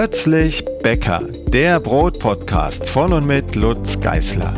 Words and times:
Plötzlich 0.00 0.64
Bäcker, 0.80 1.18
der 1.48 1.80
Brotpodcast 1.80 2.88
von 2.88 3.12
und 3.12 3.26
mit 3.26 3.56
Lutz 3.56 3.98
Geißler. 3.98 4.54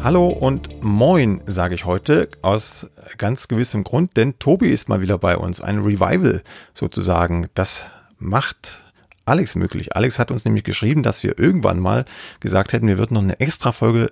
Hallo 0.00 0.28
und 0.28 0.80
moin, 0.84 1.40
sage 1.46 1.74
ich 1.74 1.86
heute, 1.86 2.28
aus 2.40 2.86
ganz 3.16 3.48
gewissem 3.48 3.82
Grund, 3.82 4.16
denn 4.16 4.38
Tobi 4.38 4.68
ist 4.68 4.88
mal 4.88 5.00
wieder 5.00 5.18
bei 5.18 5.36
uns. 5.36 5.60
Ein 5.60 5.80
Revival 5.80 6.44
sozusagen. 6.72 7.48
Das 7.54 7.86
macht 8.20 8.80
Alex 9.24 9.56
möglich. 9.56 9.96
Alex 9.96 10.20
hat 10.20 10.30
uns 10.30 10.44
nämlich 10.44 10.62
geschrieben, 10.62 11.02
dass 11.02 11.24
wir 11.24 11.36
irgendwann 11.36 11.80
mal 11.80 12.04
gesagt 12.38 12.72
hätten, 12.72 12.86
wir 12.86 12.98
würden 12.98 13.14
noch 13.14 13.22
eine 13.22 13.40
extra 13.40 13.72
Folge 13.72 14.08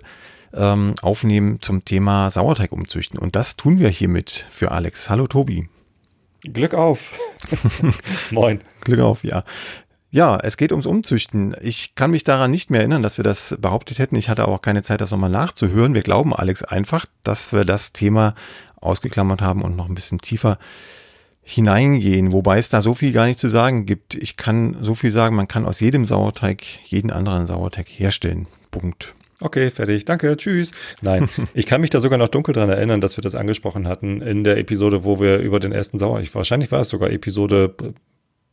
ähm, 0.53 0.93
aufnehmen 1.01 1.61
zum 1.61 1.85
Thema 1.85 2.29
Sauerteig 2.31 2.73
umzüchten. 2.73 3.17
Und 3.17 3.37
das 3.37 3.55
tun 3.55 3.79
wir 3.79 3.87
hiermit 3.87 4.45
für 4.49 4.71
Alex. 4.71 5.09
Hallo 5.09 5.25
Tobi. 5.25 5.69
Glück 6.41 6.73
auf. 6.73 7.13
Moin. 8.31 8.59
Glück 8.81 8.99
auf, 8.99 9.23
ja. 9.23 9.43
Ja, 10.09 10.37
es 10.37 10.55
geht 10.55 10.71
ums 10.71 10.85
Umzüchten. 10.85 11.55
Ich 11.61 11.93
kann 11.95 12.11
mich 12.11 12.23
daran 12.23 12.49
nicht 12.49 12.69
mehr 12.69 12.79
erinnern, 12.79 13.03
dass 13.03 13.17
wir 13.17 13.23
das 13.23 13.57
behauptet 13.59 13.99
hätten. 13.99 14.15
Ich 14.15 14.29
hatte 14.29 14.43
aber 14.43 14.53
auch 14.53 14.61
keine 14.61 14.81
Zeit, 14.81 15.01
das 15.01 15.11
nochmal 15.11 15.29
nachzuhören. 15.29 15.93
Wir 15.93 16.01
glauben, 16.01 16.33
Alex, 16.33 16.63
einfach, 16.63 17.05
dass 17.23 17.51
wir 17.51 17.65
das 17.65 17.91
Thema 17.91 18.33
ausgeklammert 18.79 19.41
haben 19.41 19.61
und 19.61 19.75
noch 19.75 19.89
ein 19.89 19.95
bisschen 19.95 20.19
tiefer 20.19 20.59
hineingehen, 21.43 22.33
wobei 22.33 22.57
es 22.57 22.69
da 22.69 22.81
so 22.81 22.93
viel 22.93 23.13
gar 23.13 23.25
nicht 23.25 23.39
zu 23.39 23.47
sagen 23.47 23.85
gibt. 23.85 24.15
Ich 24.15 24.35
kann 24.35 24.77
so 24.81 24.95
viel 24.95 25.11
sagen, 25.11 25.35
man 25.35 25.47
kann 25.47 25.65
aus 25.65 25.79
jedem 25.79 26.05
Sauerteig 26.05 26.61
jeden 26.85 27.11
anderen 27.11 27.47
Sauerteig 27.47 27.87
herstellen. 27.87 28.47
Punkt. 28.69 29.15
Okay, 29.41 29.69
fertig. 29.69 30.05
Danke. 30.05 30.35
Tschüss. 30.35 30.71
Nein, 31.01 31.29
ich 31.53 31.65
kann 31.65 31.81
mich 31.81 31.89
da 31.89 32.01
sogar 32.01 32.17
noch 32.17 32.27
dunkel 32.27 32.53
dran 32.53 32.69
erinnern, 32.69 33.01
dass 33.01 33.17
wir 33.17 33.21
das 33.21 33.35
angesprochen 33.35 33.87
hatten 33.87 34.21
in 34.21 34.43
der 34.43 34.57
Episode, 34.57 35.03
wo 35.03 35.19
wir 35.19 35.37
über 35.37 35.59
den 35.59 35.71
ersten 35.71 35.99
Sauerteig, 35.99 36.33
wahrscheinlich 36.33 36.71
war 36.71 36.81
es 36.81 36.89
sogar 36.89 37.11
Episode 37.11 37.75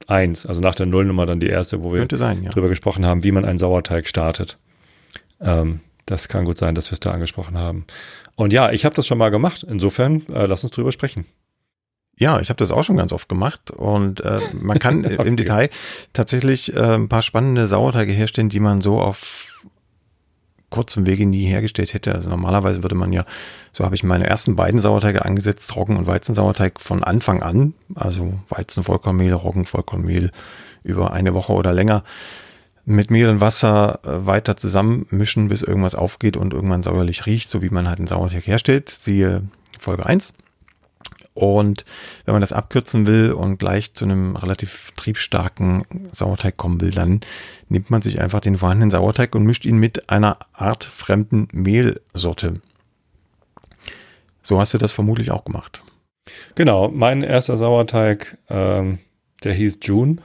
1, 0.07 0.47
also 0.47 0.61
nach 0.61 0.75
der 0.75 0.87
Nullnummer 0.87 1.27
dann 1.27 1.41
die 1.41 1.49
erste, 1.49 1.83
wo 1.83 1.93
wir 1.95 2.07
sein, 2.13 2.43
ja. 2.43 2.51
drüber 2.51 2.69
gesprochen 2.69 3.07
haben, 3.07 3.25
wie 3.25 3.33
man 3.33 3.45
einen 3.45 3.59
Sauerteig 3.59 4.07
startet. 4.07 4.59
Ähm, 5.41 5.81
das 6.07 6.29
kann 6.29 6.45
gut 6.45 6.59
sein, 6.59 6.75
dass 6.75 6.91
wir 6.91 6.95
es 6.95 7.01
da 7.01 7.13
angesprochen 7.13 7.57
haben. 7.57 7.87
Und 8.35 8.53
ja, 8.53 8.71
ich 8.73 8.85
habe 8.85 8.95
das 8.95 9.07
schon 9.07 9.17
mal 9.17 9.31
gemacht. 9.31 9.65
Insofern, 9.67 10.27
äh, 10.29 10.47
lass 10.47 10.65
uns 10.65 10.73
drüber 10.73 10.93
sprechen. 10.93 11.25
Ja, 12.17 12.41
ich 12.41 12.49
habe 12.49 12.59
das 12.59 12.71
auch 12.71 12.85
schon 12.85 12.97
ganz 12.97 13.13
oft 13.13 13.29
gemacht 13.29 13.73
und 13.73 14.21
äh, 14.21 14.39
man 14.53 14.79
kann 14.79 15.05
okay. 15.07 15.27
im 15.27 15.37
Detail 15.37 15.69
tatsächlich 16.13 16.75
äh, 16.75 16.95
ein 16.95 17.09
paar 17.09 17.23
spannende 17.23 17.67
Sauerteige 17.67 18.13
herstellen, 18.13 18.49
die 18.49 18.61
man 18.61 18.81
so 18.81 19.01
auf 19.01 19.63
kurzem 20.75 21.07
Wege 21.07 21.25
nie 21.25 21.47
hergestellt 21.47 21.95
hätte. 21.95 22.13
Also 22.13 22.29
normalerweise 22.29 22.83
würde 22.83 22.97
man 22.97 23.13
ja, 23.13 23.25
so 23.73 23.85
habe 23.85 23.95
ich 23.95 24.03
meine 24.03 24.27
ersten 24.27 24.57
beiden 24.57 24.81
Sauerteige 24.81 25.25
angesetzt, 25.25 25.75
Roggen- 25.77 25.97
und 25.97 26.09
Weizensauerteig 26.09 26.81
von 26.81 27.05
Anfang 27.05 27.43
an, 27.45 27.75
also 27.95 28.35
Weizenvollkornmehl, 28.49 29.33
Roggenvollkornmehl 29.33 30.33
über 30.83 31.13
eine 31.13 31.33
Woche 31.33 31.53
oder 31.53 31.73
länger 31.73 32.03
mit 32.85 33.11
Mehl 33.11 33.29
und 33.29 33.41
Wasser 33.41 34.01
äh, 34.03 34.27
weiter 34.27 34.57
zusammenmischen, 34.57 35.49
bis 35.49 35.63
irgendwas 35.63 35.95
aufgeht 35.95 36.37
und 36.37 36.53
irgendwann 36.53 36.83
sauerlich 36.83 37.25
riecht, 37.25 37.49
so 37.49 37.63
wie 37.63 37.71
man 37.71 37.89
halt 37.89 37.99
einen 37.99 38.09
Sauerteig 38.09 38.47
herstellt. 38.47 38.91
Siehe 38.91 39.45
Folge 39.79 40.05
1. 40.05 40.33
Und 41.35 41.85
wenn 42.25 42.35
man 42.35 42.41
das 42.41 42.53
abkürzen 42.53 43.09
will 43.09 43.33
und 43.33 43.59
gleich 43.59 43.93
zu 43.93 44.05
einem 44.05 44.37
relativ 44.37 44.93
triebstarken 44.93 45.85
Sauerteig 46.13 46.57
kommen 46.57 46.81
will, 46.81 46.93
dann 46.93 47.23
nimmt 47.69 47.91
man 47.91 48.03
sich 48.03 48.21
einfach 48.21 48.39
den 48.39 48.57
vorhandenen 48.57 48.91
Sauerteig 48.91 49.35
und 49.35 49.43
mischt 49.45 49.67
ihn 49.67 49.79
mit 49.79 50.11
einer 50.11 50.39
Art 50.53 50.85
fremden 50.85 51.49
Mehlsorte. 51.53 52.61
So 54.43 54.61
hast 54.61 54.75
du 54.75 54.79
das 54.79 54.93
vermutlich 54.93 55.33
auch 55.33 55.45
gemacht. 55.45 55.83
Genau, 56.55 56.89
mein 56.89 57.23
erster 57.23 57.57
Sauerteig, 57.57 58.39
ähm, 58.49 59.01
der 59.43 59.55
hieß 59.55 59.81
June, 59.83 60.19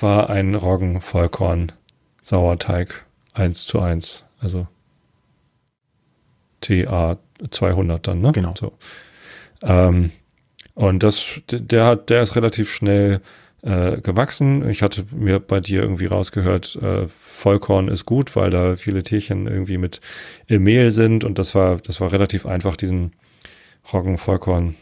war 0.00 0.30
ein 0.30 0.54
Roggen-Vollkorn-Sauerteig 0.54 3.04
1 3.34 3.66
zu 3.66 3.80
1. 3.80 4.22
Also 4.38 4.68
TA 6.60 7.18
200 7.50 8.06
dann, 8.06 8.20
ne? 8.20 8.30
Genau. 8.32 8.54
So. 8.56 8.74
Ähm, 9.62 10.12
und 10.74 11.02
das, 11.02 11.40
der 11.50 11.84
hat, 11.84 12.10
der 12.10 12.22
ist 12.22 12.36
relativ 12.36 12.70
schnell 12.70 13.20
äh, 13.62 14.00
gewachsen. 14.00 14.68
Ich 14.68 14.82
hatte 14.82 15.04
mir 15.12 15.38
bei 15.38 15.60
dir 15.60 15.82
irgendwie 15.82 16.06
rausgehört, 16.06 16.76
äh, 16.76 17.06
Vollkorn 17.08 17.88
ist 17.88 18.06
gut, 18.06 18.34
weil 18.36 18.50
da 18.50 18.76
viele 18.76 19.02
Tierchen 19.02 19.46
irgendwie 19.46 19.78
mit 19.78 20.00
im 20.46 20.64
Mehl 20.64 20.90
sind 20.90 21.24
und 21.24 21.38
das 21.38 21.54
war, 21.54 21.76
das 21.76 22.00
war 22.00 22.12
relativ 22.12 22.46
einfach, 22.46 22.76
diesen 22.76 23.12
Roggen 23.92 24.18
Vollkorn 24.18 24.76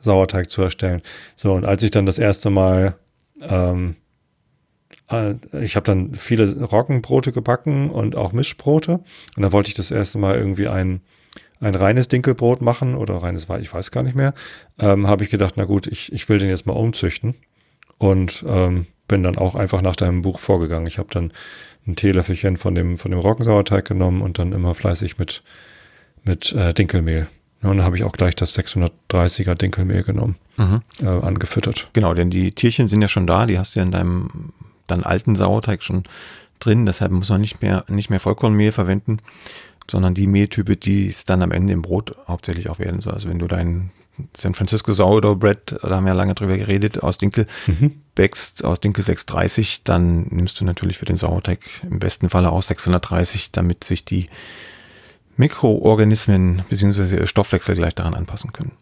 Sauerteig 0.00 0.48
zu 0.48 0.62
erstellen. 0.62 1.02
So, 1.36 1.52
und 1.52 1.64
als 1.64 1.82
ich 1.82 1.90
dann 1.90 2.06
das 2.06 2.18
erste 2.18 2.50
Mal 2.50 2.96
ähm, 3.40 3.96
äh, 5.10 5.34
ich 5.60 5.76
habe 5.76 5.84
dann 5.84 6.14
viele 6.14 6.62
Roggenbrote 6.64 7.32
gebacken 7.32 7.90
und 7.90 8.16
auch 8.16 8.32
Mischbrote. 8.32 9.00
Und 9.36 9.42
da 9.42 9.52
wollte 9.52 9.68
ich 9.68 9.74
das 9.74 9.90
erste 9.90 10.18
Mal 10.18 10.36
irgendwie 10.36 10.68
ein 10.68 11.00
ein 11.60 11.74
reines 11.74 12.08
Dinkelbrot 12.08 12.62
machen 12.62 12.94
oder 12.94 13.16
reines, 13.16 13.46
ich 13.60 13.72
weiß 13.72 13.90
gar 13.90 14.02
nicht 14.02 14.16
mehr, 14.16 14.34
ähm, 14.78 15.06
habe 15.06 15.24
ich 15.24 15.30
gedacht, 15.30 15.54
na 15.56 15.64
gut, 15.64 15.86
ich, 15.86 16.12
ich 16.12 16.28
will 16.28 16.38
den 16.38 16.48
jetzt 16.48 16.66
mal 16.66 16.72
umzüchten 16.72 17.34
und 17.98 18.44
ähm, 18.48 18.86
bin 19.08 19.22
dann 19.22 19.36
auch 19.36 19.54
einfach 19.54 19.82
nach 19.82 19.96
deinem 19.96 20.22
Buch 20.22 20.38
vorgegangen. 20.38 20.86
Ich 20.86 20.98
habe 20.98 21.08
dann 21.10 21.32
ein 21.86 21.96
Teelöffelchen 21.96 22.56
von 22.56 22.74
dem, 22.74 22.96
von 22.96 23.10
dem 23.10 23.20
Roggensauerteig 23.20 23.86
genommen 23.86 24.22
und 24.22 24.38
dann 24.38 24.52
immer 24.52 24.74
fleißig 24.74 25.18
mit, 25.18 25.42
mit 26.24 26.52
äh, 26.52 26.72
Dinkelmehl. 26.72 27.26
und 27.62 27.76
dann 27.76 27.84
habe 27.84 27.96
ich 27.96 28.04
auch 28.04 28.12
gleich 28.12 28.36
das 28.36 28.58
630er 28.58 29.54
Dinkelmehl 29.54 30.02
genommen, 30.02 30.36
mhm. 30.56 30.82
äh, 31.02 31.06
angefüttert. 31.06 31.90
Genau, 31.92 32.14
denn 32.14 32.30
die 32.30 32.50
Tierchen 32.50 32.88
sind 32.88 33.02
ja 33.02 33.08
schon 33.08 33.26
da, 33.26 33.46
die 33.46 33.58
hast 33.58 33.74
du 33.74 33.80
ja 33.80 33.84
in 33.84 33.92
deinem 33.92 34.52
dann 34.86 35.04
alten 35.04 35.36
Sauerteig 35.36 35.82
schon 35.82 36.04
drin, 36.58 36.86
deshalb 36.86 37.12
muss 37.12 37.28
man 37.28 37.40
nicht 37.40 37.62
mehr, 37.62 37.84
nicht 37.88 38.10
mehr 38.10 38.20
Vollkornmehl 38.20 38.72
verwenden 38.72 39.18
sondern 39.90 40.14
die 40.14 40.26
Mehltype, 40.26 40.76
die 40.76 41.08
es 41.08 41.24
dann 41.24 41.42
am 41.42 41.52
Ende 41.52 41.72
im 41.72 41.82
Brot 41.82 42.16
hauptsächlich 42.26 42.70
auch 42.70 42.78
werden 42.78 43.00
soll. 43.00 43.14
Also 43.14 43.28
wenn 43.28 43.38
du 43.38 43.48
dein 43.48 43.90
San 44.36 44.54
Francisco 44.54 44.92
Sourdough 44.92 45.38
Bread, 45.38 45.76
da 45.82 45.90
haben 45.90 46.04
wir 46.04 46.12
ja 46.12 46.16
lange 46.16 46.34
drüber 46.34 46.56
geredet, 46.56 47.02
aus 47.02 47.18
Dinkel 47.18 47.46
mhm. 47.66 48.00
backst, 48.14 48.64
aus 48.64 48.80
Dinkel 48.80 49.02
630, 49.02 49.84
dann 49.84 50.26
nimmst 50.30 50.60
du 50.60 50.64
natürlich 50.64 50.98
für 50.98 51.06
den 51.06 51.16
Sauerteig 51.16 51.60
im 51.82 51.98
besten 51.98 52.28
Falle 52.28 52.52
auch 52.52 52.62
630, 52.62 53.52
damit 53.52 53.84
sich 53.84 54.04
die 54.04 54.26
Mikroorganismen 55.36 56.62
bzw. 56.68 57.26
Stoffwechsel 57.26 57.74
gleich 57.74 57.94
daran 57.94 58.14
anpassen 58.14 58.52
können. 58.52 58.72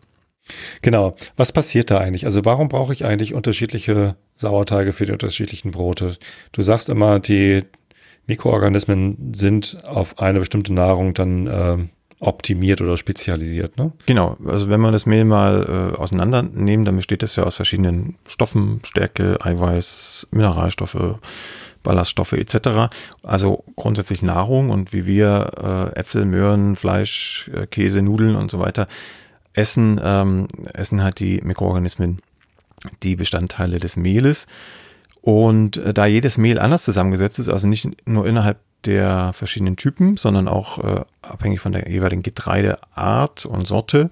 Genau. 0.82 1.14
Was 1.36 1.52
passiert 1.52 1.90
da 1.90 1.98
eigentlich? 1.98 2.24
Also 2.24 2.44
warum 2.44 2.68
brauche 2.68 2.92
ich 2.92 3.04
eigentlich 3.04 3.34
unterschiedliche 3.34 4.16
Sauerteige 4.34 4.92
für 4.92 5.06
die 5.06 5.12
unterschiedlichen 5.12 5.70
Brote? 5.70 6.16
Du 6.52 6.62
sagst 6.62 6.88
immer, 6.88 7.20
die 7.20 7.64
Mikroorganismen 8.28 9.32
sind 9.34 9.78
auf 9.84 10.18
eine 10.18 10.38
bestimmte 10.38 10.72
Nahrung 10.72 11.14
dann 11.14 11.46
äh, 11.46 11.76
optimiert 12.20 12.80
oder 12.80 12.96
spezialisiert. 12.96 13.76
Ne? 13.76 13.92
Genau, 14.06 14.36
also 14.46 14.68
wenn 14.68 14.80
wir 14.80 14.92
das 14.92 15.06
Mehl 15.06 15.24
mal 15.24 15.92
äh, 15.94 15.96
auseinandernehmen, 15.96 16.84
dann 16.84 16.96
besteht 16.96 17.22
das 17.22 17.36
ja 17.36 17.44
aus 17.44 17.56
verschiedenen 17.56 18.16
Stoffen, 18.26 18.80
Stärke, 18.84 19.38
Eiweiß, 19.40 20.28
Mineralstoffe, 20.30 21.18
Ballaststoffe 21.82 22.32
etc. 22.32 22.92
Also 23.22 23.64
grundsätzlich 23.76 24.22
Nahrung 24.22 24.70
und 24.70 24.92
wie 24.92 25.06
wir 25.06 25.90
äh, 25.94 25.98
Äpfel, 25.98 26.24
Möhren, 26.24 26.76
Fleisch, 26.76 27.50
äh, 27.54 27.66
Käse, 27.66 28.02
Nudeln 28.02 28.34
und 28.36 28.50
so 28.50 28.58
weiter 28.58 28.88
essen, 29.52 30.00
ähm, 30.02 30.48
essen 30.74 31.02
halt 31.02 31.20
die 31.20 31.40
Mikroorganismen 31.42 32.20
die 33.02 33.16
Bestandteile 33.16 33.80
des 33.80 33.96
Mehles. 33.96 34.46
Und 35.28 35.76
äh, 35.76 35.92
da 35.92 36.06
jedes 36.06 36.38
Mehl 36.38 36.58
anders 36.58 36.84
zusammengesetzt 36.84 37.38
ist, 37.38 37.50
also 37.50 37.68
nicht 37.68 38.08
nur 38.08 38.26
innerhalb 38.26 38.60
der 38.86 39.34
verschiedenen 39.34 39.76
Typen, 39.76 40.16
sondern 40.16 40.48
auch 40.48 40.78
äh, 40.78 41.04
abhängig 41.20 41.60
von 41.60 41.72
der 41.72 41.86
jeweiligen 41.90 42.22
Getreideart 42.22 43.44
und 43.44 43.68
Sorte, 43.68 44.10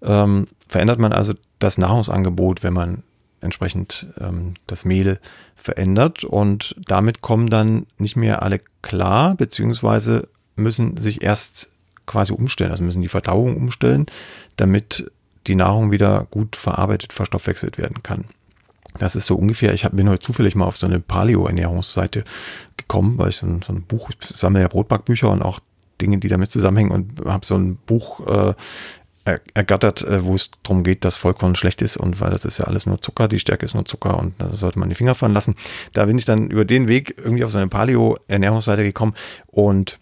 ähm, 0.00 0.46
verändert 0.66 0.98
man 0.98 1.12
also 1.12 1.34
das 1.58 1.76
Nahrungsangebot, 1.76 2.62
wenn 2.62 2.72
man 2.72 3.02
entsprechend 3.42 4.06
ähm, 4.18 4.54
das 4.66 4.86
Mehl 4.86 5.20
verändert. 5.56 6.24
Und 6.24 6.74
damit 6.86 7.20
kommen 7.20 7.50
dann 7.50 7.84
nicht 7.98 8.16
mehr 8.16 8.40
alle 8.40 8.62
klar, 8.80 9.34
beziehungsweise 9.34 10.26
müssen 10.54 10.96
sich 10.96 11.20
erst 11.20 11.68
quasi 12.06 12.32
umstellen, 12.32 12.70
also 12.70 12.82
müssen 12.82 13.02
die 13.02 13.08
Verdauung 13.08 13.58
umstellen, 13.58 14.06
damit 14.56 15.12
die 15.48 15.54
Nahrung 15.54 15.90
wieder 15.90 16.26
gut 16.30 16.56
verarbeitet, 16.56 17.12
verstoffwechselt 17.12 17.76
werden 17.76 18.02
kann. 18.02 18.24
Das 18.98 19.16
ist 19.16 19.26
so 19.26 19.36
ungefähr, 19.36 19.74
ich 19.74 19.88
bin 19.90 20.08
heute 20.08 20.20
zufällig 20.20 20.54
mal 20.54 20.64
auf 20.64 20.76
so 20.76 20.86
eine 20.86 21.00
Paleo-Ernährungsseite 21.00 22.24
gekommen, 22.76 23.18
weil 23.18 23.30
ich 23.30 23.36
so 23.36 23.46
ein, 23.46 23.62
so 23.62 23.72
ein 23.72 23.82
Buch, 23.82 24.10
ich 24.10 24.16
sammle 24.26 24.60
ja 24.60 24.68
Brotbackbücher 24.68 25.30
und 25.30 25.42
auch 25.42 25.60
Dinge, 26.00 26.18
die 26.18 26.28
damit 26.28 26.52
zusammenhängen 26.52 26.90
und 26.90 27.24
habe 27.24 27.44
so 27.44 27.56
ein 27.56 27.76
Buch 27.76 28.26
äh, 28.26 28.54
ergattert, 29.54 30.02
äh, 30.02 30.24
wo 30.24 30.34
es 30.34 30.50
darum 30.62 30.84
geht, 30.84 31.04
dass 31.04 31.16
Vollkorn 31.16 31.56
schlecht 31.56 31.82
ist 31.82 31.96
und 31.96 32.20
weil 32.20 32.30
das 32.30 32.44
ist 32.44 32.58
ja 32.58 32.66
alles 32.66 32.86
nur 32.86 33.02
Zucker, 33.02 33.28
die 33.28 33.38
Stärke 33.38 33.66
ist 33.66 33.74
nur 33.74 33.84
Zucker 33.84 34.18
und 34.18 34.34
da 34.38 34.50
sollte 34.50 34.78
man 34.78 34.88
die 34.88 34.94
Finger 34.94 35.14
fahren 35.14 35.32
lassen. 35.32 35.56
Da 35.92 36.04
bin 36.04 36.18
ich 36.18 36.24
dann 36.24 36.48
über 36.50 36.64
den 36.64 36.88
Weg 36.88 37.14
irgendwie 37.18 37.44
auf 37.44 37.50
so 37.50 37.58
eine 37.58 37.68
Paleo-Ernährungsseite 37.68 38.84
gekommen 38.84 39.14
und 39.48 39.98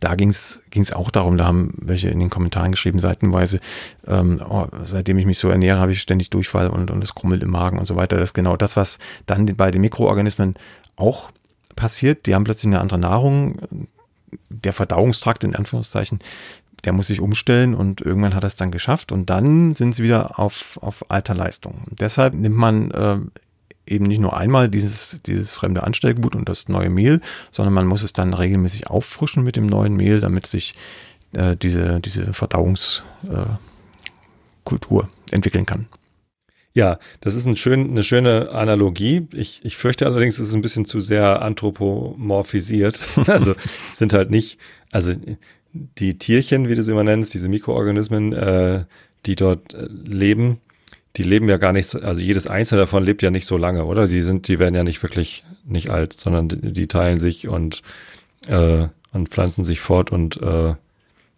da 0.00 0.14
ging 0.14 0.30
es 0.30 0.92
auch 0.92 1.10
darum, 1.10 1.36
da 1.36 1.46
haben 1.46 1.72
welche 1.76 2.08
in 2.08 2.20
den 2.20 2.30
Kommentaren 2.30 2.72
geschrieben, 2.72 2.98
seitenweise, 2.98 3.60
ähm, 4.06 4.40
oh, 4.48 4.66
seitdem 4.82 5.18
ich 5.18 5.26
mich 5.26 5.38
so 5.38 5.48
ernähre, 5.48 5.78
habe 5.78 5.92
ich 5.92 6.00
ständig 6.00 6.30
Durchfall 6.30 6.68
und, 6.68 6.90
und 6.90 7.02
es 7.02 7.14
krummelt 7.14 7.42
im 7.42 7.50
Magen 7.50 7.78
und 7.78 7.86
so 7.86 7.96
weiter. 7.96 8.16
Das 8.16 8.30
ist 8.30 8.34
genau 8.34 8.56
das, 8.56 8.76
was 8.76 8.98
dann 9.26 9.46
bei 9.56 9.70
den 9.70 9.80
Mikroorganismen 9.80 10.54
auch 10.96 11.30
passiert. 11.76 12.26
Die 12.26 12.34
haben 12.34 12.44
plötzlich 12.44 12.66
eine 12.66 12.80
andere 12.80 12.98
Nahrung. 12.98 13.58
Der 14.50 14.72
Verdauungstrakt 14.72 15.44
in 15.44 15.56
Anführungszeichen, 15.56 16.18
der 16.84 16.92
muss 16.92 17.06
sich 17.06 17.20
umstellen 17.20 17.74
und 17.74 18.00
irgendwann 18.00 18.34
hat 18.34 18.44
er 18.44 18.48
es 18.48 18.56
dann 18.56 18.70
geschafft 18.70 19.10
und 19.10 19.30
dann 19.30 19.74
sind 19.74 19.94
sie 19.94 20.02
wieder 20.02 20.38
auf, 20.38 20.78
auf 20.82 21.10
alter 21.10 21.34
Leistung. 21.34 21.82
deshalb 21.90 22.34
nimmt 22.34 22.56
man 22.56 22.90
äh, 22.90 23.18
eben 23.90 24.04
nicht 24.06 24.20
nur 24.20 24.36
einmal 24.36 24.68
dieses, 24.68 25.20
dieses 25.26 25.54
fremde 25.54 25.82
Anstellgut 25.82 26.36
und 26.36 26.48
das 26.48 26.68
neue 26.68 26.90
Mehl, 26.90 27.20
sondern 27.50 27.74
man 27.74 27.86
muss 27.86 28.02
es 28.02 28.12
dann 28.12 28.34
regelmäßig 28.34 28.88
auffrischen 28.88 29.42
mit 29.44 29.56
dem 29.56 29.66
neuen 29.66 29.94
Mehl, 29.94 30.20
damit 30.20 30.46
sich 30.46 30.74
äh, 31.32 31.56
diese, 31.56 32.00
diese 32.00 32.32
Verdauungskultur 32.32 33.58
äh, 35.02 35.34
entwickeln 35.34 35.66
kann. 35.66 35.86
Ja, 36.74 36.98
das 37.20 37.34
ist 37.34 37.46
ein 37.46 37.56
schön, 37.56 37.90
eine 37.90 38.04
schöne 38.04 38.50
Analogie. 38.52 39.26
Ich, 39.32 39.64
ich 39.64 39.76
fürchte 39.76 40.06
allerdings, 40.06 40.38
es 40.38 40.48
ist 40.48 40.54
ein 40.54 40.62
bisschen 40.62 40.84
zu 40.84 41.00
sehr 41.00 41.42
anthropomorphisiert. 41.42 43.00
also 43.26 43.54
sind 43.92 44.12
halt 44.12 44.30
nicht, 44.30 44.58
also 44.92 45.12
die 45.72 46.18
Tierchen, 46.18 46.68
wie 46.68 46.74
du 46.74 46.82
sie 46.82 46.92
immer 46.92 47.04
nennst, 47.04 47.34
diese 47.34 47.48
Mikroorganismen, 47.48 48.32
äh, 48.32 48.84
die 49.26 49.34
dort 49.34 49.74
äh, 49.74 49.88
leben, 49.90 50.60
die 51.16 51.22
leben 51.22 51.48
ja 51.48 51.56
gar 51.56 51.72
nicht 51.72 51.86
so, 51.86 51.98
also 52.00 52.20
jedes 52.20 52.46
einzelne 52.46 52.82
davon 52.82 53.02
lebt 53.02 53.22
ja 53.22 53.30
nicht 53.30 53.46
so 53.46 53.56
lange, 53.56 53.84
oder? 53.84 54.06
Die 54.06 54.20
sind, 54.20 54.48
die 54.48 54.58
werden 54.58 54.74
ja 54.74 54.84
nicht 54.84 55.02
wirklich 55.02 55.44
nicht 55.64 55.90
alt, 55.90 56.12
sondern 56.12 56.48
die, 56.48 56.72
die 56.72 56.86
teilen 56.86 57.18
sich 57.18 57.48
und, 57.48 57.82
äh, 58.46 58.86
und 59.12 59.28
pflanzen 59.28 59.64
sich 59.64 59.80
fort 59.80 60.12
und 60.12 60.40
äh, 60.40 60.74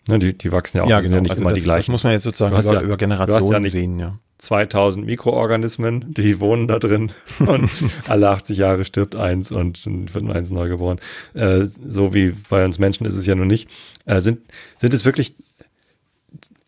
ne, 0.08 0.19
die, 0.19 0.37
die 0.37 0.52
wachsen 0.52 0.78
ja 0.78 0.84
auch, 0.84 0.90
ja, 0.90 1.00
genau. 1.00 1.17
ja 1.17 1.20
nicht 1.22 1.31
also 1.31 1.43
immer 1.43 1.50
das, 1.50 1.58
die 1.58 1.64
gleichen. 1.64 1.87
Das 1.87 1.93
muss 1.93 2.05
man 2.05 2.12
jetzt 2.12 2.25
sozusagen 2.25 2.56
über, 2.56 2.75
ja, 2.75 2.82
über 2.82 2.96
Generationen 2.96 3.64
ja 3.64 3.70
sehen, 3.70 3.99
ja. 3.99 4.19
2000 4.38 5.05
Mikroorganismen, 5.05 6.14
die 6.14 6.40
wohnen 6.40 6.66
da 6.66 6.78
drin 6.78 7.12
und 7.40 7.70
alle 8.08 8.31
80 8.31 8.58
Jahre 8.58 8.84
stirbt 8.84 9.14
eins 9.14 9.52
und 9.52 9.84
wird 9.87 10.31
eins 10.31 10.50
neu 10.50 10.69
geboren. 10.69 10.99
Äh, 11.34 11.66
so 11.66 12.14
wie 12.14 12.34
bei 12.49 12.64
uns 12.64 12.78
Menschen 12.78 13.06
ist 13.06 13.16
es 13.16 13.26
ja 13.26 13.34
nun 13.34 13.49
nicht. 13.49 13.69
Äh, 14.06 14.20
sind, 14.20 14.40
sind 14.76 14.94
es 14.94 15.05
wirklich 15.05 15.34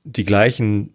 die 0.05 0.25
gleichen 0.25 0.93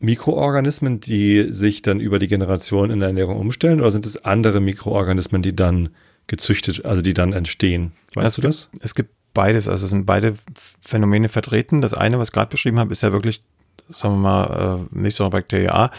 Mikroorganismen, 0.00 1.00
die 1.00 1.46
sich 1.50 1.82
dann 1.82 2.00
über 2.00 2.18
die 2.18 2.26
Generation 2.26 2.90
in 2.90 3.00
der 3.00 3.08
Ernährung 3.08 3.38
umstellen 3.38 3.80
oder 3.80 3.90
sind 3.90 4.04
es 4.04 4.24
andere 4.24 4.60
Mikroorganismen, 4.60 5.42
die 5.42 5.54
dann 5.54 5.90
gezüchtet, 6.26 6.84
also 6.84 7.02
die 7.02 7.14
dann 7.14 7.32
entstehen? 7.32 7.92
Weißt 8.14 8.28
es 8.28 8.34
du 8.36 8.40
das? 8.42 8.70
Gibt, 8.70 8.84
es 8.84 8.94
gibt 8.94 9.10
beides, 9.34 9.68
also 9.68 9.84
es 9.84 9.90
sind 9.90 10.06
beide 10.06 10.34
Phänomene 10.82 11.28
vertreten. 11.28 11.80
Das 11.80 11.94
eine, 11.94 12.18
was 12.18 12.28
ich 12.28 12.32
gerade 12.32 12.50
beschrieben 12.50 12.78
habe, 12.78 12.92
ist 12.92 13.02
ja 13.02 13.12
wirklich, 13.12 13.42
sagen 13.88 14.14
wir 14.16 14.20
mal, 14.20 14.86
äh, 14.92 14.96
Milchsäurebakterie 14.96 15.68
A, 15.68 15.90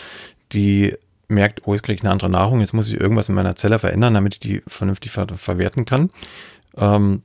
die 0.52 0.96
merkt, 1.28 1.62
oh, 1.66 1.74
jetzt 1.74 1.84
kriege 1.84 1.96
ich 1.96 2.04
eine 2.04 2.12
andere 2.12 2.30
Nahrung, 2.30 2.60
jetzt 2.60 2.74
muss 2.74 2.90
ich 2.90 3.00
irgendwas 3.00 3.30
in 3.30 3.36
meiner 3.36 3.56
Zelle 3.56 3.80
verändern, 3.80 4.14
damit 4.14 4.36
ich 4.36 4.40
die 4.40 4.62
vernünftig 4.68 5.12
ver 5.12 5.28
verwerten 5.36 5.86
kann. 5.86 6.12
Ähm, 6.78 7.24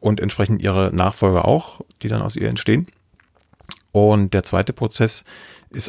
und 0.00 0.20
entsprechend 0.20 0.62
ihre 0.62 0.94
Nachfolger 0.94 1.44
auch, 1.44 1.80
die 2.02 2.08
dann 2.08 2.22
aus 2.22 2.36
ihr 2.36 2.48
entstehen. 2.48 2.86
Und 3.90 4.32
der 4.32 4.44
zweite 4.44 4.72
Prozess 4.72 5.20
ist 5.22 5.26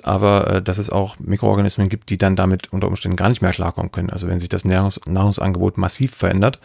aber, 0.04 0.48
äh, 0.48 0.62
dass 0.62 0.78
es 0.78 0.90
auch 0.90 1.18
Mikroorganismen 1.20 1.90
gibt, 1.90 2.10
die 2.10 2.18
dann 2.18 2.36
damit 2.36 2.72
unter 2.74 2.88
Umständen 2.88 3.16
gar 3.16 3.30
nicht 3.30 3.42
mehr 3.42 3.52
klarkommen 3.52 3.92
können. 3.92 4.10
Also 4.10 4.28
wenn 4.28 4.40
sich 4.40 4.50
das 4.50 4.66
Nahrungs 4.66 5.00
Nahrungsangebot 5.06 5.78
massiv 5.78 6.14
verändert 6.16 6.60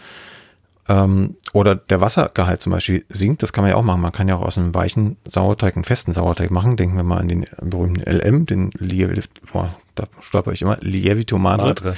ähm, 0.89 1.37
oder 1.53 1.77
der 1.77 2.01
Wassergehalt 2.01 2.61
zum 2.61 2.73
Beispiel 2.73 3.05
sinkt, 3.09 3.43
das 3.43 3.53
kann 3.53 3.63
man 3.63 3.71
ja 3.71 3.77
auch 3.77 3.85
machen. 3.85 4.01
Man 4.01 4.13
kann 4.13 4.29
ja 4.29 4.37
auch 4.37 4.43
aus 4.43 4.59
einem 4.59 4.75
weichen 4.75 5.17
Sauerteig 5.27 5.77
einen 5.77 5.85
festen 5.85 6.13
Sauerteig 6.13 6.51
machen. 6.51 6.77
Denken 6.77 6.97
wir 6.97 7.05
mal 7.05 7.19
an 7.19 7.29
den 7.29 7.47
berühmten 7.61 8.01
LM, 8.01 8.47
den 8.47 8.71
Lievit, 8.79 9.29
boah, 9.53 9.75
da 9.95 10.09
stolper 10.21 10.53
ich 10.53 10.63
immer, 10.63 10.77
Lievito 10.81 11.39
Madre. 11.39 11.95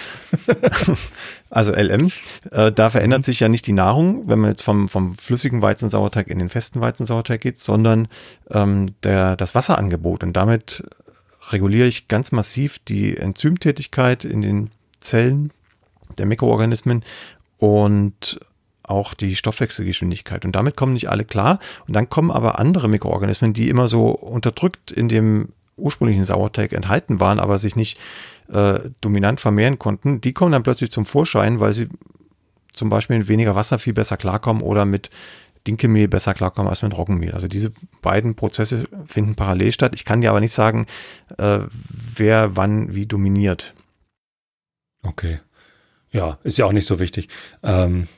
also 1.50 1.72
LM. 1.72 2.10
Äh, 2.50 2.70
da 2.72 2.90
verändert 2.90 3.20
mhm. 3.20 3.24
sich 3.24 3.40
ja 3.40 3.48
nicht 3.48 3.66
die 3.66 3.72
Nahrung, 3.72 4.28
wenn 4.28 4.38
man 4.38 4.50
jetzt 4.50 4.62
vom, 4.62 4.88
vom 4.88 5.16
flüssigen 5.16 5.62
Weizensauerteig 5.62 6.28
in 6.28 6.38
den 6.38 6.50
festen 6.50 6.80
Weizensauerteig 6.80 7.40
geht, 7.40 7.58
sondern 7.58 8.08
ähm, 8.50 8.94
der, 9.02 9.36
das 9.36 9.54
Wasserangebot. 9.54 10.22
Und 10.22 10.34
damit 10.34 10.84
reguliere 11.52 11.86
ich 11.86 12.08
ganz 12.08 12.32
massiv 12.32 12.78
die 12.80 13.16
Enzymtätigkeit 13.16 14.24
in 14.24 14.42
den 14.42 14.70
Zellen 15.00 15.52
der 16.18 16.26
Mikroorganismen 16.26 17.04
und 17.58 18.40
auch 18.82 19.14
die 19.14 19.36
Stoffwechselgeschwindigkeit. 19.36 20.44
Und 20.44 20.52
damit 20.52 20.76
kommen 20.76 20.92
nicht 20.92 21.08
alle 21.08 21.24
klar. 21.24 21.58
Und 21.86 21.94
dann 21.94 22.08
kommen 22.08 22.30
aber 22.30 22.58
andere 22.58 22.88
Mikroorganismen, 22.88 23.52
die 23.52 23.68
immer 23.68 23.88
so 23.88 24.10
unterdrückt 24.10 24.92
in 24.92 25.08
dem 25.08 25.48
ursprünglichen 25.76 26.24
Sauerteig 26.24 26.72
enthalten 26.72 27.20
waren, 27.20 27.40
aber 27.40 27.58
sich 27.58 27.76
nicht 27.76 27.98
äh, 28.50 28.78
dominant 29.00 29.40
vermehren 29.40 29.78
konnten. 29.78 30.20
Die 30.20 30.32
kommen 30.32 30.52
dann 30.52 30.62
plötzlich 30.62 30.90
zum 30.90 31.04
Vorschein, 31.04 31.60
weil 31.60 31.74
sie 31.74 31.88
zum 32.72 32.88
Beispiel 32.88 33.18
mit 33.18 33.28
weniger 33.28 33.54
Wasser 33.54 33.78
viel 33.78 33.92
besser 33.92 34.16
klarkommen 34.16 34.62
oder 34.62 34.84
mit 34.84 35.10
Dinkelmehl 35.66 36.08
besser 36.08 36.34
klarkommen 36.34 36.68
als 36.68 36.82
mit 36.82 36.96
Roggenmehl. 36.96 37.32
Also 37.32 37.48
diese 37.48 37.72
beiden 38.02 38.34
Prozesse 38.34 38.84
finden 39.06 39.34
parallel 39.34 39.72
statt. 39.72 39.92
Ich 39.94 40.04
kann 40.04 40.20
dir 40.20 40.30
aber 40.30 40.40
nicht 40.40 40.52
sagen, 40.52 40.86
äh, 41.38 41.60
wer 42.16 42.56
wann 42.56 42.94
wie 42.94 43.06
dominiert. 43.06 43.74
Okay. 45.02 45.40
Ja, 46.10 46.38
ist 46.44 46.58
ja 46.58 46.64
auch 46.64 46.72
nicht 46.72 46.86
so 46.86 46.98
wichtig. 46.98 47.28
Ähm, 47.62 48.08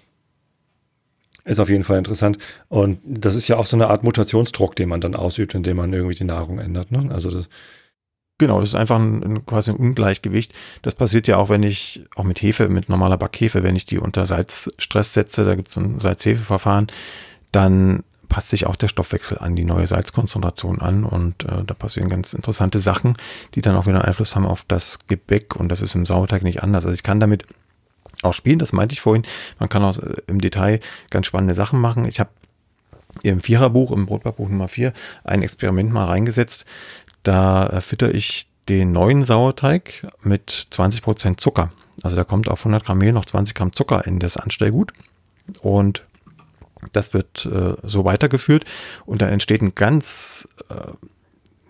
ist 1.45 1.61
auf 1.61 1.71
jeden 1.71 1.85
Fall 1.85 1.99
interessant. 1.99 2.39
Und 2.69 3.01
das 3.05 3.35
ist 3.35 3.49
ja 3.49 3.57
auch 3.57 3.67
so 3.67 3.77
eine 3.77 3.89
Art 3.89 4.05
Mutationsdruck, 4.05 4.77
den 4.77 4.89
man 4.89 5.01
dann 5.01 5.15
ausübt, 5.15 5.55
indem 5.55 5.79
man 5.79 5.93
irgendwie 5.93 6.15
die 6.15 6.25
Nahrung 6.25 6.59
ändert. 6.59 6.93
Ne? 6.93 7.11
Also 7.11 7.31
das 7.31 7.49
Genau, 8.41 8.61
das 8.61 8.69
ist 8.69 8.75
einfach 8.77 9.01
ein, 9.01 9.23
ein, 9.25 9.47
quasi 9.47 9.73
ein 9.73 9.77
Ungleichgewicht. 9.77 10.55
Das 10.83 10.95
passiert 10.95 11.27
ja 11.27 11.39
auch, 11.39 11.49
wenn 11.49 11.65
ich, 11.65 12.05
auch 12.15 12.23
mit 12.23 12.41
Hefe, 12.41 12.69
mit 12.69 12.89
normaler 12.89 13.17
Backhefe, 13.17 13.65
wenn 13.65 13.75
ich 13.75 13.85
die 13.85 13.99
unter 13.99 14.27
Salzstress 14.27 15.13
setze, 15.13 15.45
da 15.45 15.57
gibt 15.57 15.69
es 15.69 15.75
so 15.75 15.81
ein 15.81 15.99
Salz-Hefe-Verfahren, 15.99 16.87
dann 17.53 18.05
passt 18.29 18.51
sich 18.51 18.67
auch 18.67 18.77
der 18.77 18.89
Stoffwechsel 18.89 19.39
an 19.39 19.57
die 19.57 19.65
neue 19.65 19.87
Salzkonzentration 19.87 20.81
an 20.81 21.05
und 21.05 21.45
äh, 21.45 21.65
da 21.65 21.75
passieren 21.75 22.09
ganz 22.11 22.35
interessante 22.35 22.79
Sachen, 22.79 23.17
die 23.55 23.63
dann 23.63 23.75
auch 23.77 23.87
wieder 23.87 24.05
Einfluss 24.05 24.37
haben 24.37 24.47
auf 24.47 24.65
das 24.69 25.07
Gebäck 25.07 25.57
und 25.57 25.71
das 25.71 25.81
ist 25.81 25.95
im 25.95 26.05
Sauerteig 26.05 26.43
nicht 26.43 26.63
anders. 26.63 26.85
Also 26.85 26.95
ich 26.95 27.03
kann 27.03 27.21
damit 27.21 27.45
auch 28.23 28.35
spielen, 28.35 28.59
das 28.59 28.73
meinte 28.73 28.93
ich 28.93 29.01
vorhin. 29.01 29.25
Man 29.59 29.69
kann 29.69 29.83
auch 29.83 29.99
äh, 29.99 30.17
im 30.27 30.41
Detail 30.41 30.81
ganz 31.11 31.27
spannende 31.27 31.55
Sachen 31.55 31.81
machen. 31.81 32.05
Ich 32.05 32.21
habe 32.21 32.31
im 33.23 33.41
Viererbuch, 33.41 33.91
im 33.93 34.07
Brotbackbuch 34.07 34.49
Nummer 34.49 34.69
4, 34.69 34.93
ein 35.25 35.43
Experiment 35.43 35.93
mal 35.93 36.05
reingesetzt. 36.05 36.67
Da 37.23 37.67
äh, 37.69 37.81
fütter 37.81 38.15
ich 38.15 38.49
den 38.69 38.93
neuen 38.93 39.25
Sauerteig 39.25 40.07
mit 40.23 40.69
20% 40.71 41.39
Zucker. 41.39 41.73
Also 42.03 42.17
da 42.17 42.25
kommt 42.25 42.49
auf 42.49 42.61
100 42.61 42.85
Gramm 42.85 42.99
Mehl 42.99 43.13
noch 43.13 43.25
20 43.25 43.55
Gramm 43.55 43.73
Zucker 43.73 44.07
in 44.07 44.19
das 44.19 44.37
Anstellgut. 44.37 44.93
Und 45.63 46.05
das 46.93 47.15
wird 47.15 47.47
äh, 47.47 47.75
so 47.83 48.05
weitergeführt 48.05 48.65
und 49.07 49.23
da 49.23 49.29
entsteht 49.29 49.63
ein 49.63 49.75
ganz, 49.75 50.49
äh, 50.71 50.93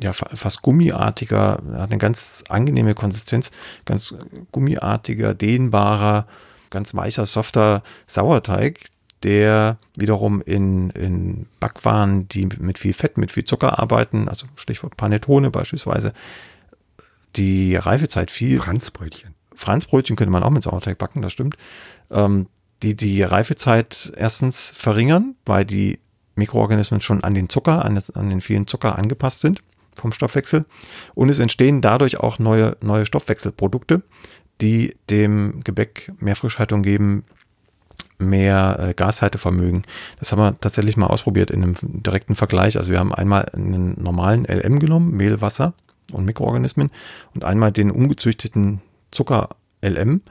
ja, 0.03 0.13
fast 0.13 0.63
gummiartiger, 0.63 1.61
hat 1.75 1.91
eine 1.91 1.99
ganz 1.99 2.45
angenehme 2.49 2.95
Konsistenz, 2.95 3.51
ganz 3.85 4.15
gummiartiger, 4.53 5.35
dehnbarer, 5.35 6.27
ganz 6.71 6.95
weicher, 6.95 7.27
softer 7.27 7.83
Sauerteig, 8.07 8.81
der 9.23 9.79
wiederum 9.97 10.41
in, 10.43 10.91
in 10.91 11.47
Backwaren, 11.59 12.29
die 12.29 12.47
mit 12.47 12.79
viel 12.79 12.93
Fett, 12.93 13.19
mit 13.19 13.33
viel 13.33 13.45
Zucker 13.45 13.79
arbeiten, 13.79 14.29
also 14.29 14.47
Stichwort 14.57 14.97
Panettone 14.97 15.51
beispielsweise, 15.51 16.13
die 17.37 17.77
Reifezeit 17.77 18.31
viel. 18.31 18.61
Franzbrötchen. 18.61 19.35
Franzbrötchen 19.55 20.15
könnte 20.17 20.31
man 20.31 20.45
auch 20.45 20.51
mit 20.51 20.63
Sauerteig 20.63 20.99
backen, 20.99 21.23
das 21.23 21.33
stimmt. 21.33 21.57
Ähm, 22.11 22.47
die 22.83 22.95
die 22.95 23.23
Reifezeit 23.23 24.13
erstens 24.17 24.71
verringern, 24.71 25.35
weil 25.45 25.65
die 25.65 25.99
Mikroorganismen 26.37 27.01
schon 27.01 27.25
an 27.25 27.35
den 27.35 27.49
Zucker, 27.49 27.85
an, 27.85 28.01
an 28.15 28.31
den 28.31 28.41
vielen 28.41 28.67
Zucker 28.67 28.99
angepasst 28.99 29.41
sind 29.41 29.63
vom 29.97 30.13
Stoffwechsel. 30.13 30.65
Und 31.15 31.29
es 31.29 31.41
entstehen 31.41 31.81
dadurch 31.81 32.19
auch 32.19 32.39
neue, 32.39 32.77
neue 32.81 33.05
Stoffwechselprodukte, 33.05 34.03
die 34.61 34.97
dem 35.11 35.61
Gebäck 35.65 36.13
mehr 36.21 36.37
Frischhaltung 36.37 36.83
geben, 36.83 37.25
mehr 38.19 38.79
äh, 38.81 38.95
Gashaltevermögen. 38.95 39.83
Das 40.19 40.33
haben 40.33 40.41
wir 40.41 40.59
tatsächlich 40.61 40.97
mal 40.97 41.07
ausprobiert 41.07 41.51
in 41.51 41.63
einem 41.63 41.75
direkten 41.83 42.37
Vergleich. 42.37 42.77
Also 42.77 42.91
wir 42.93 42.99
haben 42.99 43.15
einmal 43.15 43.47
einen 43.53 44.01
normalen 44.01 44.45
LM 44.45 44.79
genommen, 44.79 45.13
Mehl, 45.13 45.41
Wasser 45.41 45.75
und 46.13 46.25
Mikroorganismen 46.25 46.91
und 47.35 47.45
einmal 47.45 47.73
den 47.73 47.91
umgezüchteten 47.91 48.81
Zucker 49.11 49.51
LM 49.83 50.23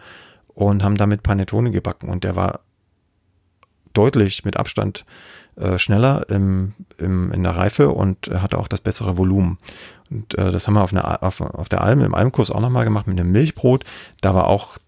und 0.57 0.83
haben 0.83 0.97
damit 0.97 1.21
Panettone 1.21 1.69
gebacken 1.69 2.09
und 2.09 2.23
der 2.23 2.35
war 2.35 2.61
deutlich 3.93 4.43
mit 4.43 4.57
Abstand 4.57 5.05
äh, 5.55 5.77
schneller 5.77 6.25
im, 6.29 6.73
im, 6.97 7.31
in 7.31 7.43
der 7.43 7.55
Reife 7.55 7.89
und 7.89 8.31
hatte 8.33 8.57
auch 8.57 8.67
das 8.67 8.81
bessere 8.81 9.19
Volumen. 9.19 9.59
Und 10.09 10.35
äh, 10.35 10.51
das 10.51 10.65
haben 10.65 10.73
wir 10.73 10.81
auf, 10.81 10.93
eine, 10.93 11.21
auf, 11.21 11.41
auf 11.41 11.69
der 11.69 11.81
Alm, 11.81 12.01
im 12.01 12.15
Almkurs 12.15 12.49
auch 12.49 12.59
nochmal 12.59 12.85
gemacht 12.85 13.05
mit 13.05 13.19
einem 13.19 13.31
Milchbrot. 13.31 13.85
Da 14.21 14.33
war 14.33 14.47
auch, 14.47 14.79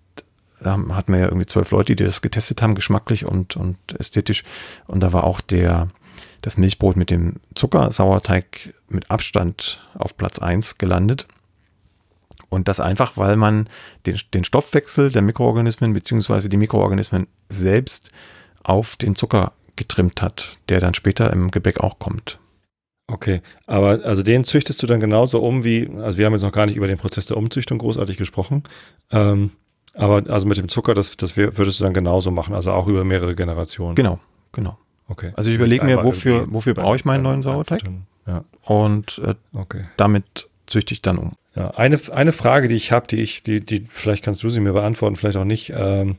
da 0.59 0.71
hatten 0.71 1.13
wir 1.13 1.19
ja 1.19 1.25
irgendwie 1.27 1.45
zwölf 1.45 1.69
Leute, 1.69 1.95
die 1.95 2.03
das 2.03 2.23
getestet 2.23 2.63
haben, 2.63 2.73
geschmacklich 2.73 3.25
und, 3.25 3.55
und 3.55 3.77
ästhetisch. 3.99 4.43
Und 4.87 5.01
da 5.01 5.13
war 5.13 5.23
auch 5.23 5.39
der, 5.39 5.89
das 6.41 6.57
Milchbrot 6.57 6.97
mit 6.97 7.11
dem 7.11 7.35
Zuckersauerteig 7.53 8.73
mit 8.87 9.11
Abstand 9.11 9.87
auf 9.93 10.17
Platz 10.17 10.39
1 10.39 10.79
gelandet. 10.79 11.27
Und 12.49 12.67
das 12.67 12.79
einfach, 12.79 13.15
weil 13.15 13.35
man 13.35 13.69
den, 14.05 14.19
den 14.33 14.43
Stoffwechsel 14.43 15.11
der 15.11 15.21
Mikroorganismen 15.21 15.93
beziehungsweise 15.93 16.49
die 16.49 16.57
Mikroorganismen 16.57 17.27
selbst 17.47 18.11
auf 18.63 18.95
den 18.95 19.15
Zucker 19.15 19.53
getrimmt 19.75 20.21
hat, 20.21 20.57
der 20.67 20.79
dann 20.79 20.93
später 20.93 21.31
im 21.31 21.51
Gebäck 21.51 21.79
auch 21.79 21.99
kommt. 21.99 22.39
Okay, 23.07 23.41
aber 23.65 24.03
also 24.03 24.21
den 24.21 24.43
züchtest 24.43 24.83
du 24.83 24.87
dann 24.87 24.99
genauso 24.99 25.41
um 25.41 25.63
wie, 25.63 25.89
also 25.97 26.17
wir 26.17 26.25
haben 26.25 26.33
jetzt 26.33 26.43
noch 26.43 26.51
gar 26.51 26.67
nicht 26.67 26.75
über 26.75 26.87
den 26.87 26.97
Prozess 26.97 27.25
der 27.25 27.37
Umzüchtung 27.37 27.79
großartig 27.79 28.17
gesprochen, 28.17 28.63
ähm, 29.11 29.51
aber 29.95 30.29
also 30.29 30.47
mit 30.47 30.57
dem 30.57 30.69
Zucker, 30.69 30.93
das, 30.93 31.17
das 31.17 31.35
würdest 31.35 31.79
du 31.79 31.83
dann 31.83 31.93
genauso 31.93 32.29
machen, 32.29 32.53
also 32.53 32.71
auch 32.71 32.87
über 32.87 33.03
mehrere 33.03 33.33
Generationen. 33.33 33.95
Genau, 33.95 34.19
genau. 34.51 34.77
Okay. 35.07 35.31
Also 35.35 35.49
ich 35.49 35.55
überlege 35.55 35.83
mir, 35.83 36.03
wofür, 36.03 36.45
wofür 36.53 36.75
brauche 36.75 36.95
ich 36.95 37.03
meinen 37.03 37.23
neuen 37.23 37.41
Sauerteig? 37.41 37.81
Ja. 38.27 38.43
Und 38.63 39.19
äh, 39.25 39.33
okay. 39.53 39.81
damit 39.97 40.47
züchte 40.67 40.93
ich 40.93 41.01
dann 41.01 41.17
um. 41.17 41.33
Ja, 41.59 41.71
eine, 41.71 41.99
eine 42.13 42.31
Frage, 42.31 42.69
die 42.69 42.75
ich 42.75 42.93
habe, 42.93 43.07
die 43.07 43.17
ich, 43.17 43.43
die, 43.43 43.59
die, 43.59 43.83
vielleicht 43.89 44.23
kannst 44.23 44.41
du 44.41 44.49
sie 44.49 44.61
mir 44.61 44.71
beantworten, 44.71 45.17
vielleicht 45.17 45.35
auch 45.35 45.43
nicht. 45.43 45.73
Ähm, 45.75 46.15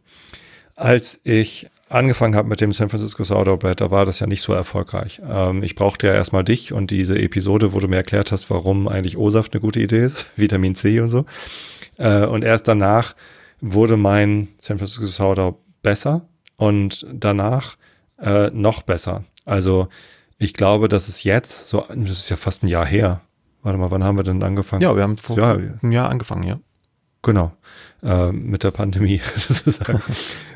als 0.77 1.19
ich 1.25 1.71
angefangen 1.89 2.37
habe 2.37 2.47
mit 2.47 2.61
dem 2.61 2.75
San 2.75 2.91
Francisco 2.91 3.25
Sourdough 3.25 3.59
Bread, 3.59 3.81
da 3.81 3.91
war 3.91 4.05
das 4.05 4.21
ja 4.21 4.27
nicht 4.27 4.43
so 4.43 4.53
erfolgreich. 4.53 5.23
Ähm, 5.27 5.63
ich 5.63 5.77
brauchte 5.77 6.09
ja 6.09 6.13
erstmal 6.13 6.45
dich 6.45 6.75
und 6.75 6.91
diese 6.91 7.19
Episode, 7.19 7.73
wo 7.73 7.81
du 7.81 7.89
mir 7.89 7.97
erklärt 7.97 8.33
hast, 8.33 8.51
warum 8.51 8.87
eigentlich 8.87 9.17
O-Saft 9.17 9.55
eine 9.55 9.63
gute 9.63 9.81
Idee 9.81 10.05
ist, 10.05 10.31
Vitamin 10.37 10.75
C 10.75 11.01
und 11.01 11.09
so. 11.09 11.25
Äh, 11.97 12.27
und 12.27 12.45
erst 12.45 12.69
danach 12.69 13.17
wurde 13.63 13.97
mein 13.97 14.49
San 14.59 14.77
Francisco 14.77 15.07
Sourdough 15.07 15.57
besser 15.83 16.29
und 16.59 17.07
danach 17.11 17.79
äh, 18.21 18.51
noch 18.51 18.83
besser. 18.83 19.25
Also 19.47 19.89
ich 20.37 20.53
glaube, 20.53 20.91
dass 20.91 21.09
es 21.09 21.25
jetzt, 21.25 21.69
so, 21.69 21.87
das 21.89 22.19
ist 22.19 22.29
ja 22.29 22.37
fast 22.37 22.63
ein 22.63 22.69
Jahr 22.69 22.85
her. 22.85 23.23
Warte 23.63 23.79
mal, 23.79 23.91
wann 23.91 24.05
haben 24.05 24.17
wir 24.17 24.23
denn 24.23 24.43
angefangen? 24.43 24.83
Ja, 24.83 24.95
wir 24.97 25.03
haben 25.03 25.19
vor 25.19 25.37
ja, 25.37 25.53
einem 25.53 25.93
Jahr 25.93 26.09
angefangen, 26.09 26.45
ja. 26.45 26.59
Genau, 27.23 27.53
äh, 28.03 28.33
mit 28.33 28.65
der 28.65 28.71
Pandemie 28.71 29.21
sozusagen. 29.37 30.01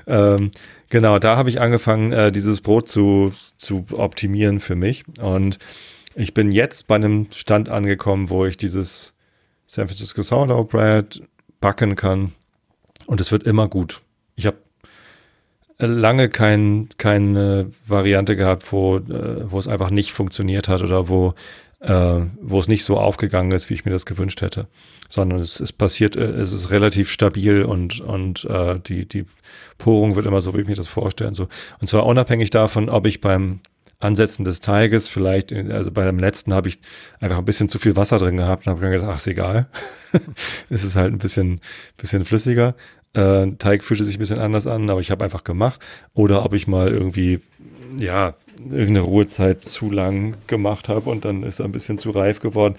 ähm, 0.07 0.51
genau, 0.89 1.19
da 1.19 1.37
habe 1.37 1.51
ich 1.51 1.61
angefangen, 1.61 2.13
äh, 2.13 2.33
dieses 2.33 2.63
Brot 2.63 2.89
zu, 2.89 3.33
zu 3.57 3.85
optimieren 3.93 4.61
für 4.61 4.75
mich. 4.75 5.05
Und 5.21 5.59
ich 6.15 6.33
bin 6.33 6.51
jetzt 6.51 6.87
bei 6.87 6.95
einem 6.95 7.27
Stand 7.35 7.69
angekommen, 7.69 8.31
wo 8.31 8.47
ich 8.47 8.57
dieses 8.57 9.13
San 9.67 9.89
Francisco 9.89 10.23
Sourdough 10.23 10.69
Bread 10.69 11.23
backen 11.61 11.97
kann. 11.97 12.33
Und 13.07 13.21
es 13.21 13.31
wird 13.31 13.43
immer 13.43 13.69
gut. 13.69 14.01
Ich 14.37 14.47
habe 14.47 14.57
lange 15.79 16.29
kein, 16.29 16.89
keine 16.97 17.71
Variante 17.87 18.37
gehabt, 18.37 18.73
wo, 18.73 18.97
äh, 18.97 19.51
wo 19.51 19.59
es 19.59 19.69
einfach 19.69 19.91
nicht 19.91 20.13
funktioniert 20.13 20.69
hat 20.69 20.83
oder 20.83 21.09
wo, 21.09 21.35
äh, 21.87 22.21
wo 22.41 22.59
es 22.59 22.69
nicht 22.69 22.85
so 22.85 22.99
aufgegangen 22.99 23.53
ist, 23.53 23.69
wie 23.69 23.75
ich 23.75 23.85
mir 23.85 23.91
das 23.91 24.07
gewünscht 24.07 24.41
hätte. 24.41 24.69
Sondern 25.09 25.39
es, 25.39 25.61
es 25.61 25.73
passiert, 25.73 26.17
äh, 26.17 26.25
es 26.25 26.53
ist 26.53 26.71
relativ 26.71 27.11
stabil 27.11 27.63
und, 27.63 28.01
und 28.01 28.45
äh, 28.47 28.81
die, 28.81 29.07
die 29.07 29.27
Porung 29.79 30.17
wird 30.17 30.27
immer 30.27 30.41
so, 30.41 30.55
wie 30.55 30.63
ich 30.63 30.67
mir 30.67 30.77
das 30.77 30.89
vorstelle. 30.89 31.35
So. 31.35 31.49
Und 31.81 31.89
zwar 31.89 32.07
unabhängig 32.07 32.51
davon, 32.51 32.89
ob 32.89 33.07
ich 33.07 33.21
beim 33.21 33.61
Ansetzen 34.01 34.45
des 34.45 34.61
Teiges 34.61 35.09
vielleicht, 35.09 35.53
also 35.53 35.91
bei 35.91 36.05
dem 36.05 36.19
letzten 36.19 36.53
habe 36.53 36.69
ich 36.69 36.79
einfach 37.21 37.39
ein 37.39 37.45
bisschen 37.45 37.69
zu 37.69 37.79
viel 37.79 37.97
Wasser 37.97 38.19
drin 38.19 38.37
gehabt 38.37 38.67
und 38.67 38.73
habe 38.73 38.91
gedacht, 38.91 39.09
ach, 39.11 39.17
ist 39.17 39.27
egal. 39.27 39.67
es 40.71 40.85
ist 40.85 40.97
halt 40.97 41.13
ein 41.13 41.19
bisschen, 41.19 41.61
bisschen 41.97 42.25
flüssiger. 42.25 42.75
Äh, 43.15 43.53
Teig 43.59 43.85
fühlte 43.85 44.05
sich 44.05 44.17
ein 44.17 44.21
bisschen 44.21 44.39
anders 44.39 44.67
an, 44.67 44.91
aber 44.91 45.01
ich 45.01 45.11
habe 45.11 45.25
einfach 45.25 45.45
gemacht. 45.45 45.81
Oder 46.13 46.45
ob 46.45 46.55
ich 46.55 46.67
mal 46.67 46.89
irgendwie, 46.89 47.41
ja, 47.97 48.35
irgendeine 48.59 49.01
Ruhezeit 49.01 49.65
zu 49.65 49.91
lang 49.91 50.37
gemacht 50.47 50.89
habe 50.89 51.11
und 51.11 51.25
dann 51.25 51.43
ist 51.43 51.61
er 51.61 51.67
ein 51.67 51.73
bisschen 51.73 51.99
zu 51.99 52.11
reif 52.11 52.41
geworden. 52.41 52.77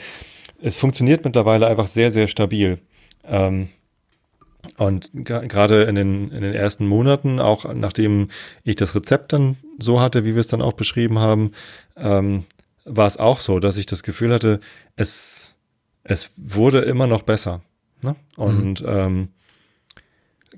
Es 0.61 0.77
funktioniert 0.77 1.25
mittlerweile 1.25 1.67
einfach 1.67 1.87
sehr, 1.87 2.11
sehr 2.11 2.27
stabil. 2.27 2.79
Ähm, 3.27 3.69
und 4.77 5.11
gerade 5.13 5.83
in 5.83 5.95
den, 5.95 6.31
in 6.31 6.41
den 6.41 6.53
ersten 6.53 6.87
Monaten, 6.87 7.39
auch 7.39 7.71
nachdem 7.73 8.29
ich 8.63 8.75
das 8.75 8.95
Rezept 8.95 9.33
dann 9.33 9.57
so 9.79 10.01
hatte, 10.01 10.25
wie 10.25 10.33
wir 10.33 10.39
es 10.39 10.47
dann 10.47 10.61
auch 10.61 10.73
beschrieben 10.73 11.19
haben, 11.19 11.51
ähm, 11.97 12.45
war 12.83 13.07
es 13.07 13.17
auch 13.17 13.39
so, 13.39 13.59
dass 13.59 13.77
ich 13.77 13.85
das 13.85 14.03
Gefühl 14.03 14.33
hatte, 14.33 14.59
es, 14.95 15.55
es 16.03 16.31
wurde 16.37 16.79
immer 16.81 17.07
noch 17.07 17.23
besser. 17.23 17.61
Ne? 18.01 18.15
Und 18.35 18.81
mhm. 18.81 18.87
ähm, 18.87 19.27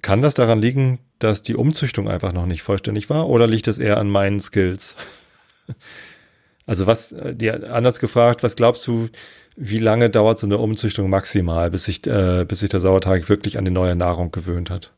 kann 0.02 0.22
das 0.22 0.34
daran 0.34 0.60
liegen, 0.60 1.00
dass 1.20 1.42
die 1.44 1.56
Umzüchtung 1.56 2.10
einfach 2.10 2.34
noch 2.34 2.46
nicht 2.46 2.62
vollständig 2.62 3.10
war 3.10 3.28
oder 3.28 3.48
liegt 3.48 3.68
es 3.68 3.78
eher 3.78 3.98
an 3.98 4.10
meinen 4.10 4.40
Skills? 4.40 4.96
Also 6.70 6.86
was, 6.86 7.14
äh, 7.14 7.34
dir 7.34 7.74
anders 7.74 7.98
gefragt, 8.00 8.44
was 8.44 8.58
glaubst 8.58 8.86
du, 8.88 9.08
wie 9.56 9.80
lange 9.80 10.10
dauert 10.10 10.38
so 10.38 10.46
eine 10.46 10.58
Umzüchtung 10.58 11.10
maximal, 11.10 11.72
bis 11.72 11.86
sich, 11.86 12.06
äh, 12.06 12.44
bis 12.46 12.60
sich 12.60 12.70
der 12.70 12.82
Sauerteig 12.82 13.30
wirklich 13.30 13.58
an 13.58 13.64
die 13.64 13.72
neue 13.72 13.96
Nahrung 13.96 14.32
gewöhnt 14.32 14.70
hat? 14.70 14.92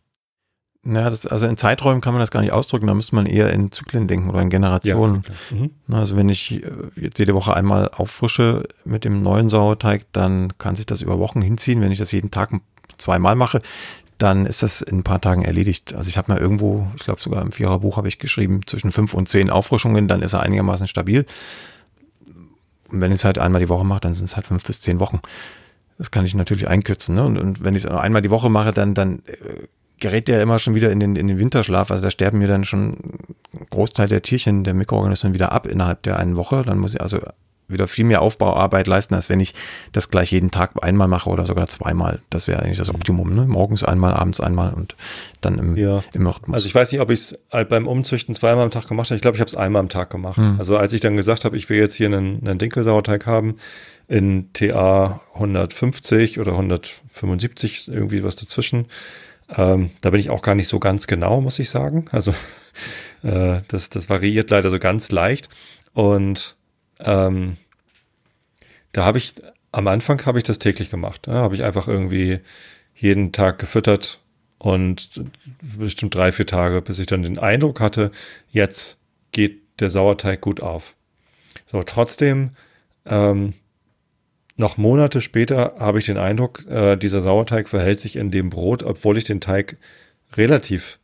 Na, 0.81 1.09
das, 1.09 1.27
also 1.27 1.45
in 1.45 1.57
Zeiträumen 1.57 2.01
kann 2.01 2.13
man 2.13 2.21
das 2.21 2.31
gar 2.31 2.41
nicht 2.41 2.53
ausdrücken, 2.53 2.87
da 2.87 2.93
müsste 2.93 3.13
man 3.13 3.25
eher 3.25 3.51
in 3.51 3.71
Zyklen 3.71 4.07
denken 4.07 4.29
oder 4.29 4.41
in 4.41 4.49
Generationen. 4.49 5.23
Ja, 5.51 5.57
mhm. 5.57 5.71
Also 5.93 6.15
wenn 6.15 6.29
ich 6.29 6.63
äh, 6.63 6.71
jetzt 6.95 7.19
jede 7.19 7.35
Woche 7.35 7.53
einmal 7.53 7.89
auffrische 7.89 8.63
mit 8.85 9.03
dem 9.03 9.21
neuen 9.21 9.49
Sauerteig, 9.49 10.05
dann 10.13 10.57
kann 10.57 10.75
sich 10.75 10.85
das 10.85 11.01
über 11.01 11.19
Wochen 11.19 11.41
hinziehen. 11.41 11.81
Wenn 11.81 11.91
ich 11.91 11.99
das 11.99 12.11
jeden 12.11 12.31
Tag 12.31 12.51
zweimal 12.97 13.35
mache, 13.35 13.59
dann 14.19 14.45
ist 14.45 14.63
das 14.63 14.81
in 14.81 14.99
ein 14.99 15.03
paar 15.03 15.21
Tagen 15.21 15.43
erledigt. 15.43 15.95
Also 15.95 16.09
ich 16.09 16.17
habe 16.17 16.31
mal 16.31 16.39
irgendwo, 16.39 16.87
ich 16.97 17.03
glaube 17.03 17.21
sogar 17.21 17.41
im 17.41 17.51
Viererbuch 17.51 17.97
habe 17.97 18.09
ich 18.09 18.19
geschrieben, 18.19 18.61
zwischen 18.67 18.91
fünf 18.91 19.13
und 19.13 19.29
zehn 19.29 19.49
Auffrischungen, 19.49 20.07
dann 20.07 20.21
ist 20.21 20.33
er 20.33 20.43
einigermaßen 20.43 20.87
stabil. 20.87 21.25
Und 22.89 23.01
wenn 23.01 23.11
ich 23.11 23.19
es 23.19 23.25
halt 23.25 23.39
einmal 23.39 23.61
die 23.61 23.69
Woche 23.69 23.85
mache, 23.85 24.01
dann 24.01 24.13
sind 24.13 24.25
es 24.25 24.35
halt 24.35 24.47
fünf 24.47 24.65
bis 24.65 24.81
zehn 24.81 24.99
Wochen. 24.99 25.21
Das 25.97 26.11
kann 26.11 26.25
ich 26.25 26.35
natürlich 26.35 26.67
einkürzen. 26.67 27.15
Ne? 27.15 27.23
Und, 27.23 27.37
und 27.37 27.63
wenn 27.63 27.75
ich 27.75 27.85
es 27.85 27.91
einmal 27.91 28.21
die 28.21 28.29
Woche 28.29 28.49
mache, 28.49 28.71
dann, 28.71 28.93
dann 28.93 29.19
äh, 29.25 29.67
gerät 29.99 30.27
der 30.27 30.41
immer 30.41 30.59
schon 30.59 30.75
wieder 30.75 30.91
in 30.91 30.99
den, 30.99 31.15
in 31.15 31.27
den 31.27 31.39
Winterschlaf. 31.39 31.89
Also 31.89 32.03
da 32.03 32.11
sterben 32.11 32.39
mir 32.39 32.47
dann 32.47 32.65
schon 32.65 32.97
Großteil 33.69 34.07
der 34.07 34.21
Tierchen, 34.21 34.63
der 34.63 34.73
Mikroorganismen 34.73 35.33
wieder 35.33 35.51
ab 35.53 35.65
innerhalb 35.65 36.03
der 36.03 36.17
einen 36.19 36.35
Woche. 36.35 36.63
Dann 36.65 36.79
muss 36.79 36.93
ich 36.93 37.01
also 37.01 37.19
wieder 37.69 37.87
viel 37.87 38.05
mehr 38.05 38.21
Aufbauarbeit 38.21 38.87
leisten, 38.87 39.15
als 39.15 39.29
wenn 39.29 39.39
ich 39.39 39.53
das 39.91 40.09
gleich 40.09 40.31
jeden 40.31 40.51
Tag 40.51 40.71
einmal 40.81 41.07
mache 41.07 41.29
oder 41.29 41.45
sogar 41.45 41.67
zweimal. 41.67 42.21
Das 42.29 42.47
wäre 42.47 42.61
eigentlich 42.61 42.77
das 42.77 42.89
Optimum. 42.89 43.33
Ne? 43.33 43.45
Morgens 43.45 43.83
einmal, 43.83 44.13
abends 44.13 44.41
einmal 44.41 44.73
und 44.73 44.95
dann 45.41 45.57
im, 45.57 45.77
ja. 45.77 46.03
im 46.13 46.27
Rhythmus. 46.27 46.55
Also 46.55 46.67
ich 46.67 46.75
weiß 46.75 46.91
nicht, 46.91 47.01
ob 47.01 47.11
ich 47.11 47.19
es 47.19 47.67
beim 47.69 47.87
Umzüchten 47.87 48.35
zweimal 48.35 48.65
am 48.65 48.71
Tag 48.71 48.87
gemacht 48.87 49.09
habe. 49.09 49.15
Ich 49.15 49.21
glaube, 49.21 49.37
ich 49.37 49.41
habe 49.41 49.49
es 49.49 49.55
einmal 49.55 49.79
am 49.79 49.89
Tag 49.89 50.09
gemacht. 50.09 50.37
Hm. 50.37 50.55
Also 50.59 50.77
als 50.77 50.93
ich 50.93 51.01
dann 51.01 51.15
gesagt 51.15 51.45
habe, 51.45 51.57
ich 51.57 51.69
will 51.69 51.77
jetzt 51.77 51.95
hier 51.95 52.07
einen, 52.07 52.45
einen 52.45 52.59
Dinkelsauerteig 52.59 53.25
haben 53.25 53.55
in 54.07 54.51
TA 54.53 55.21
150 55.35 56.39
oder 56.39 56.53
175, 56.53 57.87
irgendwie 57.87 58.23
was 58.23 58.35
dazwischen. 58.35 58.87
Ähm, 59.55 59.91
da 60.01 60.09
bin 60.11 60.19
ich 60.19 60.29
auch 60.29 60.41
gar 60.41 60.55
nicht 60.55 60.67
so 60.67 60.79
ganz 60.79 61.07
genau, 61.07 61.41
muss 61.41 61.59
ich 61.59 61.69
sagen. 61.69 62.05
Also 62.11 62.33
äh, 63.23 63.61
das, 63.67 63.89
das 63.89 64.09
variiert 64.09 64.49
leider 64.49 64.69
so 64.69 64.79
ganz 64.79 65.11
leicht. 65.11 65.49
Und 65.93 66.55
ähm, 66.99 67.57
da 68.91 69.05
habe 69.05 69.17
ich, 69.17 69.35
am 69.71 69.87
Anfang 69.87 70.25
habe 70.25 70.37
ich 70.37 70.43
das 70.43 70.59
täglich 70.59 70.89
gemacht. 70.89 71.27
Da 71.27 71.33
habe 71.33 71.55
ich 71.55 71.63
einfach 71.63 71.87
irgendwie 71.87 72.39
jeden 72.95 73.31
Tag 73.31 73.59
gefüttert 73.59 74.19
und 74.57 75.21
bestimmt 75.77 76.13
drei, 76.15 76.31
vier 76.31 76.45
Tage, 76.45 76.81
bis 76.81 76.99
ich 76.99 77.07
dann 77.07 77.23
den 77.23 77.39
Eindruck 77.39 77.79
hatte, 77.79 78.11
jetzt 78.51 78.97
geht 79.31 79.61
der 79.79 79.89
Sauerteig 79.89 80.41
gut 80.41 80.61
auf. 80.61 80.95
So, 81.65 81.81
trotzdem, 81.83 82.51
ähm, 83.05 83.53
noch 84.57 84.77
Monate 84.77 85.21
später 85.21 85.75
habe 85.79 85.99
ich 85.99 86.05
den 86.05 86.17
Eindruck, 86.17 86.65
äh, 86.67 86.97
dieser 86.97 87.21
Sauerteig 87.21 87.69
verhält 87.69 88.01
sich 88.01 88.17
in 88.17 88.31
dem 88.31 88.49
Brot, 88.49 88.83
obwohl 88.83 89.17
ich 89.17 89.23
den 89.23 89.39
Teig 89.39 89.77
relativ 90.35 90.99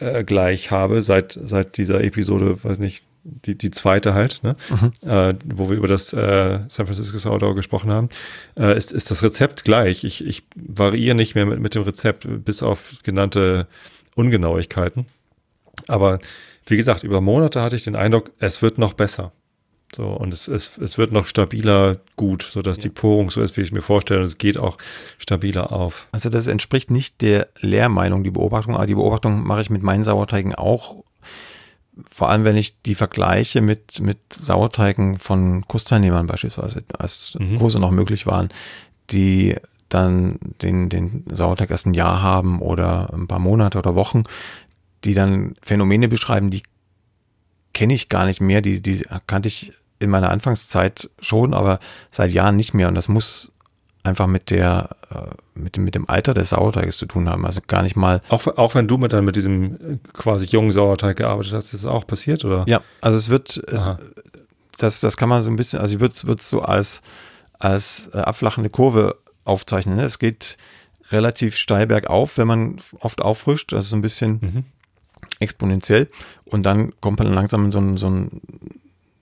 äh, 0.00 0.24
gleich 0.24 0.72
habe 0.72 1.02
seit, 1.02 1.38
seit 1.40 1.78
dieser 1.78 2.02
Episode, 2.02 2.64
weiß 2.64 2.80
nicht, 2.80 3.04
die, 3.26 3.56
die 3.56 3.70
zweite 3.70 4.14
halt, 4.14 4.42
ne? 4.42 4.56
Mhm. 4.70 5.08
Äh, 5.08 5.34
wo 5.44 5.68
wir 5.68 5.76
über 5.76 5.88
das 5.88 6.12
äh, 6.12 6.60
San 6.68 6.86
Francisco 6.86 7.18
Sourdough 7.18 7.54
gesprochen 7.54 7.90
haben, 7.90 8.08
äh, 8.56 8.76
ist, 8.76 8.92
ist 8.92 9.10
das 9.10 9.22
Rezept 9.22 9.64
gleich. 9.64 10.04
Ich, 10.04 10.24
ich 10.24 10.44
variiere 10.54 11.14
nicht 11.14 11.34
mehr 11.34 11.46
mit, 11.46 11.60
mit 11.60 11.74
dem 11.74 11.82
Rezept, 11.82 12.26
bis 12.44 12.62
auf 12.62 12.92
genannte 13.02 13.66
Ungenauigkeiten. 14.14 15.06
Aber 15.88 16.20
wie 16.66 16.76
gesagt, 16.76 17.02
über 17.04 17.20
Monate 17.20 17.62
hatte 17.62 17.76
ich 17.76 17.84
den 17.84 17.96
Eindruck, 17.96 18.32
es 18.38 18.62
wird 18.62 18.78
noch 18.78 18.94
besser. 18.94 19.32
So, 19.94 20.04
und 20.08 20.34
es, 20.34 20.48
es, 20.48 20.76
es 20.78 20.98
wird 20.98 21.12
noch 21.12 21.26
stabiler 21.26 21.98
gut, 22.16 22.42
sodass 22.42 22.78
ja. 22.78 22.82
die 22.82 22.88
Porung 22.88 23.30
so 23.30 23.40
ist, 23.40 23.56
wie 23.56 23.60
ich 23.60 23.72
mir 23.72 23.82
vorstelle. 23.82 24.20
Und 24.20 24.26
es 24.26 24.38
geht 24.38 24.58
auch 24.58 24.78
stabiler 25.18 25.72
auf. 25.72 26.08
Also 26.10 26.28
das 26.28 26.48
entspricht 26.48 26.90
nicht 26.90 27.20
der 27.20 27.48
Lehrmeinung, 27.60 28.24
die 28.24 28.32
Beobachtung. 28.32 28.74
Aber 28.74 28.86
die 28.86 28.96
Beobachtung 28.96 29.46
mache 29.46 29.62
ich 29.62 29.70
mit 29.70 29.82
meinen 29.82 30.02
Sauerteigen 30.02 30.54
auch 30.54 31.04
vor 32.10 32.30
allem 32.30 32.44
wenn 32.44 32.56
ich 32.56 32.80
die 32.82 32.94
vergleiche 32.94 33.60
mit, 33.60 34.00
mit 34.00 34.18
Sauerteigen 34.32 35.18
von 35.18 35.66
Kursteilnehmern 35.66 36.26
beispielsweise, 36.26 36.84
als 36.98 37.36
mhm. 37.38 37.58
Kurse 37.58 37.78
noch 37.78 37.90
möglich 37.90 38.26
waren, 38.26 38.48
die 39.10 39.56
dann 39.88 40.38
den, 40.62 40.88
den 40.88 41.24
Sauerteig 41.30 41.70
erst 41.70 41.86
ein 41.86 41.94
Jahr 41.94 42.22
haben 42.22 42.60
oder 42.60 43.12
ein 43.14 43.28
paar 43.28 43.38
Monate 43.38 43.78
oder 43.78 43.94
Wochen, 43.94 44.24
die 45.04 45.14
dann 45.14 45.54
Phänomene 45.62 46.08
beschreiben, 46.08 46.50
die 46.50 46.62
kenne 47.72 47.94
ich 47.94 48.08
gar 48.08 48.26
nicht 48.26 48.40
mehr. 48.40 48.62
Die, 48.62 48.82
die 48.82 49.06
kannte 49.26 49.48
ich 49.48 49.72
in 49.98 50.10
meiner 50.10 50.30
Anfangszeit 50.30 51.10
schon, 51.20 51.54
aber 51.54 51.78
seit 52.10 52.32
Jahren 52.32 52.56
nicht 52.56 52.74
mehr. 52.74 52.88
Und 52.88 52.94
das 52.94 53.08
muss 53.08 53.52
einfach 54.06 54.26
mit 54.26 54.50
der, 54.50 54.90
äh, 55.10 55.58
mit 55.58 55.76
dem, 55.76 55.84
mit 55.84 55.94
dem 55.94 56.08
Alter 56.08 56.34
des 56.34 56.50
Sauerteiges 56.50 56.96
zu 56.96 57.06
tun 57.06 57.28
haben. 57.28 57.44
Also 57.44 57.60
gar 57.66 57.82
nicht 57.82 57.96
mal. 57.96 58.22
Auch, 58.28 58.46
auch 58.56 58.74
wenn 58.74 58.88
du 58.88 58.98
mit 58.98 59.12
dann 59.12 59.24
mit 59.24 59.36
diesem 59.36 59.74
äh, 59.74 59.98
quasi 60.12 60.46
jungen 60.46 60.72
Sauerteig 60.72 61.16
gearbeitet 61.16 61.52
hast, 61.52 61.72
ist 61.74 61.84
das 61.84 61.90
auch 61.90 62.06
passiert, 62.06 62.44
oder? 62.44 62.64
Ja, 62.66 62.82
also 63.00 63.18
es 63.18 63.28
wird, 63.28 63.62
es, 63.66 63.84
das, 64.78 65.00
das 65.00 65.16
kann 65.16 65.28
man 65.28 65.42
so 65.42 65.50
ein 65.50 65.56
bisschen, 65.56 65.80
also 65.80 65.94
ich 65.94 66.00
würde 66.00 66.14
es 66.38 66.48
so 66.48 66.62
als, 66.62 67.02
als 67.58 68.10
äh, 68.14 68.18
abflachende 68.18 68.70
Kurve 68.70 69.16
aufzeichnen. 69.44 69.96
Ne? 69.96 70.04
Es 70.04 70.18
geht 70.18 70.56
relativ 71.10 71.56
steil 71.56 71.86
bergauf, 71.86 72.38
wenn 72.38 72.46
man 72.46 72.76
oft 73.00 73.22
auffrischt, 73.22 73.72
also 73.72 73.86
so 73.86 73.96
ein 73.96 74.02
bisschen 74.02 74.38
mhm. 74.40 74.64
exponentiell. 75.40 76.08
Und 76.44 76.64
dann 76.64 76.92
kommt 77.00 77.18
man 77.18 77.32
langsam 77.32 77.66
in 77.66 77.72
so 77.72 77.78
ein, 77.78 77.96
so 77.96 78.08
ein 78.08 78.40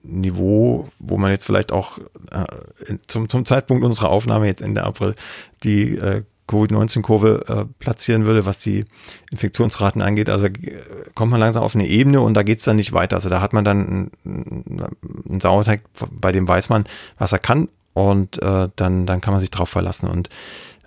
Niveau, 0.07 0.89
wo 0.99 1.17
man 1.17 1.31
jetzt 1.31 1.45
vielleicht 1.45 1.71
auch 1.71 1.97
äh, 2.31 2.95
zum, 3.07 3.29
zum 3.29 3.45
Zeitpunkt 3.45 3.83
unserer 3.83 4.09
Aufnahme 4.09 4.47
jetzt 4.47 4.61
Ende 4.61 4.83
April 4.83 5.15
die 5.63 5.97
äh, 5.97 6.23
Covid-19-Kurve 6.47 7.45
äh, 7.47 7.65
platzieren 7.79 8.25
würde, 8.25 8.45
was 8.45 8.59
die 8.59 8.85
Infektionsraten 9.31 10.01
angeht. 10.01 10.29
Also 10.29 10.45
äh, 10.45 10.79
kommt 11.15 11.31
man 11.31 11.39
langsam 11.39 11.63
auf 11.63 11.75
eine 11.75 11.87
Ebene 11.87 12.21
und 12.21 12.35
da 12.35 12.43
geht 12.43 12.59
es 12.59 12.65
dann 12.65 12.75
nicht 12.75 12.93
weiter. 12.93 13.15
Also 13.15 13.29
da 13.29 13.41
hat 13.41 13.53
man 13.53 13.65
dann 13.65 14.11
einen, 14.25 14.85
einen 15.27 15.41
Sauerteig, 15.41 15.81
bei 16.11 16.31
dem 16.31 16.47
weiß 16.47 16.69
man, 16.69 16.85
was 17.17 17.31
er 17.31 17.39
kann 17.39 17.69
und 17.93 18.41
äh, 18.43 18.69
dann, 18.75 19.05
dann 19.05 19.21
kann 19.21 19.33
man 19.33 19.39
sich 19.39 19.51
drauf 19.51 19.69
verlassen. 19.69 20.07
Und 20.07 20.29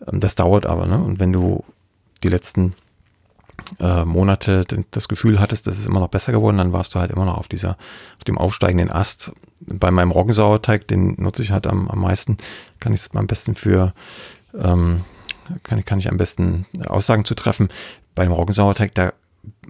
ähm, 0.07 0.21
das 0.21 0.37
dauert 0.37 0.67
aber. 0.67 0.87
Ne? 0.87 1.03
Und 1.03 1.19
wenn 1.19 1.33
du 1.33 1.65
die 2.23 2.29
letzten 2.29 2.75
äh, 3.81 4.05
Monate 4.05 4.65
das 4.91 5.09
Gefühl 5.09 5.41
hattest, 5.41 5.67
das 5.67 5.79
ist 5.79 5.87
immer 5.87 6.01
noch 6.01 6.09
besser 6.09 6.33
geworden, 6.33 6.59
dann 6.59 6.73
warst 6.73 6.95
du 6.95 7.01
halt 7.01 7.11
immer 7.11 7.25
noch 7.25 7.39
auf 7.39 7.49
dieser, 7.49 7.77
auf 8.17 8.25
dem 8.27 8.39
aufsteigenden 8.39 8.91
Ast. 8.91 9.33
Bei 9.61 9.91
meinem 9.91 10.11
Roggensauerteig, 10.11 10.87
den 10.89 11.15
nutze 11.19 11.43
ich 11.43 11.51
halt 11.51 11.67
am, 11.67 11.89
am 11.89 12.01
meisten, 12.01 12.37
kann 12.81 12.93
ich 12.95 13.01
es 13.01 13.15
am 13.15 13.27
besten 13.27 13.55
für, 13.55 13.93
ähm, 14.55 15.05
kann, 15.63 15.85
kann 15.85 15.99
ich 15.99 16.11
am 16.11 16.17
besten 16.17 16.67
Aussagen 16.87 17.25
zu 17.25 17.35
treffen. 17.35 17.69
Beim 18.15 18.33
Roggensauerteig, 18.33 18.95
da 18.95 19.13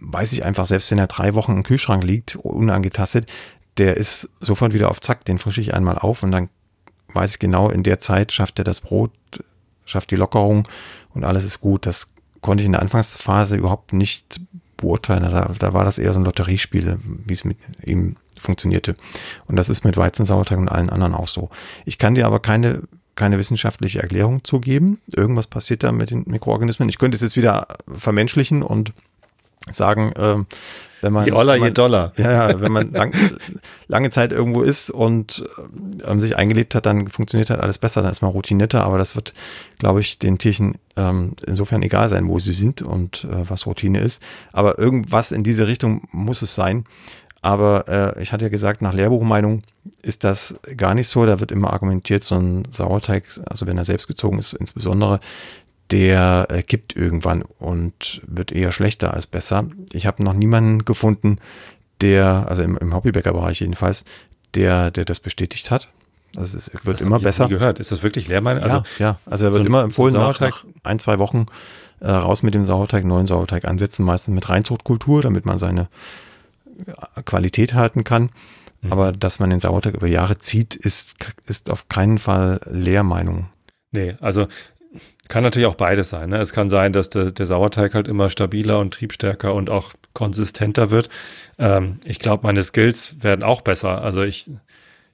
weiß 0.00 0.32
ich 0.32 0.44
einfach, 0.44 0.66
selbst 0.66 0.90
wenn 0.90 0.98
er 0.98 1.06
drei 1.06 1.34
Wochen 1.34 1.52
im 1.52 1.62
Kühlschrank 1.62 2.04
liegt, 2.04 2.36
unangetastet, 2.36 3.30
der 3.78 3.96
ist 3.96 4.28
sofort 4.40 4.72
wieder 4.72 4.90
auf 4.90 5.00
Zack, 5.00 5.24
den 5.24 5.38
frische 5.38 5.60
ich 5.60 5.74
einmal 5.74 5.98
auf 5.98 6.22
und 6.22 6.30
dann 6.30 6.48
weiß 7.14 7.32
ich 7.32 7.38
genau, 7.38 7.70
in 7.70 7.82
der 7.82 8.00
Zeit 8.00 8.32
schafft 8.32 8.58
er 8.58 8.64
das 8.64 8.80
Brot, 8.80 9.12
schafft 9.84 10.10
die 10.10 10.16
Lockerung 10.16 10.68
und 11.14 11.24
alles 11.24 11.44
ist 11.44 11.60
gut. 11.60 11.86
Das 11.86 12.10
konnte 12.40 12.62
ich 12.62 12.66
in 12.66 12.72
der 12.72 12.82
Anfangsphase 12.82 13.56
überhaupt 13.56 13.92
nicht 13.92 14.40
beurteilen. 14.76 15.24
Also 15.24 15.58
da 15.58 15.74
war 15.74 15.84
das 15.84 15.98
eher 15.98 16.12
so 16.12 16.20
ein 16.20 16.24
Lotteriespiel, 16.24 16.98
wie 17.26 17.34
es 17.34 17.44
mit 17.44 17.58
ihm 17.84 18.16
funktionierte. 18.38 18.96
Und 19.46 19.56
das 19.56 19.68
ist 19.68 19.84
mit 19.84 19.96
Weizensauerteig 19.96 20.58
und 20.58 20.68
allen 20.68 20.90
anderen 20.90 21.14
auch 21.14 21.28
so. 21.28 21.50
Ich 21.84 21.98
kann 21.98 22.14
dir 22.14 22.26
aber 22.26 22.40
keine, 22.40 22.82
keine 23.16 23.38
wissenschaftliche 23.38 24.00
Erklärung 24.00 24.44
zugeben. 24.44 25.00
Irgendwas 25.08 25.48
passiert 25.48 25.82
da 25.82 25.92
mit 25.92 26.10
den 26.10 26.24
Mikroorganismen. 26.26 26.88
Ich 26.88 26.98
könnte 26.98 27.16
es 27.16 27.22
jetzt 27.22 27.36
wieder 27.36 27.66
vermenschlichen 27.92 28.62
und 28.62 28.92
sagen, 29.70 30.12
äh, 30.12 30.44
wenn 31.00 31.12
man, 31.12 31.26
je 31.26 31.32
Oller, 31.32 31.56
je 31.56 31.70
Dollar. 31.70 32.12
Ja, 32.18 32.48
ja, 32.48 32.60
wenn 32.60 32.72
man 32.72 32.92
lang, 32.92 33.14
lange 33.86 34.10
Zeit 34.10 34.32
irgendwo 34.32 34.62
ist 34.62 34.90
und 34.90 35.44
ähm, 36.06 36.20
sich 36.20 36.36
eingelebt 36.36 36.74
hat, 36.74 36.86
dann 36.86 37.08
funktioniert 37.08 37.50
halt 37.50 37.60
alles 37.60 37.78
besser, 37.78 38.02
dann 38.02 38.10
ist 38.10 38.22
man 38.22 38.30
routinierter, 38.30 38.84
aber 38.84 38.98
das 38.98 39.16
wird, 39.16 39.34
glaube 39.78 40.00
ich, 40.00 40.18
den 40.18 40.38
Tierchen 40.38 40.74
ähm, 40.96 41.32
insofern 41.46 41.82
egal 41.82 42.08
sein, 42.08 42.28
wo 42.28 42.38
sie 42.38 42.52
sind 42.52 42.82
und 42.82 43.24
äh, 43.24 43.48
was 43.48 43.66
Routine 43.66 44.00
ist. 44.00 44.22
Aber 44.52 44.78
irgendwas 44.78 45.32
in 45.32 45.42
diese 45.42 45.66
Richtung 45.66 46.02
muss 46.10 46.42
es 46.42 46.54
sein. 46.54 46.84
Aber 47.40 47.84
äh, 47.88 48.22
ich 48.22 48.32
hatte 48.32 48.46
ja 48.46 48.48
gesagt, 48.48 48.82
nach 48.82 48.94
Lehrbuchmeinung 48.94 49.62
ist 50.02 50.24
das 50.24 50.56
gar 50.76 50.94
nicht 50.94 51.08
so. 51.08 51.24
Da 51.24 51.40
wird 51.40 51.52
immer 51.52 51.72
argumentiert, 51.72 52.24
so 52.24 52.34
ein 52.34 52.64
Sauerteig, 52.68 53.24
also 53.46 53.66
wenn 53.66 53.78
er 53.78 53.84
selbst 53.84 54.08
gezogen 54.08 54.38
ist, 54.38 54.54
insbesondere, 54.54 55.20
der 55.90 56.46
äh, 56.50 56.62
kippt 56.62 56.94
irgendwann 56.96 57.42
und 57.42 58.20
wird 58.26 58.52
eher 58.52 58.72
schlechter 58.72 59.14
als 59.14 59.26
besser. 59.26 59.66
Ich 59.92 60.06
habe 60.06 60.22
noch 60.22 60.34
niemanden 60.34 60.84
gefunden, 60.84 61.38
der, 62.00 62.46
also 62.48 62.62
im, 62.62 62.76
im 62.76 62.94
Hobbybäckerbereich 62.94 63.60
jedenfalls, 63.60 64.04
der, 64.54 64.90
der 64.90 65.04
das 65.04 65.20
bestätigt 65.20 65.70
hat. 65.70 65.88
Also 66.36 66.58
es 66.58 66.70
wird 66.72 66.96
das 66.96 67.00
immer 67.00 67.18
besser. 67.18 67.44
Nie 67.44 67.50
gehört. 67.50 67.80
Ist 67.80 67.90
das 67.90 68.02
wirklich 68.02 68.28
Lehrmeinung? 68.28 68.62
Also, 68.62 68.76
ja, 68.98 69.06
ja, 69.06 69.18
also 69.24 69.46
er 69.46 69.54
wird 69.54 69.62
so 69.62 69.66
immer 69.66 69.82
empfohlen, 69.82 70.14
so 70.14 70.20
nach, 70.20 70.40
nach, 70.40 70.64
ein, 70.82 70.98
zwei 70.98 71.18
Wochen 71.18 71.46
äh, 72.00 72.10
raus 72.10 72.42
mit 72.42 72.54
dem 72.54 72.66
Sauerteig, 72.66 73.04
neuen 73.04 73.26
Sauerteig 73.26 73.64
ansetzen, 73.64 74.04
meistens 74.04 74.34
mit 74.34 74.48
Reinzuchtkultur, 74.48 75.22
damit 75.22 75.46
man 75.46 75.58
seine 75.58 75.88
äh, 76.86 77.22
Qualität 77.22 77.74
halten 77.74 78.04
kann. 78.04 78.30
Mhm. 78.82 78.92
Aber 78.92 79.12
dass 79.12 79.38
man 79.38 79.50
den 79.50 79.60
Sauerteig 79.60 79.94
über 79.94 80.06
Jahre 80.06 80.38
zieht, 80.38 80.74
ist, 80.74 81.16
ist 81.46 81.70
auf 81.70 81.88
keinen 81.88 82.18
Fall 82.18 82.60
Lehrmeinung. 82.66 83.48
Nee, 83.90 84.16
also 84.20 84.46
kann 85.28 85.44
natürlich 85.44 85.66
auch 85.66 85.74
beides 85.74 86.08
sein. 86.08 86.30
Ne? 86.30 86.38
Es 86.38 86.52
kann 86.52 86.70
sein, 86.70 86.92
dass 86.92 87.10
der, 87.10 87.30
der, 87.30 87.46
Sauerteig 87.46 87.94
halt 87.94 88.08
immer 88.08 88.30
stabiler 88.30 88.78
und 88.78 88.94
triebstärker 88.94 89.54
und 89.54 89.70
auch 89.70 89.92
konsistenter 90.14 90.90
wird. 90.90 91.08
Ähm, 91.58 92.00
ich 92.04 92.18
glaube, 92.18 92.46
meine 92.46 92.62
Skills 92.62 93.22
werden 93.22 93.42
auch 93.42 93.60
besser. 93.60 94.02
Also 94.02 94.22
ich, 94.22 94.50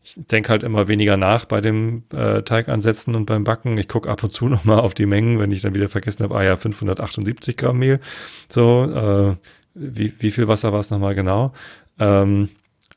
ich 0.02 0.14
denke 0.16 0.50
halt 0.50 0.62
immer 0.62 0.88
weniger 0.88 1.16
nach 1.16 1.44
bei 1.46 1.60
dem 1.60 2.04
äh, 2.12 2.42
Teig 2.42 2.68
ansetzen 2.68 3.14
und 3.14 3.26
beim 3.26 3.44
Backen. 3.44 3.76
Ich 3.76 3.88
gucke 3.88 4.08
ab 4.08 4.22
und 4.22 4.30
zu 4.30 4.48
nochmal 4.48 4.80
auf 4.80 4.94
die 4.94 5.06
Mengen, 5.06 5.38
wenn 5.40 5.50
ich 5.50 5.62
dann 5.62 5.74
wieder 5.74 5.88
vergessen 5.88 6.22
habe, 6.22 6.36
ah 6.36 6.44
ja, 6.44 6.56
578 6.56 7.56
Gramm 7.56 7.78
Mehl. 7.78 8.00
So, 8.48 8.84
äh, 8.84 9.48
wie, 9.74 10.14
wie 10.20 10.30
viel 10.30 10.46
Wasser 10.46 10.72
war 10.72 10.80
es 10.80 10.90
nochmal 10.90 11.14
genau? 11.14 11.52
Ähm, 11.98 12.50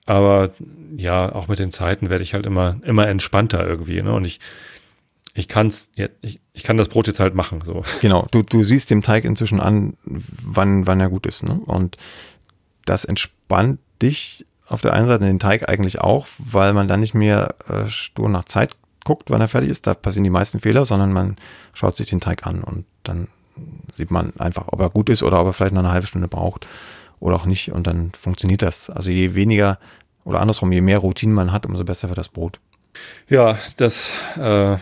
aber 0.05 0.51
ja, 0.95 1.33
auch 1.33 1.47
mit 1.47 1.59
den 1.59 1.71
Zeiten 1.71 2.09
werde 2.09 2.23
ich 2.23 2.33
halt 2.33 2.45
immer, 2.45 2.77
immer 2.83 3.07
entspannter 3.07 3.67
irgendwie. 3.67 4.01
Ne? 4.01 4.13
Und 4.13 4.25
ich, 4.25 4.39
ich 5.37 5.47
kann's, 5.47 5.91
ich, 6.21 6.39
ich 6.53 6.63
kann 6.63 6.77
das 6.77 6.89
Brot 6.89 7.05
jetzt 7.05 7.19
halt 7.19 7.35
machen. 7.35 7.61
So. 7.63 7.83
Genau, 8.01 8.25
du, 8.31 8.41
du 8.41 8.63
siehst 8.63 8.89
dem 8.89 9.03
Teig 9.03 9.23
inzwischen 9.23 9.59
an, 9.59 9.95
wann, 10.03 10.87
wann 10.87 10.99
er 10.99 11.09
gut 11.09 11.27
ist. 11.27 11.43
Ne? 11.43 11.59
Und 11.65 11.95
das 12.85 13.05
entspannt 13.05 13.79
dich 14.01 14.47
auf 14.65 14.81
der 14.81 14.93
einen 14.93 15.05
Seite 15.05 15.25
den 15.25 15.37
Teig 15.37 15.69
eigentlich 15.69 16.01
auch, 16.01 16.25
weil 16.39 16.73
man 16.73 16.87
dann 16.87 17.01
nicht 17.01 17.13
mehr 17.13 17.53
äh, 17.69 17.85
stur 17.85 18.29
nach 18.29 18.45
Zeit 18.45 18.75
guckt, 19.05 19.29
wann 19.29 19.39
er 19.39 19.47
fertig 19.47 19.69
ist. 19.69 19.85
Da 19.85 19.93
passieren 19.93 20.23
die 20.23 20.31
meisten 20.31 20.59
Fehler, 20.59 20.87
sondern 20.87 21.13
man 21.13 21.37
schaut 21.73 21.95
sich 21.95 22.09
den 22.09 22.19
Teig 22.19 22.47
an 22.47 22.63
und 22.63 22.85
dann 23.03 23.27
sieht 23.91 24.09
man 24.09 24.33
einfach, 24.39 24.69
ob 24.69 24.79
er 24.79 24.89
gut 24.89 25.07
ist 25.07 25.21
oder 25.21 25.39
ob 25.39 25.45
er 25.45 25.53
vielleicht 25.53 25.75
noch 25.75 25.83
eine 25.83 25.91
halbe 25.91 26.07
Stunde 26.07 26.27
braucht 26.27 26.65
oder 27.19 27.35
auch 27.35 27.45
nicht. 27.45 27.71
Und 27.71 27.85
dann 27.85 28.11
funktioniert 28.19 28.63
das. 28.63 28.89
Also 28.89 29.11
je 29.11 29.35
weniger 29.35 29.77
oder 30.25 30.39
andersrum, 30.39 30.71
je 30.71 30.81
mehr 30.81 30.97
Routine 30.97 31.33
man 31.33 31.51
hat, 31.51 31.67
umso 31.67 31.83
besser 31.83 32.09
wird 32.09 32.17
das 32.17 32.29
Brot. 32.29 32.59
Ja, 33.29 33.59
das 33.77 34.09
äh, 34.37 34.77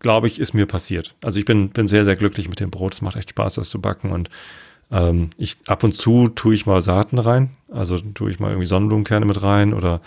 glaube 0.00 0.26
ich, 0.26 0.40
ist 0.40 0.54
mir 0.54 0.66
passiert. 0.66 1.14
Also 1.22 1.38
ich 1.38 1.44
bin, 1.44 1.70
bin 1.70 1.86
sehr, 1.86 2.04
sehr 2.04 2.16
glücklich 2.16 2.48
mit 2.48 2.58
dem 2.58 2.70
Brot. 2.70 2.94
Es 2.94 3.02
macht 3.02 3.16
echt 3.16 3.30
Spaß, 3.30 3.54
das 3.54 3.70
zu 3.70 3.80
backen. 3.80 4.10
Und 4.10 4.28
ähm, 4.90 5.30
ich 5.36 5.58
ab 5.66 5.84
und 5.84 5.94
zu 5.94 6.28
tue 6.28 6.54
ich 6.54 6.66
mal 6.66 6.80
Saaten 6.80 7.18
rein. 7.18 7.50
Also 7.70 7.98
tue 7.98 8.30
ich 8.30 8.40
mal 8.40 8.50
irgendwie 8.50 8.66
Sonnenblumenkerne 8.66 9.26
mit 9.26 9.42
rein 9.42 9.72
oder 9.72 10.00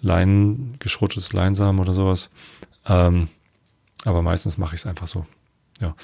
Leinen, 0.00 0.76
geschrottetes 0.78 1.32
Leinsamen 1.32 1.80
oder 1.80 1.92
sowas. 1.92 2.30
Ähm, 2.86 3.28
aber 4.04 4.22
meistens 4.22 4.58
mache 4.58 4.74
ich 4.74 4.82
es 4.82 4.86
einfach 4.86 5.08
so. 5.08 5.26
Ja. 5.80 5.94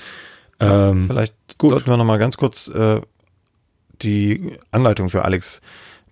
Ähm, 0.61 1.05
Vielleicht 1.07 1.59
gut. 1.59 1.71
sollten 1.71 1.89
wir 1.89 1.97
noch 1.97 2.05
mal 2.05 2.19
ganz 2.19 2.37
kurz 2.37 2.69
äh, 2.69 3.01
die 4.03 4.59
Anleitung 4.71 5.11
für 5.11 5.25
Alex 5.25 5.61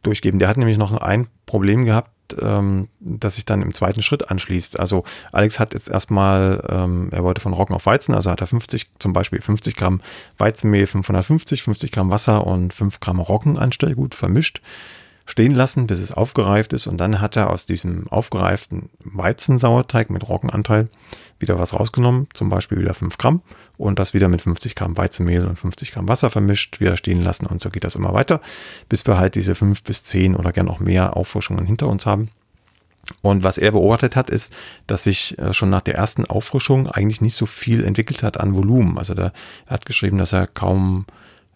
durchgeben. 0.03 0.39
Der 0.39 0.49
hat 0.49 0.57
nämlich 0.57 0.79
noch 0.79 0.93
ein 0.93 1.29
Problem 1.47 1.85
gehabt, 1.85 2.11
ähm, 2.41 2.89
das 3.01 3.35
sich 3.37 3.45
dann 3.45 3.63
im 3.63 3.75
zweiten 3.75 4.03
Schritt 4.03 4.31
anschließt. 4.31 4.79
Also 4.79 5.05
Alex 5.33 5.59
hat 5.61 5.75
jetzt 5.75 5.91
erstmal, 5.91 6.65
ähm, 6.69 7.09
er 7.13 7.25
wollte 7.25 7.41
von 7.41 7.53
Roggen 7.53 7.75
auf 7.75 7.87
Weizen, 7.87 8.15
also 8.15 8.31
hat 8.31 8.41
er 8.41 8.47
50, 8.47 8.91
zum 8.99 9.13
Beispiel 9.13 9.41
50 9.41 9.77
Gramm 9.77 10.01
Weizenmehl, 10.39 10.87
550, 10.87 11.63
50 11.63 11.93
Gramm 11.93 12.11
Wasser 12.11 12.47
und 12.47 12.73
5 12.73 13.01
Gramm 13.01 13.21
Roggenanstellgut 13.21 14.15
vermischt 14.15 14.61
stehen 15.33 15.55
lassen, 15.55 15.87
bis 15.87 15.99
es 15.99 16.13
aufgereift 16.13 16.75
ist. 16.75 16.87
Und 16.87 16.99
dann 16.99 17.23
hat 17.23 17.37
er 17.37 17.49
aus 17.49 17.65
diesem 17.65 18.07
aufgereiften 18.09 18.91
Weizensauerteig 19.03 20.11
mit 20.11 20.29
Roggenanteil 20.29 20.89
wieder 21.39 21.59
was 21.59 21.73
rausgenommen, 21.73 22.29
zum 22.35 22.51
Beispiel 22.51 22.79
wieder 22.79 22.93
5 22.93 23.17
Gramm 23.17 23.41
und 23.79 23.99
das 23.99 24.13
wieder 24.13 24.29
mit 24.29 24.43
50 24.43 24.75
Gramm 24.75 24.97
Weizenmehl 24.99 25.47
und 25.47 25.59
50 25.59 25.91
Gramm 25.91 26.07
Wasser 26.07 26.29
vermischt, 26.29 26.81
wieder 26.81 26.99
stehen 26.99 27.23
lassen 27.23 27.47
und 27.47 27.63
so 27.63 27.71
geht 27.71 27.83
das 27.83 27.97
immer 27.97 28.13
weiter, 28.13 28.43
bis 28.91 29.07
wir 29.07 29.19
halt 29.19 29.35
diese 29.35 29.55
5 29.55 29.83
bis 29.83 30.05
10 30.05 30.37
oder 30.37 30.53
gern 30.53 30.69
auch 30.69 30.81
mehr 30.81 31.17
Auffrischungen 31.17 31.65
hinter 31.65 31.89
uns 31.89 32.05
haben. 32.05 32.29
Und 33.23 33.43
was 33.43 33.57
er 33.57 33.73
beobachtet 33.73 34.15
hat, 34.15 34.29
ist, 34.29 34.55
dass 34.87 35.05
sich 35.05 35.37
äh, 35.39 35.55
schon 35.55 35.71
nach 35.71 35.81
der 35.81 35.95
ersten 35.95 36.27
Auffrischung 36.27 36.89
eigentlich 36.89 37.23
nicht 37.23 37.37
so 37.37 37.47
viel 37.47 37.85
entwickelt 37.85 38.23
hat 38.23 38.39
an 38.39 38.55
Volumen. 38.55 38.99
Also 38.99 39.15
der, 39.15 39.33
er 39.67 39.71
hat 39.71 39.87
geschrieben, 39.87 40.19
dass 40.19 40.33
er 40.33 40.47
kaum, 40.47 41.07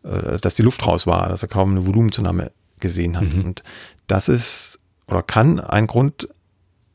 äh, 0.03 0.39
dass 0.41 0.57
die 0.57 0.63
Luft 0.63 0.85
raus 0.87 1.07
war, 1.07 1.29
dass 1.29 1.43
er 1.43 1.49
kaum 1.49 1.73
eine 1.73 1.87
Volumenzunahme 1.87 2.51
gesehen 2.81 3.17
hat. 3.17 3.35
Mhm. 3.35 3.45
Und 3.45 3.63
das 4.07 4.29
ist 4.29 4.79
oder 5.09 5.23
kann 5.23 5.61
ein 5.61 5.87
Grund 5.87 6.29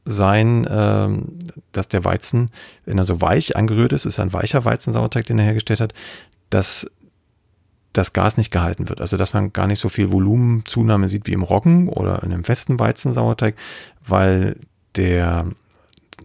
sein, 0.06 0.67
ähm, 0.70 1.39
dass 1.72 1.88
der 1.88 2.04
Weizen, 2.04 2.50
wenn 2.86 2.98
er 2.98 3.04
so 3.04 3.22
weich 3.22 3.56
angerührt 3.56 3.94
ist, 3.94 4.06
ist 4.06 4.20
ein 4.20 4.34
weicher 4.34 4.65
Weizensauerteig, 4.65 5.26
den 5.28 5.39
er 5.39 5.46
hergestellt 5.46 5.80
hat, 5.80 5.94
dass 6.50 6.89
das 7.94 8.13
Gas 8.13 8.38
nicht 8.38 8.52
gehalten 8.52 8.89
wird. 8.89 9.02
Also 9.02 9.17
dass 9.17 9.34
man 9.34 9.54
gar 9.54 9.67
nicht 9.67 9.80
so 9.80 9.89
viel 9.89 10.12
Volumenzunahme 10.12 11.08
sieht 11.08 11.28
wie 11.28 11.34
im 11.34 11.44
Roggen 11.44 11.88
oder 11.88 12.24
in 12.24 12.34
einem 12.34 12.44
festen 12.44 12.80
Weizensauerteig, 12.80 13.56
weil 14.06 14.58
der 14.96 15.46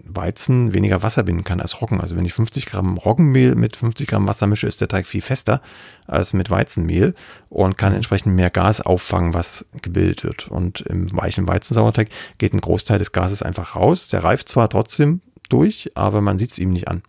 Weizen 0.09 0.75
weniger 0.75 1.03
Wasser 1.03 1.23
binden 1.23 1.45
kann 1.45 1.61
als 1.61 1.81
Roggen. 1.81 2.01
Also 2.01 2.16
wenn 2.16 2.25
ich 2.25 2.35
50 2.35 2.66
Gramm 2.66 2.97
Roggenmehl 2.97 3.55
mit 3.55 3.77
50 3.77 4.07
Gramm 4.07 4.29
Wasser 4.29 4.47
mische, 4.47 4.66
ist 4.66 4.81
der 4.81 4.88
Teig 4.88 5.07
viel 5.07 5.23
fester 5.23 5.61
als 6.07 6.33
mit 6.33 6.51
Weizenmehl 6.51 7.14
und 7.49 7.79
kann 7.79 7.92
entsprechend 7.92 8.35
mehr 8.35 8.51
Gas 8.51 8.81
auffangen, 8.81 9.35
was 9.35 9.66
gebildet 9.83 10.25
wird. 10.25 10.49
Und 10.49 10.81
im 10.83 11.14
weichen 11.16 11.49
Weizensauerteig 11.49 12.09
geht 12.38 12.53
ein 12.53 12.61
Großteil 12.61 12.99
des 12.99 13.12
Gases 13.12 13.42
einfach 13.42 13.77
raus. 13.77 14.09
Der 14.09 14.25
reift 14.25 14.49
zwar 14.49 14.69
trotzdem 14.69 15.21
durch, 15.49 15.92
aber 15.95 16.21
man 16.21 16.38
sieht 16.38 16.51
es 16.51 16.59
ihm 16.59 16.71
nicht 16.71 16.88
an. 16.88 17.03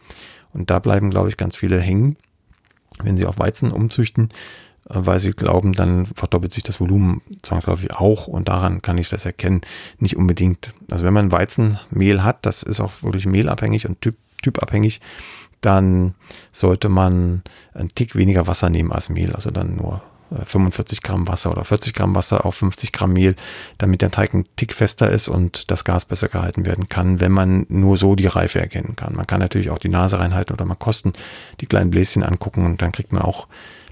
Und 0.54 0.70
da 0.70 0.80
bleiben, 0.80 1.10
glaube 1.10 1.30
ich, 1.30 1.38
ganz 1.38 1.56
viele 1.56 1.80
hängen, 1.80 2.18
wenn 3.04 3.18
sie 3.18 3.26
auf 3.26 3.40
Weizen 3.40 3.72
umzüchten, 3.72 4.30
weil 4.90 5.20
sie 5.20 5.32
glauben, 5.32 5.74
dann 5.74 6.06
verdoppelt 6.06 6.54
sich 6.54 6.64
das 6.64 6.80
Volumen 6.80 7.22
zwangsläufig 7.42 7.94
auch 7.94 8.28
und 8.28 8.48
daran 8.48 8.82
kann 8.82 8.98
ich 8.98 9.10
das 9.10 9.26
erkennen. 9.26 9.62
Nicht 10.00 10.16
unbedingt. 10.16 10.74
Also 10.90 11.06
wenn 11.06 11.14
man 11.14 11.32
Weizenmehl 11.32 12.24
hat, 12.24 12.46
das 12.46 12.64
ist 12.64 12.80
auch 12.80 13.04
wirklich 13.04 13.26
mehlabhängig 13.26 13.88
und 13.88 14.02
typ, 14.02 14.16
typabhängig, 14.42 15.02
dann 15.62 16.14
sollte 16.52 16.90
man 16.90 17.44
einen 17.74 17.90
Tick 17.90 18.16
weniger 18.16 18.48
Wasser 18.48 18.70
nehmen 18.70 18.92
als 18.92 19.10
Mehl, 19.10 19.34
also 19.34 19.52
dann 19.52 19.76
nur 19.76 20.02
45 20.46 21.00
äh, 21.00 21.02
Gramm 21.02 21.28
Wasser 21.28 21.52
oder 21.52 21.64
40 21.64 21.94
Gramm 21.94 22.16
Wasser 22.16 22.46
auf 22.46 22.56
50 22.56 22.92
Gramm 22.92 23.14
Mehl, 23.14 23.36
damit 23.78 24.02
der 24.02 24.12
Teig 24.12 24.34
ein 24.34 24.46
Tick 24.56 24.74
fester 24.74 25.10
ist 25.10 25.28
und 25.28 25.72
das 25.72 25.84
Gas 25.84 26.06
besser 26.06 26.28
gehalten 26.28 26.66
werden 26.66 26.88
kann, 26.88 27.20
wenn 27.20 27.32
man 27.32 27.66
nur 27.70 27.98
so 27.98 28.16
die 28.16 28.28
Reife 28.28 28.60
erkennen 28.60 28.96
kann. 28.96 29.16
Man 29.16 29.28
kann 29.28 29.40
natürlich 29.40 29.70
auch 29.70 29.78
die 29.80 29.90
Nase 29.90 30.20
reinhalten 30.20 30.54
oder 30.54 30.66
mal 30.66 30.76
kosten, 30.76 31.14
die 31.62 31.66
kleinen 31.66 31.92
Bläschen 31.92 32.24
angucken 32.24 32.66
und 32.66 32.82
dann 32.82 32.92
kriegt 32.92 33.14
man 33.14 33.22
auch 33.22 33.48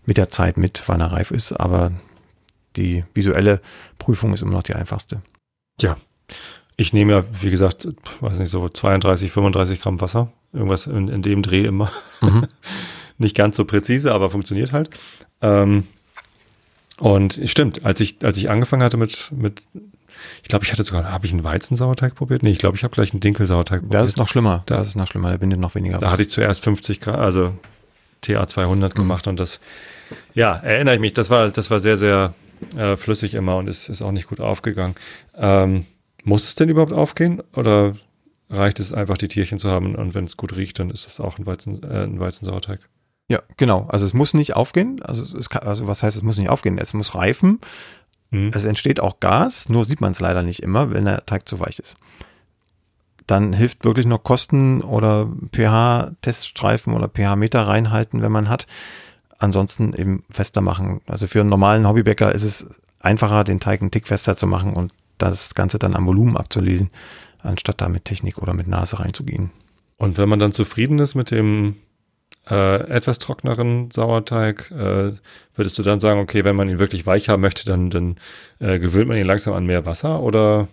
mit 0.06 0.18
der 0.18 0.30
Zeit 0.30 0.58
mit, 0.58 0.84
wann 0.88 1.02
er 1.02 1.12
reif 1.12 1.32
ist. 1.32 1.54
Aber 1.54 1.92
die 2.76 3.04
visuelle 3.14 3.62
Prüfung 3.98 4.34
ist 4.34 4.42
immer 4.42 4.54
noch 4.54 4.64
die 4.64 4.76
einfachste. 4.76 5.22
Ja, 5.80 5.98
ich 6.78 6.94
nehme 6.94 7.14
ja, 7.14 7.24
wie 7.42 7.52
gesagt, 7.52 7.88
weiß 8.20 8.40
nicht, 8.40 8.50
so 8.50 8.68
32, 8.68 9.32
35 9.32 9.82
Gramm 9.82 10.02
Wasser. 10.02 10.32
Irgendwas 10.54 10.88
in, 10.88 11.08
in 11.08 11.22
dem 11.22 11.42
Dreh 11.42 11.66
immer. 11.66 11.92
Mhm. 12.22 12.48
nicht 13.18 13.36
ganz 13.36 13.58
so 13.58 13.66
präzise, 13.66 14.14
aber 14.14 14.30
funktioniert 14.30 14.72
halt. 14.72 14.90
Ähm, 15.42 15.86
und 16.98 17.42
stimmt, 17.46 17.86
als 17.86 18.00
ich, 18.00 18.24
als 18.24 18.38
ich 18.38 18.50
angefangen 18.50 18.84
hatte 18.84 18.98
mit, 18.98 19.32
mit 19.36 19.62
ich 20.44 20.50
glaube, 20.50 20.66
ich 20.66 20.72
hatte 20.72 20.84
sogar, 20.84 21.12
habe 21.12 21.26
ich 21.26 21.34
einen 21.34 21.44
Weizensauerteig 21.44 22.16
probiert? 22.16 22.44
Nee, 22.44 22.52
ich 22.52 22.58
glaube, 22.58 22.78
ich 22.78 22.84
habe 22.84 22.94
gleich 22.94 23.12
einen 23.12 23.20
Dinkelsauerteig 23.20 23.82
probiert. 23.82 24.02
Das 24.02 24.10
ist 24.10 24.18
noch 24.18 24.28
schlimmer. 24.28 24.64
Da, 24.66 24.78
das 24.78 24.90
ist 24.90 24.96
noch 24.96 25.08
schlimmer. 25.08 25.30
Der 25.30 25.38
bindet 25.38 25.60
noch 25.60 25.76
weniger. 25.76 25.98
Da 25.98 26.12
hatte 26.12 26.24
ich 26.24 26.30
zuerst 26.30 26.64
50 26.64 27.02
Grad, 27.02 27.20
also 27.20 27.54
TA 28.22 28.48
200 28.48 28.94
mhm. 28.94 28.98
gemacht 28.98 29.28
und 29.28 29.40
das, 29.40 29.60
ja, 30.34 30.56
erinnere 30.56 30.96
ich 30.96 31.02
mich, 31.02 31.14
das 31.14 31.30
war, 31.30 31.50
das 31.50 31.70
war 31.72 31.80
sehr, 31.80 31.98
sehr 31.98 32.34
äh, 32.78 32.98
flüssig 32.98 33.34
immer 33.34 33.58
und 33.58 33.68
ist, 33.68 33.90
ist 33.90 34.02
auch 34.02 34.12
nicht 34.12 34.28
gut 34.28 34.40
aufgegangen. 34.40 34.96
Ähm, 35.36 35.86
muss 36.24 36.48
es 36.48 36.56
denn 36.56 36.70
überhaupt 36.70 36.94
aufgehen 36.94 37.42
oder 37.54 37.96
reicht 38.50 38.80
es 38.80 38.94
einfach, 38.94 39.18
die 39.18 39.28
Tierchen 39.28 39.58
zu 39.58 39.70
haben 39.70 39.96
und 39.96 40.14
wenn 40.14 40.26
es 40.26 40.38
gut 40.38 40.56
riecht, 40.56 40.80
dann 40.80 40.90
ist 40.90 41.06
das 41.06 41.20
auch 41.20 41.38
ein, 41.38 41.46
Weizen, 41.46 41.84
äh, 41.84 42.04
ein 42.04 42.20
Weizensauerteig? 42.20 42.80
Ja, 43.28 43.42
genau. 43.58 43.88
Also 43.90 44.06
es 44.06 44.14
muss 44.14 44.34
nicht 44.34 44.56
aufgehen. 44.56 45.02
Also, 45.02 45.38
es 45.38 45.50
kann, 45.50 45.64
also 45.68 45.88
was 45.88 46.04
heißt, 46.04 46.16
es 46.16 46.24
muss 46.24 46.38
nicht 46.38 46.50
aufgehen? 46.50 46.78
Es 46.78 46.94
muss 46.94 47.16
reifen. 47.16 47.60
Mhm. 48.30 48.52
Es 48.54 48.66
entsteht 48.66 49.00
auch 49.00 49.20
Gas, 49.20 49.70
nur 49.70 49.86
sieht 49.86 50.02
man 50.02 50.12
es 50.12 50.20
leider 50.20 50.44
nicht 50.44 50.62
immer, 50.62 50.92
wenn 50.92 51.06
der 51.06 51.26
Teig 51.26 51.48
zu 51.48 51.60
weich 51.60 51.80
ist. 51.80 51.98
Dann 53.28 53.54
hilft 53.54 53.84
wirklich 53.84 54.06
noch 54.06 54.24
Kosten 54.24 54.82
oder 54.82 55.28
pH-Teststreifen 55.52 56.94
oder 56.94 57.10
pH-Meter 57.10 57.62
reinhalten, 57.62 58.22
wenn 58.22 58.32
man 58.32 58.50
hat. 58.50 58.68
Ansonsten 59.38 59.94
eben 59.94 60.24
fester 60.30 60.62
machen. 60.62 61.02
Also 61.08 61.28
für 61.28 61.42
einen 61.42 61.50
normalen 61.50 61.88
Hobbybäcker 61.88 62.34
ist 62.34 62.44
es 62.44 62.68
einfacher, 63.00 63.44
den 63.44 63.60
Teig 63.60 63.82
einen 63.82 63.92
Tick 63.92 64.08
fester 64.08 64.36
zu 64.36 64.48
machen 64.48 64.74
und 64.74 64.94
das 65.18 65.56
Ganze 65.56 65.80
dann 65.80 65.96
am 65.96 66.06
Volumen 66.06 66.38
abzulesen, 66.38 66.90
anstatt 67.40 67.82
da 67.82 67.90
mit 67.90 68.06
Technik 68.06 68.38
oder 68.38 68.54
mit 68.54 68.68
Nase 68.68 69.00
reinzugehen. 69.00 69.52
Und 69.98 70.18
wenn 70.18 70.30
man 70.30 70.40
dann 70.40 70.52
zufrieden 70.52 71.00
ist 71.00 71.16
mit 71.16 71.32
dem 71.32 71.76
äh, 72.50 72.82
etwas 72.90 73.20
trockneren 73.20 73.92
Sauerteig, 73.92 74.72
äh, 74.72 75.14
würdest 75.56 75.78
du 75.78 75.84
dann 75.84 76.00
sagen, 76.00 76.20
okay, 76.20 76.44
wenn 76.44 76.56
man 76.56 76.70
ihn 76.70 76.80
wirklich 76.80 77.06
weich 77.06 77.30
haben 77.30 77.42
möchte, 77.42 77.66
dann, 77.66 77.90
dann 77.90 78.16
äh, 78.60 78.80
gewöhnt 78.80 79.08
man 79.08 79.18
ihn 79.18 79.26
langsam 79.26 79.54
an 79.54 79.66
mehr 79.66 79.86
Wasser 79.86 80.22
oder 80.22 80.68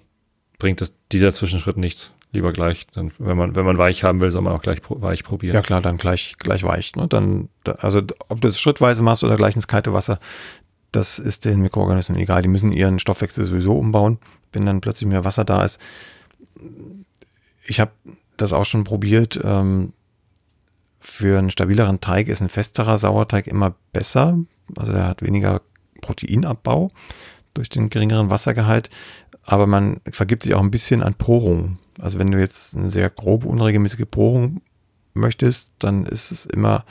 bringt 0.59 0.81
das, 0.81 0.95
dieser 1.13 1.33
Zwischenschritt 1.33 1.77
nichts? 1.77 2.13
Lieber 2.33 2.53
gleich, 2.53 2.87
dann, 2.87 3.13
wenn 3.19 3.37
man, 3.37 3.57
wenn 3.57 3.67
man 3.67 3.77
weich 3.77 4.05
haben 4.05 4.21
will, 4.21 4.31
soll 4.31 4.41
man 4.43 4.55
auch 4.55 4.63
gleich 4.63 4.81
weich 4.89 5.23
probieren. 5.23 5.55
Ja 5.55 5.61
klar, 5.61 5.83
dann 5.83 5.99
gleich, 5.99 6.37
gleich 6.39 6.63
weich. 6.63 6.97
Ne? 6.97 7.07
Dann, 7.07 7.51
also 7.65 8.01
ob 8.29 8.41
du 8.41 8.49
es 8.49 8.59
schrittweise 8.59 9.03
machst 9.03 9.23
oder 9.23 9.37
gleich 9.37 9.55
ins 9.55 9.69
kalte 9.69 9.93
Wasser, 9.93 10.19
das 10.93 11.19
ist 11.19 11.45
den 11.45 11.61
Mikroorganismen 11.61 12.19
egal. 12.19 12.43
Die 12.43 12.49
müssen 12.49 12.73
ihren 12.73 12.99
Stoffwechsel 12.99 13.45
sowieso 13.45 13.77
umbauen, 13.77 14.19
wenn 14.53 14.65
dann 14.65 14.81
plötzlich 14.81 15.09
mehr 15.09 15.25
Wasser 15.25 15.45
da 15.45 15.63
ist. 15.63 15.79
Ich 17.67 17.81
habe 17.81 17.93
das 18.39 18.53
auch 18.55 18.65
schon 18.65 18.85
probiert. 18.85 19.39
Ähm, 19.43 19.93
für 21.01 21.39
einen 21.39 21.51
stabileren 21.51 22.01
Teig 22.01 22.29
ist 22.29 22.41
ein 22.41 22.49
festerer 22.49 22.97
Sauerteig 22.97 23.47
immer 23.47 23.75
besser. 23.93 24.39
Also 24.77 24.93
der 24.93 25.07
hat 25.07 25.23
weniger 25.23 25.61
Proteinabbau 26.01 26.89
durch 27.55 27.69
den 27.69 27.91
geringeren 27.91 28.31
Wassergehalt, 28.31 28.89
aber 29.45 29.67
man 29.67 30.01
vergibt 30.11 30.43
sich 30.43 30.55
auch 30.55 30.61
ein 30.61 30.71
bisschen 30.71 31.03
an 31.03 31.15
Porung. 31.15 31.79
Also 32.01 32.19
wenn 32.19 32.31
du 32.31 32.39
jetzt 32.39 32.77
eine 32.77 32.89
sehr 32.89 33.11
grobe, 33.11 33.49
unregelmäßige 33.49 34.07
Porung 34.11 34.63
möchtest, 35.15 35.71
dann 35.79 36.07
ist 36.07 36.31
es 36.31 36.47
immer 36.47 36.85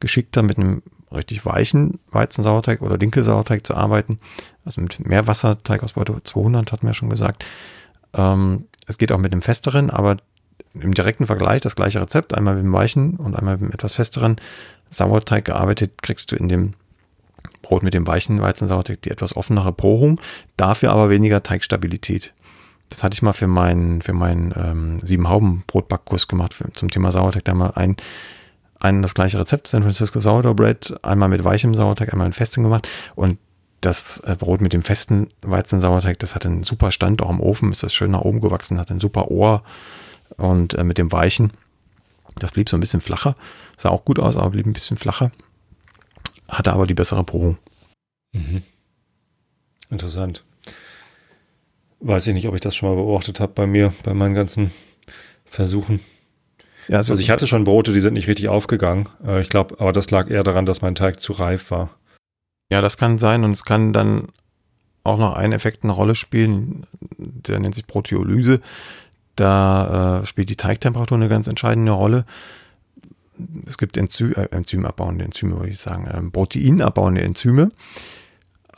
geschickter 0.00 0.42
mit 0.42 0.58
einem 0.58 0.82
richtig 1.12 1.44
weichen 1.44 1.98
Weizensauerteig 2.10 2.82
oder 2.82 2.98
Dinkelsauerteig 2.98 3.66
zu 3.66 3.74
arbeiten. 3.74 4.20
Also 4.64 4.80
mit 4.80 5.04
mehr 5.04 5.26
Wasserteigausbeute 5.26 6.22
200 6.22 6.72
hat 6.72 6.82
man 6.82 6.90
ja 6.90 6.94
schon 6.94 7.10
gesagt. 7.10 7.44
Ähm, 8.14 8.66
es 8.86 8.98
geht 8.98 9.12
auch 9.12 9.18
mit 9.18 9.32
einem 9.32 9.42
festeren, 9.42 9.90
aber 9.90 10.18
im 10.74 10.94
direkten 10.94 11.26
Vergleich 11.26 11.60
das 11.60 11.76
gleiche 11.76 12.00
Rezept, 12.00 12.34
einmal 12.34 12.54
mit 12.54 12.64
dem 12.64 12.72
weichen 12.72 13.16
und 13.16 13.34
einmal 13.36 13.56
mit 13.56 13.70
dem 13.70 13.74
etwas 13.74 13.94
festeren 13.94 14.36
Sauerteig 14.90 15.44
gearbeitet, 15.44 16.02
kriegst 16.02 16.32
du 16.32 16.36
in 16.36 16.48
dem 16.48 16.74
Brot 17.62 17.82
mit 17.82 17.94
dem 17.94 18.06
weichen 18.06 18.40
Weizensauerteig 18.40 19.02
die 19.02 19.10
etwas 19.10 19.36
offenere 19.36 19.72
Porung, 19.72 20.20
dafür 20.56 20.90
aber 20.92 21.10
weniger 21.10 21.42
Teigstabilität. 21.42 22.32
Das 22.90 23.02
hatte 23.02 23.14
ich 23.14 23.22
mal 23.22 23.32
für 23.32 23.46
meinen 23.46 24.02
für 24.02 24.12
meinen 24.12 24.52
ähm, 24.56 24.98
sieben 25.00 25.28
Hauben 25.28 25.64
Brotbackkurs 25.66 26.28
gemacht 26.28 26.54
für, 26.54 26.72
zum 26.72 26.90
Thema 26.90 27.12
Sauerteig. 27.12 27.44
Da 27.44 27.54
mal 27.54 27.72
ein 27.74 27.96
ein 28.78 29.02
das 29.02 29.14
gleiche 29.14 29.38
Rezept 29.38 29.68
San 29.68 29.82
Francisco 29.82 30.20
Sourdough 30.20 30.54
Bread 30.54 30.94
einmal 31.02 31.28
mit 31.28 31.44
weichem 31.44 31.74
Sauerteig, 31.74 32.12
einmal 32.12 32.28
mit 32.28 32.34
festem 32.34 32.62
gemacht 32.62 32.88
und 33.14 33.38
das 33.80 34.18
äh, 34.20 34.36
Brot 34.36 34.60
mit 34.60 34.74
dem 34.74 34.82
festen 34.82 35.28
Weizensauerteig, 35.40 36.18
das 36.18 36.34
hat 36.34 36.44
einen 36.44 36.64
super 36.64 36.90
Stand, 36.90 37.22
auch 37.22 37.30
im 37.30 37.40
Ofen 37.40 37.72
ist 37.72 37.82
das 37.82 37.94
schön 37.94 38.10
nach 38.10 38.20
oben 38.20 38.40
gewachsen, 38.40 38.78
hat 38.78 38.90
ein 38.90 39.00
super 39.00 39.30
Ohr, 39.30 39.62
und 40.36 40.74
äh, 40.74 40.84
mit 40.84 40.98
dem 40.98 41.12
Weichen, 41.12 41.52
das 42.36 42.52
blieb 42.52 42.68
so 42.68 42.76
ein 42.76 42.80
bisschen 42.80 43.00
flacher. 43.00 43.36
Sah 43.76 43.90
auch 43.90 44.04
gut 44.04 44.18
aus, 44.18 44.36
aber 44.36 44.50
blieb 44.50 44.66
ein 44.66 44.72
bisschen 44.72 44.96
flacher. 44.96 45.30
Hatte 46.48 46.72
aber 46.72 46.86
die 46.86 46.94
bessere 46.94 47.24
Porung. 47.24 47.58
Mhm. 48.32 48.62
Interessant. 49.90 50.44
Weiß 52.00 52.26
ich 52.26 52.34
nicht, 52.34 52.48
ob 52.48 52.54
ich 52.54 52.60
das 52.60 52.74
schon 52.74 52.88
mal 52.88 52.96
beobachtet 52.96 53.40
habe 53.40 53.52
bei 53.54 53.66
mir, 53.66 53.92
bei 54.02 54.14
meinen 54.14 54.34
ganzen 54.34 54.70
Versuchen. 55.44 56.00
Ja, 56.88 56.98
also, 56.98 57.12
also 57.12 57.22
ich 57.22 57.30
hatte 57.30 57.46
schon 57.46 57.64
Brote, 57.64 57.92
die 57.92 58.00
sind 58.00 58.14
nicht 58.14 58.26
richtig 58.26 58.48
aufgegangen. 58.48 59.08
Äh, 59.24 59.42
ich 59.42 59.48
glaube, 59.48 59.76
aber 59.78 59.92
das 59.92 60.10
lag 60.10 60.30
eher 60.30 60.42
daran, 60.42 60.66
dass 60.66 60.82
mein 60.82 60.94
Teig 60.94 61.20
zu 61.20 61.32
reif 61.32 61.70
war. 61.70 61.90
Ja, 62.70 62.80
das 62.80 62.96
kann 62.96 63.18
sein 63.18 63.44
und 63.44 63.52
es 63.52 63.64
kann 63.64 63.92
dann 63.92 64.28
auch 65.04 65.18
noch 65.18 65.34
ein 65.34 65.52
Effekt 65.52 65.82
eine 65.82 65.92
Rolle 65.92 66.14
spielen, 66.14 66.86
der 67.18 67.58
nennt 67.58 67.74
sich 67.74 67.86
Proteolyse. 67.86 68.60
Da 69.36 70.20
äh, 70.20 70.26
spielt 70.26 70.50
die 70.50 70.56
Teigtemperatur 70.56 71.16
eine 71.16 71.28
ganz 71.28 71.46
entscheidende 71.46 71.92
Rolle. 71.92 72.24
Es 73.66 73.78
gibt 73.78 73.96
Enzy 73.96 74.32
äh, 74.32 74.48
enzymabbauende 74.50 75.24
Enzyme, 75.24 75.58
würde 75.58 75.70
ich 75.70 75.80
sagen, 75.80 76.08
ähm, 76.12 76.30
proteinabbauende 76.30 77.22
Enzyme, 77.22 77.70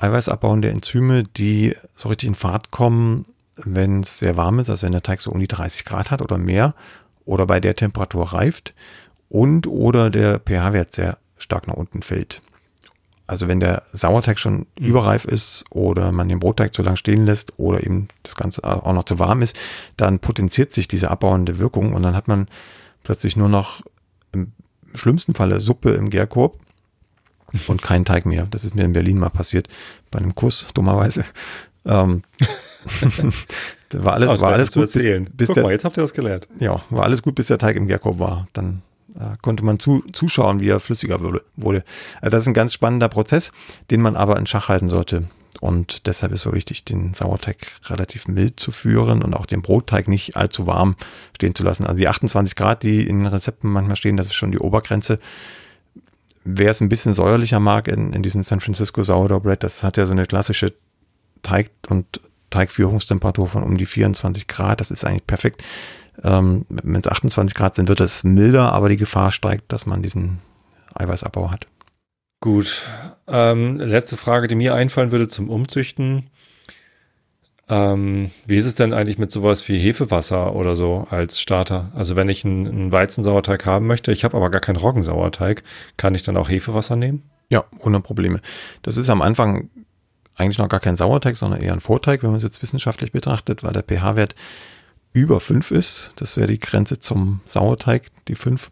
eiweißabbauende 0.03 0.71
Enzyme, 0.71 1.23
die 1.23 1.77
so 1.97 2.09
richtig 2.09 2.29
in 2.29 2.35
Fahrt 2.35 2.71
kommen, 2.71 3.27
wenn 3.57 4.01
es 4.01 4.19
sehr 4.19 4.37
warm 4.37 4.59
ist, 4.59 4.71
also 4.71 4.87
wenn 4.87 4.93
der 4.93 5.03
Teig 5.03 5.23
so 5.23 5.31
um 5.31 5.41
die 5.41 5.49
30 5.49 5.85
Grad 5.85 6.11
hat 6.11 6.23
oder 6.23 6.38
mehr 6.38 6.75
oder 7.25 7.47
bei 7.47 7.61
der 7.61 7.77
Temperatur 7.77 8.33
reift 8.33 8.75
und 9.29 9.67
oder 9.67 10.11
der 10.11 10.41
pH-Wert 10.41 10.95
sehr 10.95 11.19
stark 11.38 11.69
nach 11.69 11.75
unten 11.75 12.03
fällt. 12.03 12.43
Also 13.27 13.49
wenn 13.49 13.61
der 13.61 13.85
Sauerteig 13.93 14.38
schon 14.38 14.67
mhm. 14.79 14.87
überreif 14.87 15.25
ist 15.25 15.65
oder 15.71 16.12
man 16.12 16.29
den 16.29 16.41
Brotteig 16.41 16.75
zu 16.75 16.83
lang 16.83 16.97
stehen 16.97 17.25
lässt 17.25 17.59
oder 17.59 17.83
eben 17.83 18.09
das 18.23 18.37
Ganze 18.37 18.65
auch 18.65 18.93
noch 18.93 19.05
zu 19.05 19.19
warm 19.19 19.43
ist, 19.43 19.57
dann 19.97 20.19
potenziert 20.19 20.73
sich 20.73 20.88
diese 20.88 21.11
abbauende 21.11 21.59
Wirkung 21.59 21.95
und 21.95 22.03
dann 22.03 22.17
hat 22.17 22.29
man 22.29 22.49
plötzlich 23.05 23.37
nur 23.37 23.49
noch 23.49 23.83
im 24.33 24.53
schlimmsten 24.95 25.35
Falle 25.35 25.61
Suppe 25.61 25.93
im 25.93 26.11
Gärkorb 26.11 26.59
und 27.67 27.83
keinen 27.83 28.05
Teig 28.05 28.27
mehr. 28.27 28.47
Das 28.51 28.65
ist 28.65 28.75
mir 28.75 28.85
in 28.85 28.93
Berlin 28.93 29.19
mal 29.19 29.31
passiert, 29.31 29.69
bei 30.11 30.19
einem 30.19 30.35
Kuss, 30.35 30.67
dummerweise. 30.75 31.25
Ähm, 31.85 32.23
war 33.93 34.15
alles, 34.15 34.41
war 34.41 34.53
alles 34.53 34.73
gut. 34.73 34.93
Bis, 34.93 35.03
bis 35.33 35.49
der, 35.51 35.62
mal, 35.62 35.73
jetzt 35.73 35.85
habt 35.85 35.97
ihr 35.97 36.03
was 36.03 36.15
gelernt. 36.15 36.49
Ja, 36.61 36.83
war 36.91 37.05
alles 37.05 37.23
gut, 37.23 37.35
bis 37.35 37.49
der 37.49 37.59
Teig 37.59 37.77
im 37.77 37.87
Gärkorb 37.87 38.19
war. 38.19 38.49
Dann 38.53 38.83
Da 39.15 39.37
konnte 39.43 39.65
man 39.65 39.79
zu, 39.79 40.03
zuschauen, 40.12 40.61
wie 40.61 40.69
er 40.69 40.81
flüssiger 40.81 41.21
wurde. 41.21 41.85
Also 42.21 42.31
das 42.31 42.43
ist 42.43 42.49
ein 42.49 42.55
ganz 42.55 42.73
spannender 42.73 43.09
Prozess, 43.09 43.53
den 43.91 44.01
man 44.01 44.17
aber 44.17 44.37
in 44.38 44.47
Schach 44.47 44.69
halten 44.69 44.88
sollte. 44.88 45.29
Und 45.61 46.07
deshalb 46.07 46.33
ist 46.33 46.43
so 46.43 46.55
wichtig, 46.55 46.85
den 46.85 47.15
Sauerteig 47.15 47.59
relativ 47.85 48.27
mild 48.27 48.59
zu 48.59 48.73
führen 48.73 49.23
und 49.23 49.35
auch 49.35 49.47
den 49.47 49.62
Brotteig 49.62 50.09
nicht 50.09 50.37
allzu 50.37 50.67
warm 50.67 50.97
stehen 51.37 51.55
zu 51.55 51.62
lassen. 51.62 51.85
Also 51.85 51.99
die 51.99 52.09
28 52.09 52.57
Grad, 52.57 52.83
die 52.83 53.07
in 53.07 53.19
den 53.19 53.27
Rezepten 53.27 53.71
manchmal 53.71 53.97
stehen, 53.97 54.17
das 54.17 54.29
ist 54.29 54.35
schon 54.35 54.51
die 54.51 54.59
Obergrenze. 54.59 55.19
Wer 56.44 56.70
es 56.70 56.81
ein 56.81 56.88
bisschen 56.88 57.14
säuerlicher 57.14 57.61
mag 57.61 57.88
in, 57.88 58.12
in 58.12 58.22
diesem 58.22 58.42
San 58.42 58.61
Francisco 58.61 59.02
Sourdough 59.02 59.42
Bread, 59.42 59.62
das 59.62 59.85
hat 59.85 59.96
ja 59.96 60.07
so 60.07 60.12
eine 60.12 60.26
klassische 60.26 60.72
Teig- 61.42 61.70
und 61.88 62.20
Teigführungstemperatur 62.50 63.48
von 63.48 63.62
um 63.62 63.76
die 63.76 63.87
24 63.87 64.46
Grad. 64.46 64.81
Das 64.81 64.90
ist 64.90 65.05
eigentlich 65.05 65.26
perfekt. 65.26 65.62
Ähm, 66.22 66.66
Wenn 66.68 67.00
es 67.00 67.09
28 67.09 67.55
Grad 67.55 67.76
sind, 67.76 67.88
wird 67.88 68.00
es 68.00 68.24
milder, 68.24 68.72
aber 68.72 68.88
die 68.88 68.96
Gefahr 68.96 69.33
steigt, 69.33 69.72
dass 69.72 69.87
man 69.87 70.02
diesen 70.02 70.38
Eiweißabbau 70.94 71.50
hat. 71.50 71.66
Gut. 72.40 72.87
Ähm, 73.28 73.78
letzte 73.78 74.16
Frage, 74.16 74.48
die 74.48 74.57
mir 74.57 74.74
einfallen 74.74 75.12
würde 75.12 75.28
zum 75.28 75.48
Umzüchten. 75.48 76.28
Ähm, 77.72 78.30
wie 78.44 78.58
ist 78.58 78.66
es 78.66 78.74
denn 78.74 78.92
eigentlich 78.92 79.16
mit 79.16 79.30
sowas 79.30 79.66
wie 79.66 79.78
Hefewasser 79.78 80.54
oder 80.54 80.76
so 80.76 81.06
als 81.08 81.40
Starter? 81.40 81.90
Also 81.94 82.16
wenn 82.16 82.28
ich 82.28 82.44
einen, 82.44 82.66
einen 82.66 82.92
Weizensauerteig 82.92 83.64
haben 83.64 83.87
möchte, 83.87 84.12
ich 84.12 84.24
habe 84.24 84.37
aber 84.37 84.50
gar 84.50 84.61
keinen 84.61 84.76
Roggensauerteig, 84.76 85.62
kann 85.96 86.14
ich 86.14 86.22
dann 86.22 86.37
auch 86.37 86.50
Hefewasser 86.50 86.96
nehmen? 86.96 87.22
Ja, 87.48 87.64
ohne 87.78 88.00
Probleme. 88.00 88.42
Das 88.82 88.98
ist 88.98 89.08
am 89.08 89.22
Anfang 89.22 89.70
eigentlich 90.37 90.58
noch 90.58 90.68
gar 90.68 90.80
kein 90.80 90.96
Sauerteig, 90.96 91.38
sondern 91.38 91.62
eher 91.62 91.72
ein 91.72 91.80
Vorteig, 91.80 92.22
wenn 92.22 92.28
man 92.28 92.37
es 92.37 92.42
jetzt 92.42 92.61
wissenschaftlich 92.61 93.11
betrachtet, 93.11 93.64
weil 93.64 93.72
der 93.72 93.85
pH-Wert 93.85 94.35
über 95.14 95.40
5 95.40 95.70
ist. 95.70 96.12
Das 96.16 96.37
wäre 96.37 96.48
die 96.48 96.61
Grenze 96.61 97.00
zum 97.00 97.40
Sauerteig, 97.46 98.08
die 98.28 98.35
5. 98.35 98.68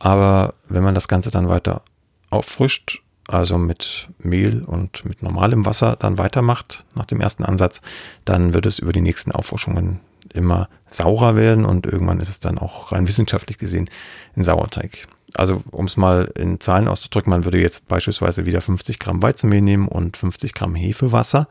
Aber 0.00 0.54
wenn 0.68 0.82
man 0.82 0.96
das 0.96 1.06
Ganze 1.06 1.30
dann 1.30 1.48
weiter 1.48 1.82
auffrischt, 2.30 3.02
also 3.30 3.58
mit 3.58 4.08
Mehl 4.18 4.64
und 4.64 5.04
mit 5.04 5.22
normalem 5.22 5.64
Wasser 5.64 5.96
dann 5.96 6.18
weitermacht 6.18 6.84
nach 6.94 7.06
dem 7.06 7.20
ersten 7.20 7.44
Ansatz, 7.44 7.80
dann 8.24 8.54
wird 8.54 8.66
es 8.66 8.78
über 8.78 8.92
die 8.92 9.00
nächsten 9.00 9.32
Auffrischungen 9.32 10.00
immer 10.32 10.68
saurer 10.88 11.36
werden 11.36 11.64
und 11.64 11.86
irgendwann 11.86 12.20
ist 12.20 12.28
es 12.28 12.40
dann 12.40 12.58
auch 12.58 12.92
rein 12.92 13.06
wissenschaftlich 13.06 13.58
gesehen 13.58 13.88
ein 14.36 14.44
Sauerteig. 14.44 15.06
Also 15.34 15.62
um 15.70 15.86
es 15.86 15.96
mal 15.96 16.30
in 16.36 16.60
Zahlen 16.60 16.88
auszudrücken, 16.88 17.30
man 17.30 17.44
würde 17.44 17.60
jetzt 17.60 17.86
beispielsweise 17.86 18.46
wieder 18.46 18.60
50 18.60 18.98
Gramm 18.98 19.22
Weizenmehl 19.22 19.60
nehmen 19.60 19.88
und 19.88 20.16
50 20.16 20.52
Gramm 20.52 20.74
Hefewasser, 20.74 21.48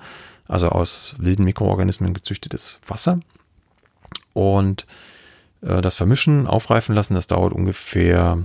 also 0.48 0.70
aus 0.70 1.16
wilden 1.20 1.46
Mikroorganismen 1.46 2.14
gezüchtetes 2.14 2.82
Wasser 2.88 3.22
und 4.34 4.86
äh, 5.62 5.82
das 5.82 5.96
vermischen, 5.96 6.48
aufreifen 6.48 6.94
lassen. 6.94 7.16
Das 7.16 7.28
dauert 7.28 7.54
ungefähr, 7.54 8.40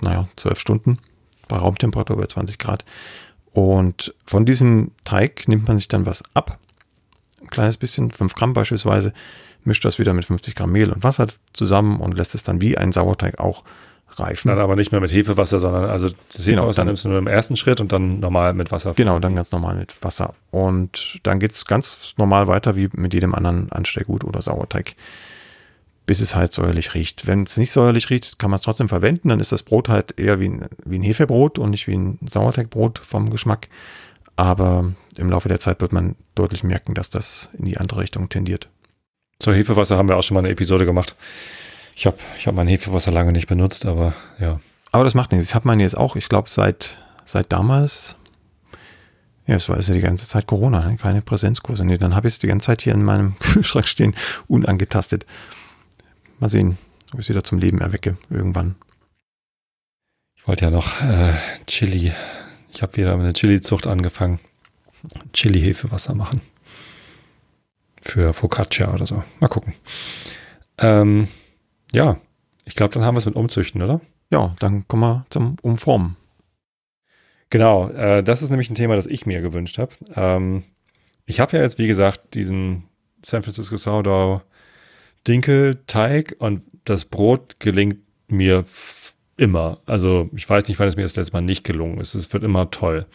naja, 0.00 0.28
12 0.36 0.58
Stunden 0.58 0.98
bei 1.52 1.58
Raumtemperatur 1.58 2.16
bei 2.16 2.26
20 2.26 2.58
Grad. 2.58 2.84
Und 3.52 4.14
von 4.24 4.46
diesem 4.46 4.92
Teig 5.04 5.46
nimmt 5.48 5.68
man 5.68 5.76
sich 5.78 5.88
dann 5.88 6.06
was 6.06 6.22
ab, 6.34 6.58
ein 7.42 7.48
kleines 7.48 7.76
bisschen, 7.76 8.10
5 8.10 8.34
Gramm 8.34 8.54
beispielsweise, 8.54 9.12
mischt 9.64 9.84
das 9.84 9.98
wieder 9.98 10.14
mit 10.14 10.24
50 10.24 10.54
Gramm 10.54 10.72
Mehl 10.72 10.90
und 10.90 11.04
Wasser 11.04 11.26
zusammen 11.52 12.00
und 12.00 12.16
lässt 12.16 12.34
es 12.34 12.42
dann 12.42 12.60
wie 12.60 12.78
ein 12.78 12.92
Sauerteig 12.92 13.38
auch 13.38 13.64
reifen. 14.14 14.48
Dann 14.48 14.58
aber 14.58 14.76
nicht 14.76 14.92
mehr 14.92 15.00
mit 15.00 15.12
Hefewasser, 15.12 15.58
sondern 15.60 15.84
also 15.84 16.08
das 16.32 16.44
Genau, 16.44 16.62
Hefewasser 16.62 16.80
dann- 16.80 16.86
nimmst 16.88 17.04
du 17.04 17.08
nur 17.10 17.18
im 17.18 17.26
ersten 17.26 17.56
Schritt 17.56 17.80
und 17.80 17.92
dann 17.92 18.20
normal 18.20 18.54
mit 18.54 18.70
Wasser. 18.72 18.92
Genau, 18.94 19.18
dann 19.18 19.34
ganz 19.36 19.52
normal 19.52 19.74
mit 19.76 20.02
Wasser. 20.02 20.34
Und 20.50 21.18
dann 21.22 21.38
geht 21.38 21.52
es 21.52 21.64
ganz 21.66 22.14
normal 22.16 22.46
weiter 22.48 22.76
wie 22.76 22.88
mit 22.94 23.14
jedem 23.14 23.34
anderen 23.34 23.70
Anstellgut 23.72 24.24
oder 24.24 24.40
Sauerteig, 24.42 24.94
bis 26.12 26.20
es 26.20 26.34
halt 26.34 26.52
säuerlich 26.52 26.92
riecht. 26.92 27.26
Wenn 27.26 27.44
es 27.44 27.56
nicht 27.56 27.72
säuerlich 27.72 28.10
riecht, 28.10 28.38
kann 28.38 28.50
man 28.50 28.56
es 28.56 28.62
trotzdem 28.62 28.90
verwenden. 28.90 29.30
Dann 29.30 29.40
ist 29.40 29.50
das 29.50 29.62
Brot 29.62 29.88
halt 29.88 30.20
eher 30.20 30.40
wie 30.40 30.50
ein, 30.50 30.66
wie 30.84 30.98
ein 30.98 31.02
Hefebrot 31.02 31.58
und 31.58 31.70
nicht 31.70 31.86
wie 31.86 31.96
ein 31.96 32.18
Sauerteigbrot 32.28 32.98
vom 32.98 33.30
Geschmack. 33.30 33.68
Aber 34.36 34.92
im 35.16 35.30
Laufe 35.30 35.48
der 35.48 35.58
Zeit 35.58 35.80
wird 35.80 35.94
man 35.94 36.16
deutlich 36.34 36.64
merken, 36.64 36.92
dass 36.92 37.08
das 37.08 37.48
in 37.56 37.64
die 37.64 37.78
andere 37.78 38.02
Richtung 38.02 38.28
tendiert. 38.28 38.68
Zur 39.38 39.54
Hefewasser 39.54 39.96
haben 39.96 40.10
wir 40.10 40.18
auch 40.18 40.22
schon 40.22 40.34
mal 40.34 40.40
eine 40.40 40.50
Episode 40.50 40.84
gemacht. 40.84 41.16
Ich 41.96 42.04
habe 42.04 42.18
ich 42.36 42.46
hab 42.46 42.54
mein 42.54 42.68
Hefewasser 42.68 43.10
lange 43.10 43.32
nicht 43.32 43.46
benutzt, 43.46 43.86
aber 43.86 44.12
ja. 44.38 44.60
Aber 44.90 45.04
das 45.04 45.14
macht 45.14 45.32
nichts. 45.32 45.48
Ich 45.48 45.54
habe 45.54 45.66
meine 45.66 45.82
jetzt 45.82 45.96
auch, 45.96 46.14
ich 46.14 46.28
glaube, 46.28 46.50
seit, 46.50 46.98
seit 47.24 47.50
damals, 47.50 48.18
ja, 49.46 49.54
es 49.54 49.66
war 49.70 49.76
also 49.76 49.94
die 49.94 50.02
ganze 50.02 50.28
Zeit 50.28 50.46
Corona, 50.46 50.90
ne? 50.90 50.96
keine 50.98 51.22
Präsenzkurse. 51.22 51.86
Nee, 51.86 51.96
dann 51.96 52.14
habe 52.14 52.28
ich 52.28 52.34
es 52.34 52.38
die 52.38 52.48
ganze 52.48 52.66
Zeit 52.66 52.82
hier 52.82 52.92
in 52.92 53.02
meinem 53.02 53.38
Kühlschrank 53.40 53.88
stehen, 53.88 54.14
unangetastet. 54.46 55.24
Mal 56.42 56.48
sehen, 56.48 56.76
ob 57.12 57.20
ich 57.20 57.26
es 57.26 57.28
wieder 57.28 57.44
zum 57.44 57.58
Leben 57.58 57.80
erwecke, 57.80 58.16
irgendwann. 58.28 58.74
Ich 60.34 60.48
wollte 60.48 60.64
ja 60.64 60.72
noch 60.72 61.00
äh, 61.00 61.34
Chili. 61.68 62.12
Ich 62.72 62.82
habe 62.82 62.96
wieder 62.96 63.14
eine 63.14 63.32
Chili-Zucht 63.32 63.86
angefangen. 63.86 64.40
Chili-Hefewasser 65.32 66.16
machen. 66.16 66.40
Für 68.00 68.34
Focaccia 68.34 68.92
oder 68.92 69.06
so. 69.06 69.22
Mal 69.38 69.46
gucken. 69.46 69.74
Ähm, 70.78 71.28
ja, 71.92 72.18
ich 72.64 72.74
glaube, 72.74 72.92
dann 72.92 73.04
haben 73.04 73.14
wir 73.14 73.20
es 73.20 73.26
mit 73.26 73.36
Umzüchten, 73.36 73.80
oder? 73.80 74.00
Ja, 74.32 74.56
dann 74.58 74.88
kommen 74.88 75.02
wir 75.02 75.26
zum 75.30 75.58
Umformen. 75.62 76.16
Genau, 77.50 77.88
äh, 77.90 78.24
das 78.24 78.42
ist 78.42 78.50
nämlich 78.50 78.68
ein 78.68 78.74
Thema, 78.74 78.96
das 78.96 79.06
ich 79.06 79.26
mir 79.26 79.42
gewünscht 79.42 79.78
habe. 79.78 79.92
Ähm, 80.16 80.64
ich 81.24 81.38
habe 81.38 81.56
ja 81.56 81.62
jetzt, 81.62 81.78
wie 81.78 81.86
gesagt, 81.86 82.34
diesen 82.34 82.88
San 83.24 83.44
Francisco 83.44 83.76
Sourdough 83.76 84.42
Dinkelteig 85.26 86.36
und 86.38 86.62
das 86.84 87.04
Brot 87.04 87.60
gelingt 87.60 87.98
mir 88.28 88.64
immer. 89.36 89.80
Also 89.86 90.30
ich 90.34 90.48
weiß 90.48 90.68
nicht, 90.68 90.78
wann 90.78 90.88
es 90.88 90.96
mir 90.96 91.02
das 91.02 91.16
letzte 91.16 91.32
Mal 91.32 91.42
nicht 91.42 91.64
gelungen 91.64 91.98
ist. 91.98 92.14
Es 92.14 92.32
wird 92.32 92.44
immer 92.44 92.70
toll. 92.70 93.06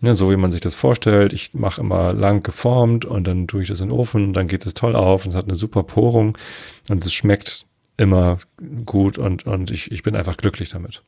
Ne, 0.00 0.14
so 0.14 0.30
wie 0.30 0.36
man 0.36 0.50
sich 0.50 0.60
das 0.60 0.74
vorstellt. 0.74 1.32
Ich 1.32 1.54
mache 1.54 1.80
immer 1.80 2.12
lang 2.12 2.42
geformt 2.42 3.04
und 3.04 3.26
dann 3.26 3.46
tue 3.46 3.62
ich 3.62 3.68
das 3.68 3.80
in 3.80 3.88
den 3.88 3.98
Ofen, 3.98 4.32
dann 4.34 4.48
geht 4.48 4.66
es 4.66 4.74
toll 4.74 4.96
auf 4.96 5.24
und 5.24 5.30
es 5.30 5.36
hat 5.36 5.46
eine 5.46 5.54
super 5.54 5.82
Porung 5.82 6.36
und 6.90 7.06
es 7.06 7.14
schmeckt 7.14 7.66
immer 7.96 8.38
gut 8.84 9.18
und, 9.18 9.46
und 9.46 9.70
ich, 9.70 9.90
ich 9.92 10.02
bin 10.02 10.16
einfach 10.16 10.36
glücklich 10.36 10.70
damit. 10.70 11.02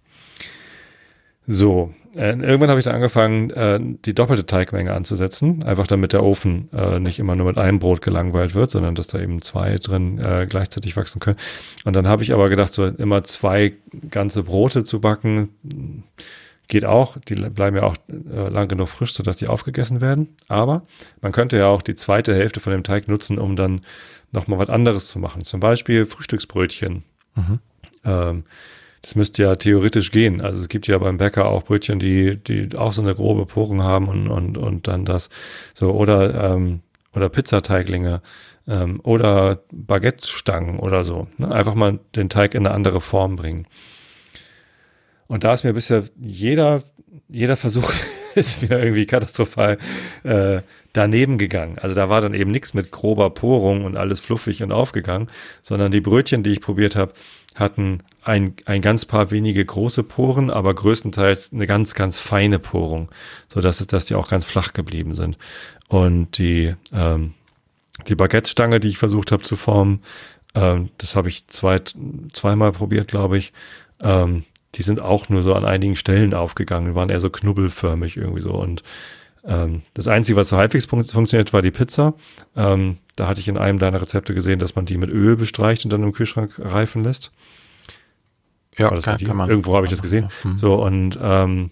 So, 1.46 1.94
äh, 2.16 2.30
irgendwann 2.30 2.70
habe 2.70 2.80
ich 2.80 2.84
dann 2.84 2.94
angefangen, 2.94 3.50
äh, 3.50 3.78
die 3.80 4.14
doppelte 4.14 4.46
Teigmenge 4.46 4.92
anzusetzen, 4.92 5.62
einfach 5.64 5.86
damit 5.86 6.12
der 6.12 6.24
Ofen 6.24 6.68
äh, 6.72 6.98
nicht 6.98 7.18
immer 7.18 7.36
nur 7.36 7.46
mit 7.46 7.58
einem 7.58 7.78
Brot 7.78 8.02
gelangweilt 8.02 8.54
wird, 8.54 8.70
sondern 8.70 8.94
dass 8.94 9.06
da 9.06 9.20
eben 9.20 9.42
zwei 9.42 9.76
drin 9.76 10.18
äh, 10.18 10.46
gleichzeitig 10.48 10.96
wachsen 10.96 11.20
können. 11.20 11.36
Und 11.84 11.94
dann 11.94 12.08
habe 12.08 12.22
ich 12.22 12.32
aber 12.32 12.48
gedacht, 12.48 12.72
so 12.72 12.86
immer 12.86 13.22
zwei 13.24 13.74
ganze 14.10 14.42
Brote 14.42 14.84
zu 14.84 15.00
backen, 15.00 15.50
mh, 15.62 16.02
geht 16.68 16.84
auch. 16.84 17.16
Die 17.28 17.34
bleiben 17.34 17.76
ja 17.76 17.84
auch 17.84 17.96
äh, 18.08 18.48
lang 18.48 18.68
genug 18.68 18.88
frisch, 18.88 19.14
sodass 19.14 19.36
die 19.36 19.48
aufgegessen 19.48 20.00
werden. 20.00 20.36
Aber 20.48 20.82
man 21.20 21.32
könnte 21.32 21.56
ja 21.56 21.68
auch 21.68 21.82
die 21.82 21.94
zweite 21.94 22.34
Hälfte 22.34 22.60
von 22.60 22.72
dem 22.72 22.82
Teig 22.82 23.08
nutzen, 23.08 23.38
um 23.38 23.56
dann 23.56 23.82
nochmal 24.32 24.58
was 24.58 24.68
anderes 24.68 25.08
zu 25.08 25.18
machen. 25.18 25.44
Zum 25.44 25.60
Beispiel 25.60 26.06
Frühstücksbrötchen. 26.06 27.04
Mhm. 27.34 27.58
Ähm, 28.04 28.44
das 29.06 29.14
müsste 29.14 29.44
ja 29.44 29.54
theoretisch 29.54 30.10
gehen. 30.10 30.40
Also 30.40 30.58
es 30.58 30.68
gibt 30.68 30.88
ja 30.88 30.98
beim 30.98 31.16
Bäcker 31.16 31.44
auch 31.46 31.62
Brötchen, 31.62 32.00
die, 32.00 32.38
die 32.38 32.76
auch 32.76 32.92
so 32.92 33.02
eine 33.02 33.14
grobe 33.14 33.46
Porung 33.46 33.80
haben 33.84 34.08
und, 34.08 34.26
und, 34.26 34.58
und 34.58 34.88
dann 34.88 35.04
das 35.04 35.28
so 35.74 35.92
oder, 35.92 36.54
ähm, 36.54 36.80
oder 37.14 37.28
Pizzateiglinge 37.28 38.20
ähm, 38.66 38.98
oder 39.04 39.60
Baguette-Stangen 39.70 40.80
oder 40.80 41.04
so. 41.04 41.28
Ne? 41.38 41.52
Einfach 41.52 41.76
mal 41.76 42.00
den 42.16 42.28
Teig 42.28 42.56
in 42.56 42.66
eine 42.66 42.74
andere 42.74 43.00
Form 43.00 43.36
bringen. 43.36 43.68
Und 45.28 45.44
da 45.44 45.54
ist 45.54 45.62
mir 45.62 45.74
bisher 45.74 46.02
jeder, 46.20 46.82
jeder 47.28 47.56
Versuch 47.56 47.92
ist 48.34 48.68
mir 48.68 48.76
irgendwie 48.76 49.06
katastrophal 49.06 49.78
äh, 50.24 50.62
daneben 50.92 51.38
gegangen. 51.38 51.78
Also 51.78 51.94
da 51.94 52.08
war 52.08 52.22
dann 52.22 52.34
eben 52.34 52.50
nichts 52.50 52.74
mit 52.74 52.90
grober 52.90 53.30
Porung 53.30 53.84
und 53.84 53.96
alles 53.96 54.18
fluffig 54.18 54.64
und 54.64 54.72
aufgegangen, 54.72 55.28
sondern 55.62 55.92
die 55.92 56.00
Brötchen, 56.00 56.42
die 56.42 56.50
ich 56.50 56.60
probiert 56.60 56.96
habe, 56.96 57.12
hatten 57.56 58.00
ein, 58.22 58.54
ein 58.66 58.82
ganz 58.82 59.04
paar 59.04 59.30
wenige 59.30 59.64
große 59.64 60.02
Poren, 60.02 60.50
aber 60.50 60.74
größtenteils 60.74 61.52
eine 61.52 61.66
ganz, 61.66 61.94
ganz 61.94 62.18
feine 62.18 62.58
Porung, 62.58 63.10
so 63.48 63.60
dass, 63.60 63.84
die 64.06 64.14
auch 64.14 64.28
ganz 64.28 64.44
flach 64.44 64.72
geblieben 64.72 65.14
sind. 65.14 65.38
Und 65.88 66.38
die, 66.38 66.74
ähm, 66.92 67.34
die 68.08 68.14
Baguette-Stange, 68.14 68.78
die 68.78 68.88
ich 68.88 68.98
versucht 68.98 69.32
habe 69.32 69.42
zu 69.42 69.56
formen, 69.56 70.02
ähm, 70.54 70.90
das 70.98 71.16
habe 71.16 71.28
ich 71.28 71.46
zwei, 71.48 71.80
zweimal 72.32 72.72
probiert, 72.72 73.08
glaube 73.08 73.38
ich. 73.38 73.52
Ähm, 74.00 74.44
die 74.74 74.82
sind 74.82 75.00
auch 75.00 75.28
nur 75.28 75.42
so 75.42 75.54
an 75.54 75.64
einigen 75.64 75.96
Stellen 75.96 76.34
aufgegangen, 76.34 76.94
waren 76.94 77.08
eher 77.08 77.20
so 77.20 77.30
knubbelförmig 77.30 78.16
irgendwie 78.16 78.42
so. 78.42 78.50
Und 78.50 78.82
ähm, 79.44 79.82
das 79.94 80.08
Einzige, 80.08 80.36
was 80.36 80.50
so 80.50 80.56
halbwegs 80.56 80.86
fun 80.86 81.04
funktioniert, 81.04 81.52
war 81.52 81.62
die 81.62 81.70
Pizza. 81.70 82.14
Ähm, 82.54 82.98
da 83.16 83.26
hatte 83.26 83.40
ich 83.40 83.48
in 83.48 83.58
einem 83.58 83.78
deiner 83.78 84.00
Rezepte 84.00 84.34
gesehen, 84.34 84.58
dass 84.58 84.76
man 84.76 84.86
die 84.86 84.98
mit 84.98 85.10
Öl 85.10 85.36
bestreicht 85.36 85.84
und 85.84 85.92
dann 85.92 86.02
im 86.02 86.12
Kühlschrank 86.12 86.54
reifen 86.58 87.02
lässt. 87.02 87.32
Ja, 88.78 88.90
das 88.90 89.04
bei 89.04 89.16
dir? 89.16 89.28
Irgendwo 89.28 89.74
habe 89.74 89.86
ich 89.86 89.90
das 89.90 90.02
gesehen. 90.02 90.28
Mhm. 90.44 90.58
So, 90.58 90.74
und 90.74 91.18
ähm, 91.20 91.70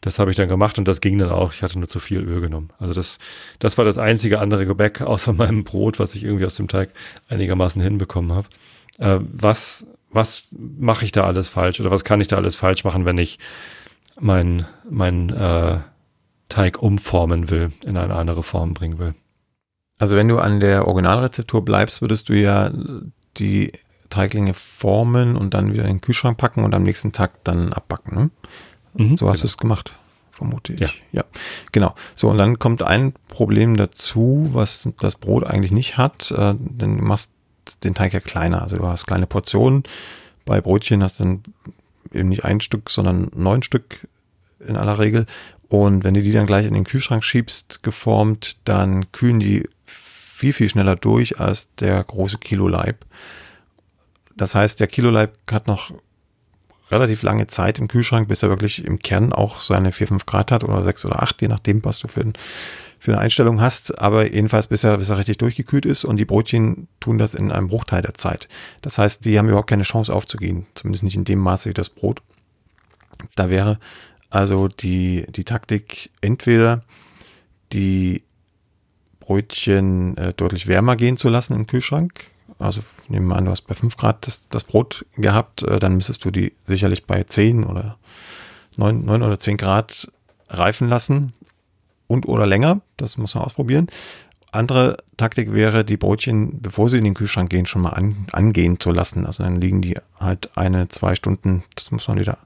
das 0.00 0.18
habe 0.18 0.30
ich 0.30 0.36
dann 0.36 0.48
gemacht 0.48 0.78
und 0.78 0.86
das 0.86 1.00
ging 1.00 1.18
dann 1.18 1.30
auch. 1.30 1.52
Ich 1.52 1.62
hatte 1.62 1.78
nur 1.78 1.88
zu 1.88 2.00
viel 2.00 2.20
Öl 2.20 2.40
genommen. 2.40 2.70
Also 2.78 2.92
das, 2.92 3.18
das 3.60 3.78
war 3.78 3.84
das 3.84 3.98
einzige 3.98 4.40
andere 4.40 4.66
Gebäck 4.66 5.00
außer 5.02 5.32
meinem 5.32 5.64
Brot, 5.64 5.98
was 5.98 6.14
ich 6.14 6.24
irgendwie 6.24 6.44
aus 6.44 6.56
dem 6.56 6.68
Teig 6.68 6.90
einigermaßen 7.28 7.80
hinbekommen 7.80 8.32
habe. 8.32 8.48
Äh, 8.98 9.20
was 9.32 9.86
was 10.16 10.48
mache 10.52 11.04
ich 11.04 11.12
da 11.12 11.24
alles 11.24 11.48
falsch 11.48 11.78
oder 11.78 11.90
was 11.90 12.02
kann 12.02 12.20
ich 12.20 12.28
da 12.28 12.36
alles 12.36 12.56
falsch 12.56 12.84
machen, 12.84 13.04
wenn 13.04 13.18
ich 13.18 13.38
mein, 14.18 14.66
mein 14.88 15.30
äh, 15.30 15.78
Teig 16.48 16.82
umformen 16.82 17.50
will, 17.50 17.72
in 17.84 17.96
eine 17.96 18.14
andere 18.14 18.42
Form 18.42 18.74
bringen 18.74 18.98
will. 18.98 19.14
Also 19.98 20.16
wenn 20.16 20.28
du 20.28 20.38
an 20.38 20.60
der 20.60 20.86
Originalrezeptur 20.86 21.64
bleibst, 21.64 22.00
würdest 22.02 22.28
du 22.28 22.34
ja 22.34 22.70
die 23.38 23.72
Teiglinge 24.10 24.54
formen 24.54 25.36
und 25.36 25.54
dann 25.54 25.72
wieder 25.72 25.84
in 25.84 25.96
den 25.96 26.00
Kühlschrank 26.00 26.38
packen 26.38 26.64
und 26.64 26.74
am 26.74 26.82
nächsten 26.82 27.12
Tag 27.12 27.44
dann 27.44 27.72
abbacken. 27.72 28.14
Ne? 28.14 28.30
Mhm, 28.94 29.16
so 29.16 29.28
hast 29.28 29.38
genau. 29.38 29.42
du 29.42 29.46
es 29.46 29.56
gemacht, 29.56 29.94
vermute 30.30 30.72
ich. 30.74 30.80
Ja. 30.80 30.90
ja, 31.12 31.24
genau. 31.72 31.94
So, 32.14 32.28
und 32.28 32.38
dann 32.38 32.58
kommt 32.58 32.82
ein 32.82 33.14
Problem 33.28 33.76
dazu, 33.76 34.50
was 34.52 34.88
das 35.00 35.16
Brot 35.16 35.44
eigentlich 35.44 35.72
nicht 35.72 35.96
hat. 35.96 36.30
Äh, 36.30 36.54
denn 36.58 36.98
du 36.98 37.04
machst 37.04 37.32
den 37.82 37.94
Teig 37.94 38.12
ja 38.12 38.20
kleiner. 38.20 38.62
Also 38.62 38.76
du 38.76 38.86
hast 38.86 39.06
kleine 39.06 39.26
Portionen. 39.26 39.84
Bei 40.44 40.60
Brötchen 40.60 41.02
hast 41.02 41.18
du 41.18 41.24
dann 41.24 41.42
eben 42.12 42.28
nicht 42.28 42.44
ein 42.44 42.60
Stück, 42.60 42.90
sondern 42.90 43.30
neun 43.34 43.62
Stück 43.62 44.06
in 44.66 44.76
aller 44.76 44.98
Regel. 44.98 45.26
Und 45.68 46.04
wenn 46.04 46.14
du 46.14 46.22
die 46.22 46.32
dann 46.32 46.46
gleich 46.46 46.66
in 46.66 46.74
den 46.74 46.84
Kühlschrank 46.84 47.24
schiebst, 47.24 47.82
geformt, 47.82 48.56
dann 48.64 49.10
kühlen 49.10 49.40
die 49.40 49.68
viel, 50.36 50.52
viel 50.52 50.68
schneller 50.68 50.96
durch 50.96 51.40
als 51.40 51.74
der 51.76 52.04
große 52.04 52.36
Kiloleib. 52.36 53.06
Das 54.36 54.54
heißt, 54.54 54.78
der 54.78 54.86
Kiloleib 54.86 55.32
hat 55.50 55.66
noch 55.66 55.92
relativ 56.90 57.22
lange 57.22 57.46
Zeit 57.46 57.78
im 57.78 57.88
Kühlschrank, 57.88 58.28
bis 58.28 58.42
er 58.42 58.50
wirklich 58.50 58.84
im 58.84 58.98
Kern 58.98 59.32
auch 59.32 59.58
seine 59.58 59.92
4, 59.92 60.08
5 60.08 60.26
Grad 60.26 60.52
hat 60.52 60.62
oder 60.62 60.84
6 60.84 61.06
oder 61.06 61.22
8, 61.22 61.40
je 61.40 61.48
nachdem, 61.48 61.82
was 61.86 62.00
du 62.00 62.08
für, 62.08 62.20
ein, 62.20 62.34
für 62.98 63.12
eine 63.12 63.22
Einstellung 63.22 63.62
hast. 63.62 63.98
Aber 63.98 64.30
jedenfalls, 64.30 64.66
bis 64.66 64.84
er, 64.84 64.98
bis 64.98 65.08
er 65.08 65.16
richtig 65.16 65.38
durchgekühlt 65.38 65.86
ist 65.86 66.04
und 66.04 66.18
die 66.18 66.26
Brötchen 66.26 66.86
tun 67.00 67.16
das 67.16 67.32
in 67.32 67.50
einem 67.50 67.68
Bruchteil 67.68 68.02
der 68.02 68.14
Zeit. 68.14 68.46
Das 68.82 68.98
heißt, 68.98 69.24
die 69.24 69.38
haben 69.38 69.48
überhaupt 69.48 69.70
keine 69.70 69.84
Chance 69.84 70.14
aufzugehen, 70.14 70.66
zumindest 70.74 71.02
nicht 71.02 71.16
in 71.16 71.24
dem 71.24 71.38
Maße 71.38 71.70
wie 71.70 71.74
das 71.74 71.88
Brot. 71.88 72.20
Da 73.36 73.48
wäre 73.48 73.78
also 74.28 74.68
die, 74.68 75.24
die 75.30 75.44
Taktik 75.44 76.10
entweder 76.20 76.82
die 77.72 78.25
Brötchen 79.26 80.16
äh, 80.16 80.32
deutlich 80.32 80.68
wärmer 80.68 80.94
gehen 80.94 81.16
zu 81.16 81.28
lassen 81.28 81.54
im 81.54 81.66
Kühlschrank. 81.66 82.12
Also 82.60 82.82
nehmen 83.08 83.26
wir 83.26 83.36
an, 83.36 83.46
du 83.46 83.50
hast 83.50 83.66
bei 83.66 83.74
5 83.74 83.96
Grad 83.96 84.26
das, 84.26 84.48
das 84.48 84.64
Brot 84.64 85.04
gehabt, 85.16 85.62
äh, 85.62 85.78
dann 85.80 85.96
müsstest 85.96 86.24
du 86.24 86.30
die 86.30 86.52
sicherlich 86.64 87.06
bei 87.06 87.24
10 87.24 87.64
oder 87.64 87.98
9, 88.76 89.04
9 89.04 89.22
oder 89.22 89.38
10 89.38 89.56
Grad 89.56 90.10
reifen 90.48 90.88
lassen 90.88 91.32
und 92.06 92.26
oder 92.26 92.46
länger. 92.46 92.80
Das 92.96 93.18
muss 93.18 93.34
man 93.34 93.44
ausprobieren. 93.44 93.88
Andere 94.52 94.98
Taktik 95.16 95.52
wäre, 95.52 95.84
die 95.84 95.96
Brötchen, 95.96 96.62
bevor 96.62 96.88
sie 96.88 96.98
in 96.98 97.04
den 97.04 97.14
Kühlschrank 97.14 97.50
gehen, 97.50 97.66
schon 97.66 97.82
mal 97.82 97.90
an, 97.90 98.28
angehen 98.32 98.78
zu 98.78 98.90
lassen. 98.90 99.26
Also 99.26 99.42
dann 99.42 99.60
liegen 99.60 99.82
die 99.82 99.98
halt 100.20 100.56
eine, 100.56 100.88
zwei 100.88 101.16
Stunden, 101.16 101.64
das 101.74 101.90
muss 101.90 102.06
man 102.06 102.20
wieder 102.20 102.38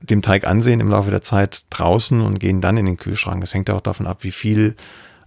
dem 0.00 0.20
Teig 0.20 0.46
ansehen 0.46 0.80
im 0.80 0.90
Laufe 0.90 1.10
der 1.10 1.22
Zeit 1.22 1.62
draußen 1.70 2.20
und 2.20 2.38
gehen 2.38 2.60
dann 2.60 2.76
in 2.76 2.84
den 2.84 2.98
Kühlschrank. 2.98 3.40
Das 3.40 3.54
hängt 3.54 3.70
auch 3.70 3.80
davon 3.80 4.06
ab, 4.06 4.18
wie 4.20 4.30
viel 4.30 4.76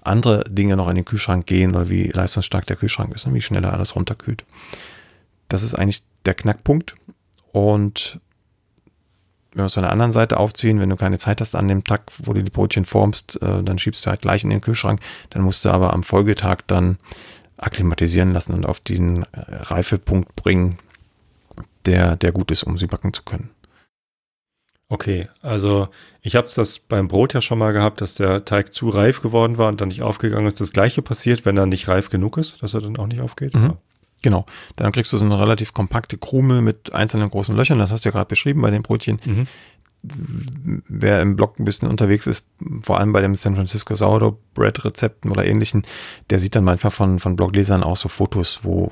andere 0.07 0.43
Dinge 0.49 0.75
noch 0.75 0.89
in 0.89 0.95
den 0.95 1.05
Kühlschrank 1.05 1.45
gehen 1.45 1.75
oder 1.75 1.89
wie 1.89 2.07
leistungsstark 2.07 2.65
der 2.65 2.75
Kühlschrank 2.75 3.13
ist 3.15 3.25
und 3.25 3.33
wie 3.33 3.41
schnell 3.41 3.63
er 3.63 3.73
alles 3.73 3.95
runterkühlt. 3.95 4.45
Das 5.49 5.63
ist 5.63 5.73
eigentlich 5.73 6.03
der 6.25 6.33
Knackpunkt. 6.33 6.95
Und 7.51 8.19
wenn 9.51 9.63
wir 9.63 9.67
es 9.67 9.73
von 9.73 9.83
der 9.83 9.91
anderen 9.91 10.11
Seite 10.11 10.37
aufziehen, 10.37 10.79
wenn 10.79 10.89
du 10.89 10.95
keine 10.95 11.17
Zeit 11.17 11.41
hast 11.41 11.55
an 11.55 11.67
dem 11.67 11.83
Tag, 11.83 12.03
wo 12.19 12.33
du 12.33 12.43
die 12.43 12.51
Brötchen 12.51 12.85
formst, 12.85 13.41
äh, 13.41 13.63
dann 13.63 13.79
schiebst 13.79 14.05
du 14.05 14.09
halt 14.09 14.21
gleich 14.21 14.43
in 14.43 14.49
den 14.49 14.61
Kühlschrank. 14.61 14.99
Dann 15.31 15.41
musst 15.41 15.65
du 15.65 15.69
aber 15.69 15.93
am 15.93 16.03
Folgetag 16.03 16.57
dann 16.67 16.97
akklimatisieren 17.57 18.33
lassen 18.33 18.53
und 18.53 18.65
auf 18.65 18.79
den 18.79 19.23
äh, 19.23 19.27
Reifepunkt 19.33 20.35
bringen, 20.35 20.77
der, 21.85 22.15
der 22.15 22.31
gut 22.31 22.51
ist, 22.51 22.63
um 22.63 22.77
sie 22.77 22.87
backen 22.87 23.13
zu 23.13 23.23
können. 23.23 23.49
Okay, 24.89 25.27
also 25.41 25.89
ich 26.21 26.37
habe 26.37 26.47
es 26.47 26.53
das 26.53 26.79
beim 26.79 27.09
Brot 27.09 27.33
ja 27.33 27.41
schon 27.41 27.59
mal 27.59 27.73
gehabt, 27.73 27.99
dass 27.99 28.15
der 28.15 28.45
Teig 28.45 28.71
zu 28.71 28.87
reif 28.89 29.21
geworden 29.21 29.57
war 29.57 29.67
und 29.67 29.81
dann 29.81 29.89
nicht 29.89 30.01
aufgegangen 30.01 30.47
ist. 30.47 30.61
Das 30.61 30.71
gleiche 30.71 31.01
passiert, 31.01 31.45
wenn 31.45 31.57
er 31.57 31.65
nicht 31.65 31.89
reif 31.89 32.09
genug 32.09 32.37
ist, 32.37 32.63
dass 32.63 32.73
er 32.73 32.81
dann 32.81 32.95
auch 32.95 33.07
nicht 33.07 33.19
aufgeht. 33.19 33.53
Mhm. 33.53 33.73
Genau, 34.21 34.45
dann 34.77 34.91
kriegst 34.93 35.11
du 35.11 35.17
so 35.17 35.25
eine 35.25 35.39
relativ 35.39 35.73
kompakte 35.73 36.17
Krume 36.17 36.61
mit 36.61 36.93
einzelnen 36.93 37.29
großen 37.29 37.55
Löchern. 37.55 37.79
Das 37.79 37.91
hast 37.91 38.05
du 38.05 38.09
ja 38.09 38.13
gerade 38.13 38.29
beschrieben 38.29 38.61
bei 38.61 38.71
den 38.71 38.81
Brötchen. 38.81 39.19
Mhm. 39.25 39.47
Wer 40.87 41.21
im 41.21 41.35
Blog 41.35 41.59
ein 41.59 41.65
bisschen 41.65 41.89
unterwegs 41.89 42.25
ist, 42.25 42.47
vor 42.81 42.99
allem 42.99 43.11
bei 43.11 43.21
dem 43.21 43.35
San 43.35 43.55
Francisco 43.55 43.93
Sourdough 43.93 44.37
Bread 44.53 44.85
Rezepten 44.85 45.31
oder 45.31 45.45
ähnlichen, 45.45 45.83
der 46.29 46.39
sieht 46.39 46.55
dann 46.55 46.63
manchmal 46.63 46.91
von, 46.91 47.19
von 47.19 47.35
Bloglesern 47.35 47.83
auch 47.83 47.97
so 47.97 48.07
Fotos, 48.07 48.61
wo 48.63 48.91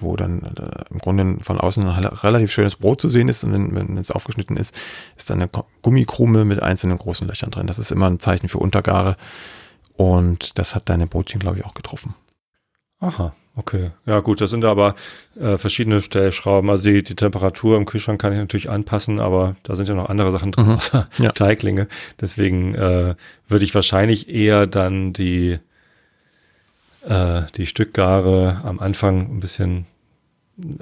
wo 0.00 0.16
dann 0.16 0.42
äh, 0.42 0.84
im 0.90 0.98
Grunde 0.98 1.42
von 1.42 1.58
außen 1.58 1.86
ein 1.86 2.04
relativ 2.04 2.52
schönes 2.52 2.76
Brot 2.76 3.00
zu 3.00 3.08
sehen 3.08 3.28
ist 3.28 3.44
und 3.44 3.52
wenn, 3.52 3.74
wenn 3.74 3.98
es 3.98 4.10
aufgeschnitten 4.10 4.56
ist, 4.56 4.74
ist 5.16 5.30
dann 5.30 5.40
eine 5.40 5.50
Gummikrume 5.82 6.44
mit 6.44 6.62
einzelnen 6.62 6.98
großen 6.98 7.26
Löchern 7.26 7.50
drin. 7.50 7.66
Das 7.66 7.78
ist 7.78 7.90
immer 7.90 8.08
ein 8.08 8.20
Zeichen 8.20 8.48
für 8.48 8.58
Untergare 8.58 9.16
und 9.96 10.58
das 10.58 10.74
hat 10.74 10.88
deine 10.88 11.06
Brotchen, 11.06 11.40
glaube 11.40 11.58
ich, 11.58 11.64
auch 11.64 11.74
getroffen. 11.74 12.14
Aha, 13.00 13.34
okay. 13.56 13.90
Ja 14.04 14.20
gut, 14.20 14.40
das 14.40 14.50
sind 14.50 14.64
aber 14.64 14.94
äh, 15.38 15.56
verschiedene 15.56 16.02
Stellschrauben. 16.02 16.68
Also 16.68 16.84
die, 16.84 17.02
die 17.02 17.16
Temperatur 17.16 17.76
im 17.76 17.86
Kühlschrank 17.86 18.20
kann 18.20 18.32
ich 18.32 18.38
natürlich 18.38 18.68
anpassen, 18.68 19.20
aber 19.20 19.56
da 19.62 19.74
sind 19.76 19.88
ja 19.88 19.94
noch 19.94 20.08
andere 20.08 20.30
Sachen 20.32 20.52
drin, 20.52 20.66
mhm. 20.66 20.72
außer 20.72 21.08
ja. 21.18 21.32
Teiglinge. 21.32 21.88
Deswegen 22.20 22.74
äh, 22.74 23.14
würde 23.48 23.64
ich 23.64 23.74
wahrscheinlich 23.74 24.28
eher 24.28 24.66
dann 24.66 25.12
die 25.12 25.58
äh, 27.06 27.42
die 27.56 27.66
Stückgare 27.66 28.60
am 28.64 28.78
Anfang 28.78 29.36
ein 29.36 29.40
bisschen 29.40 29.86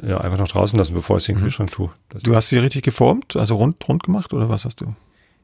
ja, 0.02 0.18
einfach 0.20 0.38
noch 0.38 0.48
draußen 0.48 0.78
lassen, 0.78 0.94
bevor 0.94 1.18
ich 1.18 1.24
sie 1.24 1.33
in 1.33 1.37
den 1.37 1.42
mhm. 1.42 1.46
Kühlschrank 1.46 1.70
tue. 1.70 1.90
Das 2.09 2.22
du 2.22 2.35
hast 2.35 2.48
sie 2.48 2.59
richtig 2.59 2.83
geformt, 2.83 3.37
also 3.37 3.57
rund, 3.57 3.87
rund 3.88 4.02
gemacht 4.02 4.33
oder 4.33 4.48
was 4.48 4.64
hast 4.64 4.81
du? 4.81 4.94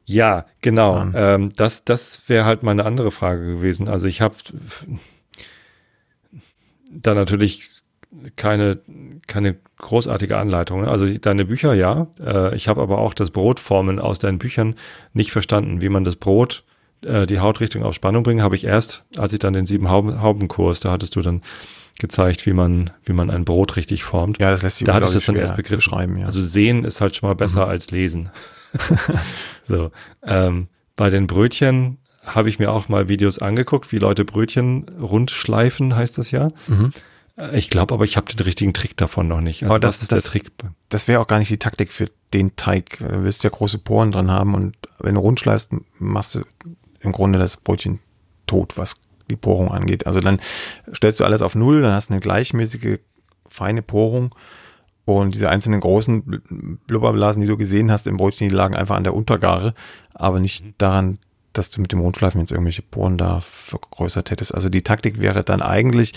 Ja, 0.06 0.46
genau. 0.60 1.06
Ähm, 1.14 1.52
das 1.56 1.84
das 1.84 2.28
wäre 2.28 2.44
halt 2.44 2.62
meine 2.62 2.84
andere 2.84 3.10
Frage 3.10 3.44
gewesen. 3.44 3.88
Also 3.88 4.06
ich 4.06 4.20
habe 4.20 4.34
da 6.90 7.14
natürlich 7.14 7.70
keine, 8.36 8.78
keine 9.26 9.56
großartige 9.78 10.36
Anleitung. 10.36 10.82
Ne? 10.82 10.88
Also 10.88 11.06
deine 11.18 11.44
Bücher, 11.44 11.74
ja. 11.74 12.06
Äh, 12.20 12.54
ich 12.54 12.68
habe 12.68 12.80
aber 12.80 12.98
auch 12.98 13.14
das 13.14 13.30
Brotformen 13.30 13.98
aus 13.98 14.18
deinen 14.18 14.38
Büchern 14.38 14.76
nicht 15.12 15.32
verstanden, 15.32 15.80
wie 15.80 15.88
man 15.88 16.04
das 16.04 16.16
Brot 16.16 16.64
äh, 17.04 17.26
die 17.26 17.40
Hautrichtung 17.40 17.82
auf 17.82 17.94
Spannung 17.94 18.22
bringen, 18.22 18.42
habe 18.42 18.56
ich 18.56 18.64
erst, 18.64 19.04
als 19.16 19.32
ich 19.32 19.38
dann 19.38 19.52
den 19.52 19.66
sieben 19.66 19.90
Hauben, 19.90 20.20
Haubenkurs, 20.22 20.80
da 20.80 20.90
hattest 20.90 21.16
du 21.16 21.22
dann 21.22 21.42
gezeigt, 21.98 22.44
wie 22.46 22.52
man, 22.52 22.90
wie 23.04 23.12
man 23.12 23.30
ein 23.30 23.44
Brot 23.44 23.76
richtig 23.76 24.04
formt. 24.04 24.38
Ja, 24.40 24.50
das 24.50 24.62
lässt 24.62 24.78
sich 24.78 24.86
Da 24.86 24.94
hatte 24.94 25.06
ich 25.06 25.14
jetzt 25.14 25.28
dann 25.28 25.36
erst 25.36 25.56
Begriff 25.56 25.80
schreiben. 25.80 26.18
Ja. 26.18 26.26
Also 26.26 26.40
sehen 26.40 26.84
ist 26.84 27.00
halt 27.00 27.16
schon 27.16 27.28
mal 27.28 27.34
besser 27.34 27.66
mhm. 27.66 27.70
als 27.70 27.90
lesen. 27.90 28.30
so, 29.64 29.90
ähm, 30.24 30.68
bei 30.96 31.10
den 31.10 31.26
Brötchen 31.26 31.98
habe 32.24 32.48
ich 32.48 32.58
mir 32.58 32.72
auch 32.72 32.88
mal 32.88 33.08
Videos 33.08 33.38
angeguckt, 33.38 33.92
wie 33.92 33.98
Leute 33.98 34.24
Brötchen 34.24 34.86
rund 35.00 35.30
schleifen, 35.30 35.94
heißt 35.94 36.18
das 36.18 36.30
ja. 36.30 36.50
Mhm. 36.66 36.92
Äh, 37.36 37.58
ich 37.58 37.70
glaube 37.70 37.94
aber, 37.94 38.04
ich 38.04 38.16
habe 38.16 38.32
den 38.32 38.44
richtigen 38.44 38.72
Trick 38.72 38.96
davon 38.96 39.28
noch 39.28 39.40
nicht. 39.40 39.62
Also 39.62 39.74
aber 39.74 39.80
das 39.80 40.02
ist 40.02 40.12
das, 40.12 40.24
der 40.24 40.32
Trick. 40.32 40.50
Das 40.88 41.08
wäre 41.08 41.20
auch 41.20 41.26
gar 41.26 41.38
nicht 41.38 41.50
die 41.50 41.58
Taktik 41.58 41.92
für 41.92 42.10
den 42.32 42.56
Teig. 42.56 42.98
Du 42.98 43.24
wirst 43.24 43.44
ja 43.44 43.50
große 43.50 43.78
Poren 43.78 44.10
dran 44.10 44.30
haben 44.30 44.54
und 44.54 44.76
wenn 44.98 45.14
du 45.14 45.20
rund 45.20 45.40
schleifst, 45.40 45.70
machst 45.98 46.34
du 46.34 46.44
im 47.04 47.12
Grunde 47.12 47.38
das 47.38 47.56
Brötchen 47.56 48.00
tot, 48.46 48.76
was 48.76 48.96
die 49.30 49.36
Porung 49.36 49.70
angeht. 49.70 50.06
Also 50.06 50.20
dann 50.20 50.40
stellst 50.94 51.20
du 51.20 51.24
alles 51.24 51.42
auf 51.42 51.54
Null, 51.54 51.82
dann 51.82 51.92
hast 51.92 52.10
du 52.10 52.14
eine 52.14 52.20
gleichmäßige, 52.20 52.98
feine 53.48 53.82
Porung. 53.82 54.34
Und 55.06 55.34
diese 55.34 55.50
einzelnen 55.50 55.80
großen 55.80 56.78
Blubberblasen, 56.86 57.42
die 57.42 57.48
du 57.48 57.58
gesehen 57.58 57.90
hast 57.90 58.06
im 58.06 58.16
Brötchen, 58.16 58.48
die 58.48 58.54
lagen 58.54 58.74
einfach 58.74 58.96
an 58.96 59.04
der 59.04 59.14
Untergare, 59.14 59.74
aber 60.14 60.40
nicht 60.40 60.64
mhm. 60.64 60.74
daran, 60.78 61.18
dass 61.52 61.70
du 61.70 61.80
mit 61.80 61.92
dem 61.92 62.00
Rundschleifen 62.00 62.40
jetzt 62.40 62.50
irgendwelche 62.50 62.82
Poren 62.82 63.16
da 63.16 63.40
vergrößert 63.40 64.30
hättest. 64.30 64.54
Also 64.54 64.68
die 64.68 64.82
Taktik 64.82 65.20
wäre 65.20 65.44
dann 65.44 65.62
eigentlich, 65.62 66.12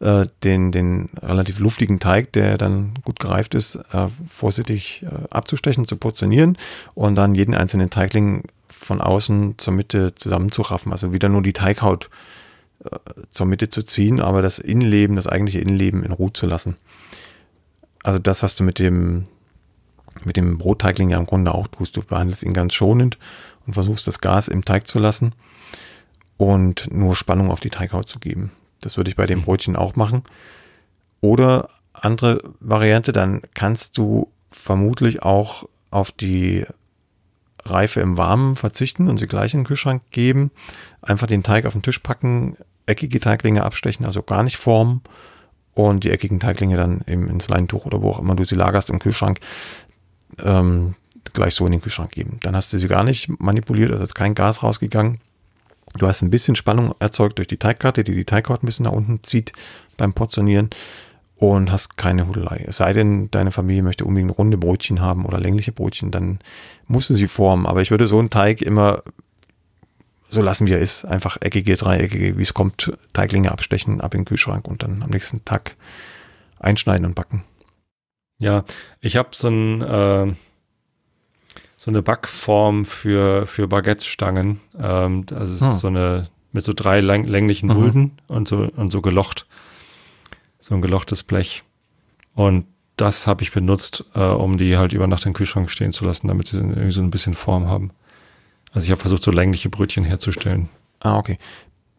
äh, 0.00 0.26
den, 0.44 0.70
den 0.70 1.08
relativ 1.22 1.58
luftigen 1.60 1.98
Teig, 1.98 2.32
der 2.32 2.58
dann 2.58 2.92
gut 3.02 3.18
gereift 3.18 3.54
ist, 3.54 3.76
äh, 3.76 4.08
vorsichtig 4.28 5.02
äh, 5.02 5.28
abzustechen, 5.30 5.86
zu 5.86 5.96
portionieren 5.96 6.58
und 6.94 7.14
dann 7.14 7.34
jeden 7.34 7.54
einzelnen 7.54 7.88
Teigling 7.90 8.44
von 8.84 9.00
außen 9.00 9.54
zur 9.58 9.72
Mitte 9.72 10.14
zusammenzuraffen. 10.14 10.92
Also 10.92 11.12
wieder 11.12 11.28
nur 11.28 11.42
die 11.42 11.52
Teighaut 11.52 12.10
äh, 12.84 12.98
zur 13.30 13.46
Mitte 13.46 13.68
zu 13.68 13.82
ziehen, 13.82 14.20
aber 14.20 14.42
das 14.42 14.58
Innenleben, 14.58 15.16
das 15.16 15.26
eigentliche 15.26 15.60
Innenleben 15.60 16.04
in 16.04 16.12
Ruhe 16.12 16.32
zu 16.32 16.46
lassen. 16.46 16.76
Also 18.02 18.18
das, 18.18 18.42
was 18.42 18.56
du 18.56 18.64
mit 18.64 18.78
dem, 18.78 19.26
mit 20.24 20.36
dem 20.36 20.58
Brotteigling 20.58 21.10
ja 21.10 21.18
im 21.18 21.26
Grunde 21.26 21.54
auch 21.54 21.68
tust. 21.68 21.96
Du 21.96 22.02
behandelst 22.02 22.42
ihn 22.42 22.54
ganz 22.54 22.74
schonend 22.74 23.18
und 23.66 23.74
versuchst 23.74 24.06
das 24.06 24.20
Gas 24.20 24.48
im 24.48 24.64
Teig 24.64 24.88
zu 24.88 24.98
lassen 24.98 25.34
und 26.36 26.92
nur 26.92 27.14
Spannung 27.14 27.50
auf 27.50 27.60
die 27.60 27.70
Teighaut 27.70 28.08
zu 28.08 28.18
geben. 28.18 28.50
Das 28.80 28.96
würde 28.96 29.10
ich 29.10 29.16
bei 29.16 29.26
dem 29.26 29.40
mhm. 29.40 29.44
Brötchen 29.44 29.76
auch 29.76 29.94
machen. 29.96 30.22
Oder 31.20 31.68
andere 31.92 32.42
Variante, 32.58 33.12
dann 33.12 33.42
kannst 33.54 33.96
du 33.96 34.28
vermutlich 34.50 35.22
auch 35.22 35.68
auf 35.90 36.10
die 36.10 36.66
Reife 37.64 38.00
im 38.00 38.16
Warmen 38.16 38.56
verzichten 38.56 39.08
und 39.08 39.18
sie 39.18 39.26
gleich 39.26 39.54
in 39.54 39.60
den 39.60 39.66
Kühlschrank 39.66 40.02
geben. 40.10 40.50
Einfach 41.00 41.26
den 41.26 41.42
Teig 41.42 41.66
auf 41.66 41.72
den 41.72 41.82
Tisch 41.82 41.98
packen, 42.00 42.56
eckige 42.86 43.20
Teiglinge 43.20 43.64
abstechen, 43.64 44.06
also 44.06 44.22
gar 44.22 44.42
nicht 44.42 44.56
formen 44.56 45.02
und 45.74 46.04
die 46.04 46.10
eckigen 46.10 46.40
Teiglinge 46.40 46.76
dann 46.76 47.02
eben 47.06 47.28
ins 47.28 47.48
Leintuch 47.48 47.86
oder 47.86 48.02
wo 48.02 48.10
auch 48.10 48.18
immer 48.18 48.34
du 48.34 48.44
sie 48.44 48.56
lagerst 48.56 48.90
im 48.90 48.98
Kühlschrank 48.98 49.40
ähm, 50.42 50.94
gleich 51.32 51.54
so 51.54 51.64
in 51.66 51.72
den 51.72 51.80
Kühlschrank 51.80 52.10
geben. 52.10 52.38
Dann 52.42 52.56
hast 52.56 52.72
du 52.72 52.78
sie 52.78 52.88
gar 52.88 53.04
nicht 53.04 53.28
manipuliert, 53.40 53.90
also 53.90 54.04
ist 54.04 54.14
kein 54.14 54.34
Gas 54.34 54.62
rausgegangen. 54.62 55.18
Du 55.98 56.06
hast 56.06 56.22
ein 56.22 56.30
bisschen 56.30 56.56
Spannung 56.56 56.94
erzeugt 57.00 57.38
durch 57.38 57.48
die 57.48 57.58
Teigkarte, 57.58 58.04
die 58.04 58.14
die 58.14 58.24
Teighaut 58.24 58.62
ein 58.62 58.66
bisschen 58.66 58.84
nach 58.84 58.92
unten 58.92 59.22
zieht 59.22 59.52
beim 59.96 60.12
Portionieren 60.14 60.70
und 61.50 61.72
hast 61.72 61.96
keine 61.96 62.28
Hudelei. 62.28 62.64
Es 62.66 62.78
sei 62.78 62.92
denn, 62.92 63.30
deine 63.30 63.50
Familie 63.50 63.82
möchte 63.82 64.04
unbedingt 64.04 64.36
runde 64.38 64.56
Brötchen 64.56 65.00
haben 65.00 65.24
oder 65.24 65.40
längliche 65.40 65.72
Brötchen, 65.72 66.10
dann 66.10 66.38
musst 66.86 67.10
du 67.10 67.14
sie 67.14 67.28
formen. 67.28 67.66
Aber 67.66 67.82
ich 67.82 67.90
würde 67.90 68.06
so 68.06 68.18
einen 68.18 68.30
Teig 68.30 68.62
immer 68.62 69.02
so 70.30 70.40
lassen, 70.40 70.66
wie 70.66 70.72
er 70.72 70.78
ist. 70.78 71.04
Einfach 71.04 71.36
eckige, 71.40 71.76
dreieckige, 71.76 72.38
wie 72.38 72.42
es 72.42 72.54
kommt, 72.54 72.92
Teiglinge 73.12 73.50
abstechen, 73.50 74.00
ab 74.00 74.14
in 74.14 74.20
den 74.20 74.24
Kühlschrank 74.24 74.68
und 74.68 74.82
dann 74.82 75.02
am 75.02 75.10
nächsten 75.10 75.44
Tag 75.44 75.76
einschneiden 76.58 77.06
und 77.06 77.14
backen. 77.14 77.42
Ja, 78.38 78.64
ich 79.00 79.16
habe 79.16 79.30
so 79.32 79.48
ein 79.48 79.82
äh, 79.82 80.32
so 81.76 81.90
eine 81.90 82.02
Backform 82.02 82.84
für, 82.84 83.46
für 83.46 83.66
Baguette-Stangen. 83.66 84.60
Ähm, 84.78 85.26
also 85.34 85.54
es 85.54 85.60
hm. 85.60 85.68
ist 85.70 85.80
so 85.80 85.88
eine 85.88 86.28
mit 86.52 86.64
so 86.64 86.72
drei 86.74 87.00
lang, 87.00 87.24
länglichen 87.24 87.68
mhm. 87.68 87.74
Mulden 87.74 88.12
und 88.28 88.46
so 88.46 88.68
und 88.76 88.92
so 88.92 89.02
gelocht. 89.02 89.46
So 90.62 90.74
ein 90.74 90.80
gelochtes 90.80 91.22
Blech. 91.22 91.64
Und 92.34 92.64
das 92.96 93.26
habe 93.26 93.42
ich 93.42 93.52
benutzt, 93.52 94.04
äh, 94.14 94.20
um 94.20 94.56
die 94.56 94.78
halt 94.78 94.92
über 94.92 95.06
Nacht 95.06 95.26
im 95.26 95.32
Kühlschrank 95.32 95.70
stehen 95.70 95.92
zu 95.92 96.04
lassen, 96.04 96.28
damit 96.28 96.46
sie 96.46 96.56
irgendwie 96.56 96.92
so 96.92 97.02
ein 97.02 97.10
bisschen 97.10 97.34
Form 97.34 97.66
haben. 97.66 97.90
Also 98.72 98.86
ich 98.86 98.90
habe 98.90 99.00
versucht, 99.00 99.22
so 99.22 99.30
längliche 99.30 99.68
Brötchen 99.68 100.04
herzustellen. 100.04 100.68
Ah, 101.00 101.18
okay. 101.18 101.38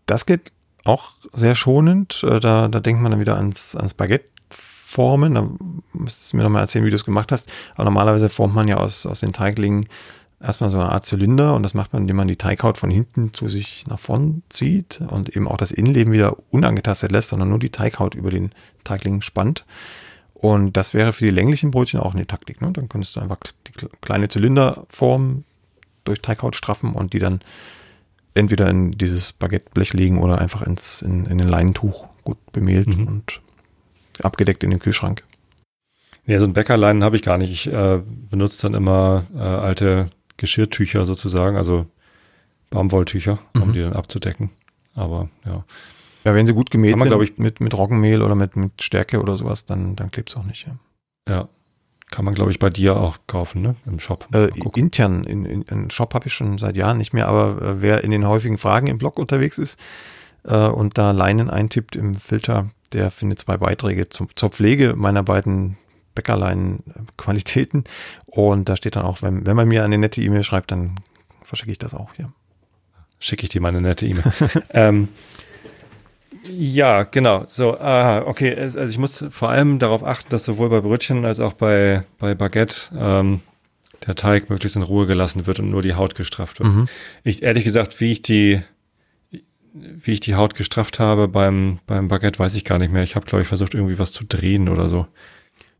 Das 0.05 0.25
geht 0.25 0.53
auch 0.85 1.11
sehr 1.33 1.55
schonend. 1.55 2.23
Äh, 2.23 2.39
da, 2.39 2.67
da 2.69 2.79
denkt 2.79 3.01
man 3.01 3.11
dann 3.11 3.19
wieder 3.19 3.35
ans, 3.35 3.75
ans 3.75 3.93
Baguette 3.93 4.29
formen. 4.49 5.35
Da 5.35 5.49
müsstest 5.93 6.31
du 6.31 6.37
mir 6.37 6.43
nochmal 6.43 6.61
erzählen, 6.61 6.85
wie 6.85 6.89
du 6.89 6.95
es 6.95 7.05
gemacht 7.05 7.31
hast. 7.31 7.51
Aber 7.75 7.83
normalerweise 7.83 8.29
formt 8.29 8.55
man 8.55 8.67
ja 8.67 8.77
aus, 8.77 9.05
aus 9.05 9.19
den 9.19 9.33
Teiglingen 9.33 9.87
erstmal 10.43 10.69
so 10.69 10.77
eine 10.77 10.91
Art 10.91 11.05
Zylinder 11.05 11.55
und 11.55 11.63
das 11.63 11.73
macht 11.73 11.93
man, 11.93 12.03
indem 12.03 12.17
man 12.17 12.27
die 12.27 12.35
Teighaut 12.35 12.77
von 12.77 12.91
hinten 12.91 13.33
zu 13.33 13.47
sich 13.47 13.85
nach 13.87 13.99
vorn 13.99 14.43
zieht 14.49 15.01
und 15.07 15.29
eben 15.29 15.47
auch 15.47 15.57
das 15.57 15.71
Innenleben 15.71 16.11
wieder 16.13 16.35
unangetastet 16.51 17.11
lässt, 17.11 17.29
sondern 17.29 17.49
nur 17.49 17.59
die 17.59 17.69
Teighaut 17.69 18.13
über 18.13 18.29
den 18.29 18.51
Teigling 18.83 19.21
spannt. 19.21 19.65
Und 20.33 20.75
das 20.75 20.93
wäre 20.93 21.13
für 21.13 21.23
die 21.23 21.31
länglichen 21.31 21.71
Brötchen 21.71 22.01
auch 22.01 22.13
eine 22.13 22.27
Taktik. 22.27 22.61
Ne? 22.61 22.71
Dann 22.73 22.89
könntest 22.89 23.15
du 23.15 23.21
einfach 23.21 23.37
die 23.67 23.87
kleine 24.01 24.27
Zylinderform 24.27 25.45
durch 26.03 26.21
Teighaut 26.21 26.57
straffen 26.57 26.93
und 26.93 27.13
die 27.13 27.19
dann 27.19 27.39
entweder 28.33 28.69
in 28.69 28.91
dieses 28.91 29.31
Baguetteblech 29.31 29.93
legen 29.93 30.19
oder 30.19 30.39
einfach 30.39 30.61
ins, 30.61 31.01
in, 31.01 31.25
in 31.25 31.39
ein 31.39 31.47
Leinentuch 31.47 32.07
gut 32.23 32.37
bemehlt 32.51 32.97
mhm. 32.97 33.07
und 33.07 33.41
abgedeckt 34.21 34.63
in 34.65 34.71
den 34.71 34.79
Kühlschrank. 34.79 35.23
Ja, 36.25 36.39
so 36.39 36.45
ein 36.45 36.53
Bäckerleinen 36.53 37.03
habe 37.03 37.15
ich 37.15 37.21
gar 37.21 37.37
nicht. 37.37 37.51
Ich 37.51 37.71
äh, 37.71 38.01
benutze 38.29 38.61
dann 38.63 38.73
immer 38.73 39.25
äh, 39.33 39.39
alte 39.39 40.09
Geschirrtücher 40.37 41.05
sozusagen, 41.05 41.57
also 41.57 41.85
Baumwolltücher, 42.69 43.39
um 43.53 43.69
mhm. 43.69 43.73
die 43.73 43.81
dann 43.81 43.93
abzudecken. 43.93 44.49
Aber 44.95 45.29
ja. 45.45 45.63
Ja, 46.23 46.33
wenn 46.33 46.45
sie 46.45 46.53
gut 46.53 46.71
gemäht 46.71 46.97
man, 46.97 47.09
sind, 47.09 47.21
ich, 47.21 47.37
mit, 47.37 47.59
mit 47.59 47.77
Roggenmehl 47.77 48.21
oder 48.21 48.35
mit, 48.35 48.55
mit 48.55 48.81
Stärke 48.81 49.21
oder 49.21 49.37
sowas, 49.37 49.65
dann, 49.65 49.95
dann 49.95 50.09
klebt 50.09 50.29
es 50.29 50.37
auch 50.37 50.45
nicht. 50.45 50.65
Ja. 50.67 50.77
ja. 51.33 51.49
Kann 52.11 52.25
man, 52.25 52.35
glaube 52.35 52.51
ich, 52.51 52.59
bei 52.59 52.69
dir 52.69 52.97
auch 52.97 53.17
kaufen, 53.27 53.61
ne? 53.61 53.75
Im 53.85 53.99
Shop. 53.99 54.27
Äh, 54.33 54.49
intern, 54.75 55.23
in, 55.23 55.45
in, 55.45 55.61
in 55.63 55.89
Shop 55.89 56.13
habe 56.13 56.27
ich 56.27 56.33
schon 56.33 56.59
seit 56.59 56.77
Jahren 56.77 56.99
nicht 56.99 57.11
mehr, 57.11 57.27
aber 57.27 57.61
äh, 57.61 57.81
wer 57.81 58.03
in 58.03 58.11
den 58.11 58.27
häufigen 58.27 58.57
Fragen 58.57 58.87
im 58.87 58.99
Blog 58.99 59.17
unterwegs 59.17 59.57
ist 59.57 59.79
äh, 60.43 60.55
und 60.55 60.97
da 60.97 61.11
Leinen 61.11 61.49
eintippt 61.49 61.95
im 61.95 62.13
Filter, 62.15 62.69
der 62.93 63.09
findet 63.09 63.39
zwei 63.39 63.57
Beiträge 63.57 64.09
zum, 64.09 64.27
zur 64.35 64.49
Pflege 64.49 64.93
meiner 64.95 65.23
beiden 65.23 65.77
Bäckerlein-Qualitäten. 66.15 67.83
Und 68.25 68.69
da 68.69 68.75
steht 68.75 68.95
dann 68.95 69.05
auch, 69.05 69.21
wenn, 69.21 69.45
wenn 69.45 69.55
man 69.55 69.67
mir 69.67 69.83
eine 69.83 69.97
nette 69.97 70.21
E-Mail 70.21 70.43
schreibt, 70.43 70.71
dann 70.71 70.95
verschicke 71.41 71.71
ich 71.71 71.79
das 71.79 71.93
auch 71.93 72.13
hier. 72.15 72.31
Schicke 73.19 73.43
ich 73.43 73.49
dir 73.49 73.61
mal 73.61 73.69
eine 73.69 73.81
nette 73.81 74.05
E-Mail. 74.05 74.33
ähm, 74.71 75.09
ja, 76.45 77.03
genau. 77.03 77.45
So, 77.47 77.79
aha, 77.79 78.23
okay. 78.25 78.53
Also 78.55 78.79
ich 78.81 78.97
muss 78.97 79.23
vor 79.29 79.49
allem 79.49 79.79
darauf 79.79 80.03
achten, 80.03 80.29
dass 80.29 80.43
sowohl 80.43 80.69
bei 80.69 80.81
Brötchen 80.81 81.23
als 81.25 81.39
auch 81.39 81.53
bei, 81.53 82.03
bei 82.19 82.35
Baguette 82.35 82.75
ähm, 82.97 83.41
der 84.05 84.15
Teig 84.15 84.49
möglichst 84.49 84.75
in 84.75 84.81
Ruhe 84.81 85.07
gelassen 85.07 85.47
wird 85.47 85.59
und 85.59 85.69
nur 85.69 85.81
die 85.81 85.93
Haut 85.93 86.15
gestrafft 86.15 86.59
wird. 86.59 86.73
Mhm. 86.73 86.87
Ich, 87.23 87.43
ehrlich 87.43 87.63
gesagt, 87.63 88.01
wie 88.01 88.11
ich 88.11 88.21
die, 88.21 88.61
wie 89.73 90.11
ich 90.11 90.19
die 90.19 90.35
Haut 90.35 90.55
gestrafft 90.55 90.99
habe 90.99 91.27
beim, 91.27 91.79
beim 91.87 92.09
Baguette, 92.09 92.39
weiß 92.39 92.55
ich 92.55 92.65
gar 92.65 92.77
nicht 92.77 92.91
mehr. 92.91 93.03
Ich 93.03 93.15
habe, 93.15 93.25
glaube 93.25 93.43
ich, 93.43 93.47
versucht, 93.47 93.73
irgendwie 93.73 93.99
was 93.99 94.11
zu 94.11 94.25
drehen 94.25 94.67
oder 94.67 94.89
so. 94.89 95.07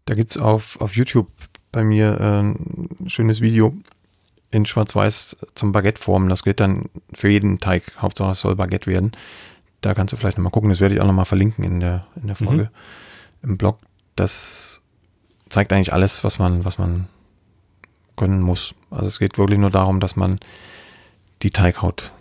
Da 0.06 0.16
gibt's 0.16 0.38
auf, 0.38 0.80
auf 0.82 0.96
YouTube 0.96 1.28
bei 1.72 1.84
mir 1.84 2.20
äh, 2.20 2.40
ein 2.42 3.08
schönes 3.08 3.42
Video 3.42 3.74
in 4.52 4.66
Schwarz-Weiß 4.66 5.38
zum 5.56 5.72
Baguette 5.72 6.02
formen. 6.02 6.30
Das 6.30 6.44
geht 6.44 6.60
dann 6.60 6.90
für 7.14 7.30
jeden 7.30 7.60
Teig. 7.60 7.84
Hauptsache 7.98 8.32
es 8.32 8.40
soll 8.40 8.56
Baguette 8.56 8.88
werden. 8.88 9.12
Da 9.82 9.94
kannst 9.94 10.14
du 10.14 10.18
vielleicht 10.18 10.38
nochmal 10.38 10.52
gucken. 10.52 10.70
Das 10.70 10.80
werde 10.80 10.96
ich 10.96 11.02
auch 11.02 11.08
nochmal 11.08 11.26
verlinken 11.26 11.64
in 11.64 11.80
der, 11.80 12.06
in 12.16 12.28
der 12.28 12.36
Folge 12.36 12.70
mhm. 13.42 13.50
im 13.50 13.58
Blog. 13.58 13.80
Das 14.16 14.82
zeigt 15.50 15.74
eigentlich 15.74 15.94
alles, 15.94 16.24
was 16.24 16.40
man, 16.40 16.66
was 16.66 16.78
man 16.78 17.08
können 18.16 18.42
muss. 18.42 18.76
Also 18.92 19.08
es 19.08 19.20
geht 19.20 19.38
wirklich 19.38 19.60
nur 19.60 19.72
darum, 19.72 20.00
dass 20.00 20.16
man 20.16 20.40
die 21.42 21.52
Teighaut 21.52 22.12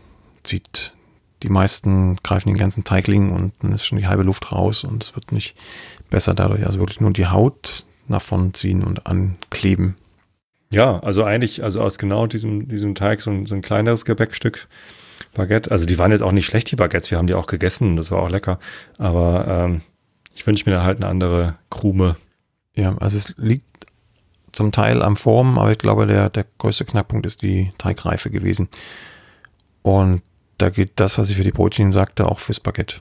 zieht. 0.43 0.95
Die 1.43 1.49
meisten 1.49 2.17
greifen 2.23 2.49
den 2.49 2.57
ganzen 2.57 2.85
Teigling 2.85 3.33
und 3.33 3.53
dann 3.61 3.73
ist 3.73 3.85
schon 3.85 3.99
die 3.99 4.07
halbe 4.07 4.23
Luft 4.23 4.53
raus 4.53 4.85
und 4.85 5.03
es 5.03 5.15
wird 5.15 5.33
nicht 5.33 5.57
besser 6.13 6.35
dadurch. 6.35 6.65
Also 6.65 6.79
wirklich 6.79 7.01
nur 7.01 7.13
die 7.13 7.27
Haut 7.27 7.85
nach 8.07 8.23
vorne 8.23 8.53
ziehen 8.53 8.85
und 8.85 9.07
ankleben. 9.07 9.97
Ja, 10.71 11.01
also 11.01 11.25
eigentlich, 11.25 11.65
also 11.65 11.81
aus 11.81 11.99
genau 11.99 12.27
diesem, 12.27 12.69
diesem 12.69 12.95
Teig 12.95 13.21
so 13.21 13.31
ein, 13.31 13.47
so 13.47 13.55
ein 13.55 13.63
kleineres 13.63 14.05
Gebäckstück 14.05 14.69
Baguette. 15.35 15.71
Also 15.71 15.87
die 15.87 15.99
waren 15.99 16.13
jetzt 16.13 16.23
auch 16.23 16.33
nicht 16.33 16.47
schlecht, 16.47 16.71
die 16.71 16.77
Baguettes. 16.77 17.11
Wir 17.11 17.19
haben 17.19 17.27
die 17.27 17.35
auch 17.35 17.47
gegessen, 17.47 17.97
das 17.97 18.11
war 18.11 18.23
auch 18.23 18.31
lecker. 18.31 18.59
Aber 18.99 19.47
ähm, 19.49 19.81
ich 20.35 20.47
wünsche 20.47 20.69
mir 20.69 20.77
da 20.77 20.85
halt 20.85 20.99
eine 20.99 21.09
andere 21.09 21.57
Krume. 21.71 22.17
Ja, 22.75 22.97
also 22.99 23.17
es 23.17 23.35
liegt 23.37 23.67
zum 24.53 24.73
Teil 24.73 25.03
am 25.03 25.17
Formen, 25.17 25.59
aber 25.59 25.73
ich 25.73 25.79
glaube, 25.79 26.07
der, 26.07 26.31
der 26.31 26.47
größte 26.59 26.85
Knackpunkt 26.85 27.27
ist 27.27 27.43
die 27.43 27.73
Teigreife 27.79 28.31
gewesen. 28.31 28.69
Und 29.83 30.23
da 30.59 30.71
geht 30.71 30.93
das, 30.97 31.19
was 31.19 31.31
ich 31.31 31.37
für 31.37 31.45
die 31.45 31.53
Brötchen 31.53 31.93
sagte, 31.93 32.27
auch 32.27 32.39
fürs 32.39 32.61
Baguette. 32.61 33.01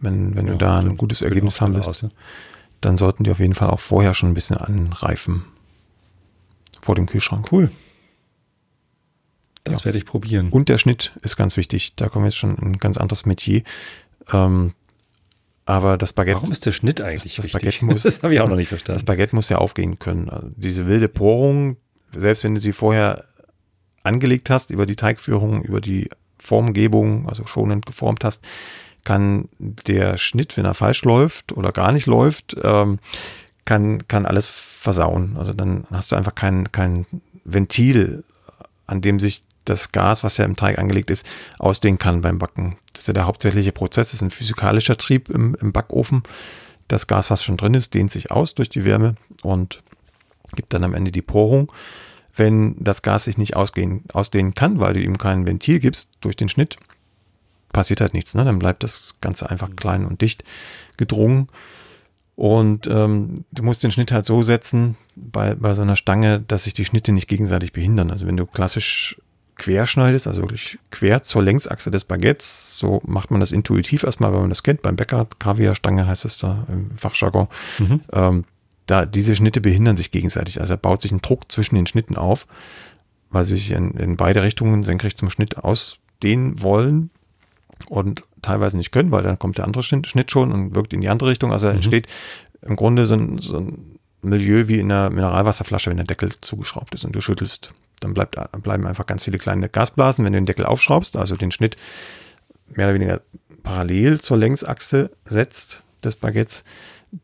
Wenn, 0.00 0.36
wenn 0.36 0.46
ja, 0.46 0.52
du 0.52 0.58
da 0.58 0.78
ein 0.78 0.96
gutes 0.96 1.22
Ergebnis 1.22 1.60
haben 1.60 1.74
willst, 1.74 2.06
dann 2.80 2.96
sollten 2.96 3.24
die 3.24 3.30
auf 3.30 3.40
jeden 3.40 3.54
Fall 3.54 3.70
auch 3.70 3.80
vorher 3.80 4.14
schon 4.14 4.30
ein 4.30 4.34
bisschen 4.34 4.56
anreifen. 4.56 5.44
Vor 6.80 6.94
dem 6.94 7.06
Kühlschrank. 7.06 7.50
Cool. 7.52 7.70
Das 9.64 9.80
ja. 9.80 9.86
werde 9.86 9.98
ich 9.98 10.06
probieren. 10.06 10.50
Und 10.50 10.68
der 10.68 10.78
Schnitt 10.78 11.12
ist 11.22 11.36
ganz 11.36 11.56
wichtig. 11.56 11.94
Da 11.96 12.08
kommen 12.08 12.24
wir 12.24 12.28
jetzt 12.28 12.38
schon 12.38 12.56
in 12.56 12.68
ein 12.68 12.78
ganz 12.78 12.96
anderes 12.96 13.26
Metier. 13.26 13.62
Ähm, 14.32 14.74
aber 15.66 15.98
das 15.98 16.14
Baguette. 16.14 16.36
Warum 16.36 16.52
ist 16.52 16.64
der 16.64 16.72
Schnitt 16.72 17.00
eigentlich 17.00 17.36
das, 17.36 17.44
das 17.44 17.52
Baguette 17.52 17.84
muss, 17.84 18.02
Das 18.04 18.22
habe 18.22 18.32
ich 18.32 18.40
auch 18.40 18.48
noch 18.48 18.56
nicht 18.56 18.68
verstanden. 18.68 19.00
Das 19.00 19.04
Baguette 19.04 19.34
muss 19.34 19.50
ja 19.50 19.58
aufgehen 19.58 19.98
können. 19.98 20.30
Also 20.30 20.48
diese 20.56 20.86
wilde 20.86 21.08
Porung, 21.08 21.76
selbst 22.14 22.44
wenn 22.44 22.54
du 22.54 22.60
sie 22.60 22.72
vorher 22.72 23.26
angelegt 24.02 24.48
hast, 24.48 24.70
über 24.70 24.86
die 24.86 24.96
Teigführung, 24.96 25.62
über 25.62 25.80
die 25.80 26.08
Formgebung, 26.38 27.28
also 27.28 27.46
schonend 27.46 27.84
geformt 27.84 28.24
hast, 28.24 28.46
kann 29.04 29.48
der 29.58 30.16
Schnitt, 30.16 30.56
wenn 30.56 30.64
er 30.64 30.74
falsch 30.74 31.04
läuft 31.04 31.52
oder 31.52 31.72
gar 31.72 31.92
nicht 31.92 32.06
läuft, 32.06 32.56
ähm, 32.62 32.98
kann, 33.64 34.06
kann 34.08 34.26
alles 34.26 34.46
versauen. 34.46 35.36
Also 35.38 35.52
dann 35.52 35.84
hast 35.90 36.12
du 36.12 36.16
einfach 36.16 36.34
kein, 36.34 36.72
kein 36.72 37.06
Ventil, 37.44 38.24
an 38.86 39.00
dem 39.00 39.20
sich 39.20 39.42
das 39.64 39.92
Gas, 39.92 40.24
was 40.24 40.38
ja 40.38 40.44
im 40.44 40.56
Teig 40.56 40.78
angelegt 40.78 41.10
ist, 41.10 41.26
ausdehnen 41.58 41.98
kann 41.98 42.22
beim 42.22 42.38
Backen. 42.38 42.76
Das 42.92 43.02
ist 43.02 43.08
ja 43.08 43.14
der 43.14 43.26
hauptsächliche 43.26 43.72
Prozess, 43.72 44.08
das 44.08 44.14
ist 44.14 44.22
ein 44.22 44.30
physikalischer 44.30 44.96
Trieb 44.96 45.28
im, 45.28 45.54
im 45.60 45.72
Backofen. 45.72 46.22
Das 46.88 47.06
Gas, 47.06 47.30
was 47.30 47.44
schon 47.44 47.58
drin 47.58 47.74
ist, 47.74 47.92
dehnt 47.92 48.10
sich 48.10 48.30
aus 48.30 48.54
durch 48.54 48.70
die 48.70 48.84
Wärme 48.84 49.16
und 49.42 49.82
gibt 50.54 50.72
dann 50.72 50.84
am 50.84 50.94
Ende 50.94 51.12
die 51.12 51.22
Porung. 51.22 51.70
Wenn 52.34 52.76
das 52.82 53.02
Gas 53.02 53.24
sich 53.24 53.36
nicht 53.36 53.56
ausgehen, 53.56 54.04
ausdehnen 54.12 54.54
kann, 54.54 54.80
weil 54.80 54.94
du 54.94 55.00
ihm 55.00 55.18
kein 55.18 55.46
Ventil 55.46 55.80
gibst 55.80 56.10
durch 56.20 56.36
den 56.36 56.48
Schnitt, 56.48 56.78
passiert 57.72 58.00
halt 58.00 58.14
nichts. 58.14 58.34
Ne? 58.34 58.44
Dann 58.44 58.58
bleibt 58.58 58.82
das 58.82 59.14
Ganze 59.20 59.50
einfach 59.50 59.68
mhm. 59.68 59.76
klein 59.76 60.04
und 60.06 60.20
dicht 60.20 60.44
gedrungen. 60.96 61.48
Und 62.36 62.86
ähm, 62.86 63.44
du 63.50 63.64
musst 63.64 63.82
den 63.82 63.90
Schnitt 63.90 64.12
halt 64.12 64.24
so 64.24 64.42
setzen 64.42 64.96
bei, 65.16 65.56
bei 65.56 65.74
so 65.74 65.82
einer 65.82 65.96
Stange, 65.96 66.40
dass 66.46 66.64
sich 66.64 66.72
die 66.72 66.84
Schnitte 66.84 67.10
nicht 67.10 67.26
gegenseitig 67.26 67.72
behindern. 67.72 68.12
Also 68.12 68.26
wenn 68.26 68.36
du 68.36 68.46
klassisch 68.46 69.20
quer 69.56 69.88
schneidest, 69.88 70.28
also 70.28 70.42
wirklich 70.42 70.78
quer 70.92 71.22
zur 71.22 71.42
Längsachse 71.42 71.90
des 71.90 72.04
Baguettes, 72.04 72.78
so 72.78 73.02
macht 73.04 73.32
man 73.32 73.40
das 73.40 73.50
intuitiv 73.50 74.04
erstmal, 74.04 74.32
wenn 74.32 74.42
man 74.42 74.50
das 74.50 74.62
kennt. 74.62 74.82
Beim 74.82 74.94
Bäcker, 74.94 75.26
Kaviarstange 75.40 76.06
heißt 76.06 76.24
es 76.24 76.38
da 76.38 76.64
im 76.68 76.92
Fachjargon. 76.96 77.48
Mhm. 77.80 78.00
Ähm, 78.12 78.44
da 78.86 79.04
diese 79.04 79.34
Schnitte 79.34 79.60
behindern 79.60 79.96
sich 79.96 80.10
gegenseitig. 80.10 80.60
Also 80.60 80.74
da 80.74 80.76
baut 80.76 81.02
sich 81.02 81.12
ein 81.12 81.20
Druck 81.20 81.50
zwischen 81.50 81.74
den 81.74 81.86
Schnitten 81.86 82.16
auf, 82.16 82.46
weil 83.30 83.44
sie 83.44 83.56
sich 83.56 83.72
in, 83.72 83.90
in 83.92 84.16
beide 84.16 84.42
Richtungen 84.42 84.82
senkrecht 84.84 85.18
zum 85.18 85.28
Schnitt 85.28 85.58
ausdehnen 85.58 86.62
wollen. 86.62 87.10
Und 87.86 88.24
teilweise 88.42 88.76
nicht 88.76 88.92
können, 88.92 89.10
weil 89.10 89.22
dann 89.22 89.38
kommt 89.38 89.58
der 89.58 89.64
andere 89.64 89.82
Schnitt 89.82 90.30
schon 90.30 90.52
und 90.52 90.74
wirkt 90.74 90.92
in 90.92 91.00
die 91.00 91.08
andere 91.08 91.30
Richtung. 91.30 91.52
Also 91.52 91.68
mhm. 91.68 91.76
entsteht 91.76 92.06
im 92.62 92.76
Grunde 92.76 93.06
so 93.06 93.14
ein, 93.14 93.38
so 93.38 93.58
ein 93.58 93.98
Milieu 94.20 94.68
wie 94.68 94.80
in 94.80 94.90
einer 94.90 95.10
Mineralwasserflasche, 95.10 95.90
wenn 95.90 95.96
der 95.96 96.06
Deckel 96.06 96.32
zugeschraubt 96.40 96.94
ist 96.94 97.04
und 97.04 97.14
du 97.14 97.20
schüttelst. 97.20 97.72
Dann 98.00 98.14
bleibt, 98.14 98.36
bleiben 98.62 98.86
einfach 98.86 99.06
ganz 99.06 99.24
viele 99.24 99.38
kleine 99.38 99.68
Gasblasen. 99.68 100.24
Wenn 100.24 100.32
du 100.32 100.38
den 100.38 100.46
Deckel 100.46 100.66
aufschraubst, 100.66 101.16
also 101.16 101.36
den 101.36 101.50
Schnitt 101.50 101.76
mehr 102.68 102.86
oder 102.86 102.94
weniger 102.94 103.20
parallel 103.62 104.20
zur 104.20 104.36
Längsachse 104.36 105.10
setzt 105.24 105.82
des 106.02 106.16
Baguettes, 106.16 106.64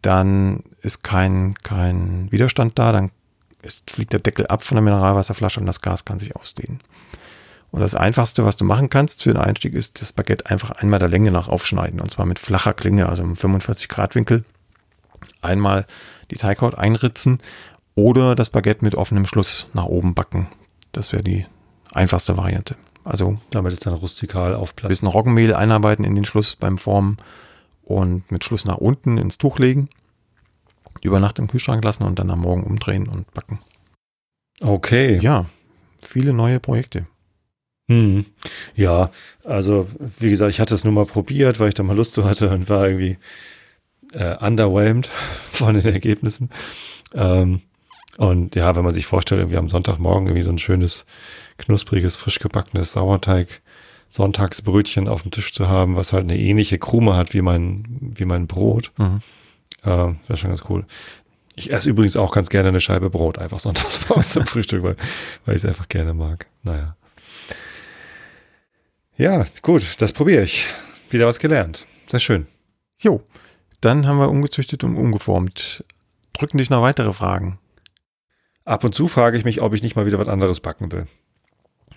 dann 0.03 0.63
ist 0.83 1.03
kein, 1.03 1.55
kein 1.63 2.31
Widerstand 2.31 2.79
da, 2.79 2.93
dann 2.93 3.11
ist, 3.63 3.91
fliegt 3.91 4.13
der 4.13 4.21
Deckel 4.21 4.47
ab 4.47 4.65
von 4.65 4.77
der 4.77 4.83
Mineralwasserflasche 4.83 5.61
und 5.61 5.67
das 5.67 5.81
Gas 5.81 6.05
kann 6.05 6.19
sich 6.19 6.37
ausdehnen. 6.37 6.81
Und 7.75 7.81
das 7.81 7.97
Einfachste, 7.97 8.45
was 8.45 8.55
du 8.55 8.65
machen 8.65 8.89
kannst 8.89 9.25
für 9.25 9.33
den 9.33 9.43
Einstieg, 9.43 9.75
ist 9.75 10.01
das 10.01 10.13
Baguette 10.13 10.47
einfach 10.47 10.71
einmal 10.71 11.01
der 11.01 11.09
Länge 11.09 11.33
nach 11.33 11.49
aufschneiden. 11.49 12.01
Und 12.01 12.09
zwar 12.09 12.25
mit 12.25 12.39
flacher 12.39 12.73
Klinge, 12.73 13.09
also 13.09 13.25
im 13.25 13.35
45 13.35 13.89
Grad 13.89 14.15
Winkel. 14.15 14.45
Einmal 15.43 15.85
die 16.31 16.37
Teighaut 16.37 16.79
einritzen 16.79 17.39
oder 17.97 18.37
das 18.37 18.51
Baguette 18.51 18.85
mit 18.85 18.95
offenem 18.95 19.27
Schluss 19.27 19.67
nach 19.73 19.87
oben 19.87 20.15
backen. 20.15 20.47
Das 20.93 21.11
wäre 21.11 21.25
die 21.25 21.47
einfachste 21.93 22.37
Variante. 22.37 22.77
Also 23.03 23.39
damit 23.51 23.73
es 23.73 23.81
dann 23.81 23.95
rustikal 23.95 24.55
aufplatzt. 24.55 24.91
Bisschen 24.91 25.09
Roggenmehl 25.09 25.53
einarbeiten 25.53 26.05
in 26.05 26.15
den 26.15 26.25
Schluss 26.25 26.55
beim 26.55 26.79
Formen 26.79 27.17
und 27.83 28.31
mit 28.31 28.45
Schluss 28.45 28.65
nach 28.65 28.79
unten 28.79 29.19
ins 29.19 29.37
Tuch 29.37 29.59
legen, 29.59 29.89
über 31.03 31.19
Nacht 31.19 31.41
im 31.41 31.49
Kühlschrank 31.49 31.83
lassen 31.83 32.05
und 32.05 32.21
dann 32.21 32.31
am 32.31 32.39
Morgen 32.39 32.63
umdrehen 32.63 33.09
und 33.09 33.35
backen. 33.35 33.59
Okay. 34.61 35.19
Ja, 35.19 35.47
viele 36.03 36.33
neue 36.33 36.61
Projekte. 36.61 37.09
Hm. 37.89 38.25
Ja, 38.75 39.11
also 39.45 39.87
wie 40.19 40.31
gesagt, 40.31 40.51
ich 40.51 40.61
hatte 40.61 40.75
es 40.75 40.85
nur 40.85 40.93
mal 40.93 41.07
probiert, 41.07 41.61
weil 41.61 41.69
ich 41.69 41.75
da 41.75 41.83
mal 41.83 41.97
Lust 41.97 42.13
zu 42.13 42.25
hatte 42.25 42.51
und 42.51 42.69
war 42.69 42.89
irgendwie 42.89 43.19
äh, 44.13 44.37
underwhelmed 44.37 45.07
von 45.53 45.75
den 45.75 45.85
Ergebnissen. 45.85 46.51
Ähm, 47.15 47.61
und 48.17 48.55
ja, 48.55 48.77
wenn 48.77 48.85
man 48.85 48.95
sich 48.95 49.07
vorstellt, 49.07 49.41
irgendwie 49.41 49.59
am 49.59 49.69
Sonntagmorgen 49.69 50.29
irgendwie 50.29 50.43
so 50.43 50.51
ein 50.51 50.59
schönes, 50.59 51.05
knuspriges, 51.59 52.17
frisch 52.17 52.39
gebackenes 52.39 52.93
Sauerteig, 52.93 53.61
Sonntagsbrötchen 54.09 55.09
auf 55.09 55.23
dem 55.23 55.33
Tisch 55.33 55.53
zu 55.53 55.69
haben, 55.69 55.97
was 55.97 56.13
halt 56.13 56.23
eine 56.23 56.39
ähnliche 56.39 56.79
Krume 56.79 57.17
hat 57.17 57.35
wie 57.35 57.43
mein, 57.43 57.85
wie 58.17 58.25
mein 58.25 58.47
Brot. 58.47 58.93
Mhm. 58.97 59.21
Äh, 59.83 59.89
Wäre 59.89 60.37
schon 60.37 60.51
ganz 60.51 60.63
cool. 60.69 60.87
Ich 61.57 61.73
esse 61.73 61.91
übrigens 61.91 62.17
auch 62.17 62.33
ganz 62.33 62.49
gerne 62.49 62.69
eine 62.69 62.81
Scheibe 62.81 63.11
Brot, 63.11 63.39
einfach 63.39 63.59
sonntags 63.59 64.01
morgens 64.09 64.31
zum 64.31 64.47
Frühstück, 64.47 64.83
weil, 64.83 64.97
weil 65.45 65.57
ich 65.57 65.63
es 65.63 65.69
einfach 65.69 65.89
gerne 65.89 66.15
mag. 66.15 66.47
Naja. 66.63 66.97
Ja, 69.17 69.45
gut, 69.63 70.01
das 70.01 70.13
probiere 70.13 70.43
ich. 70.43 70.67
Wieder 71.11 71.27
was 71.27 71.39
gelernt. 71.39 71.87
Sehr 72.07 72.21
schön. 72.21 72.47
Jo, 72.99 73.23
dann 73.81 74.07
haben 74.07 74.19
wir 74.19 74.29
umgezüchtet 74.29 74.83
und 74.83 74.97
umgeformt. 74.97 75.85
Drücken 76.33 76.59
dich 76.59 76.69
noch 76.69 76.83
weitere 76.83 77.13
Fragen? 77.13 77.59
Ab 78.65 78.83
und 78.83 78.95
zu 78.95 79.07
frage 79.07 79.39
ich 79.39 79.45
mich, 79.45 79.61
ob 79.61 79.75
ich 79.75 79.83
nicht 79.83 79.95
mal 79.95 80.07
wieder 80.07 80.19
was 80.19 80.27
anderes 80.27 80.59
backen 80.61 80.91
will. 80.91 81.07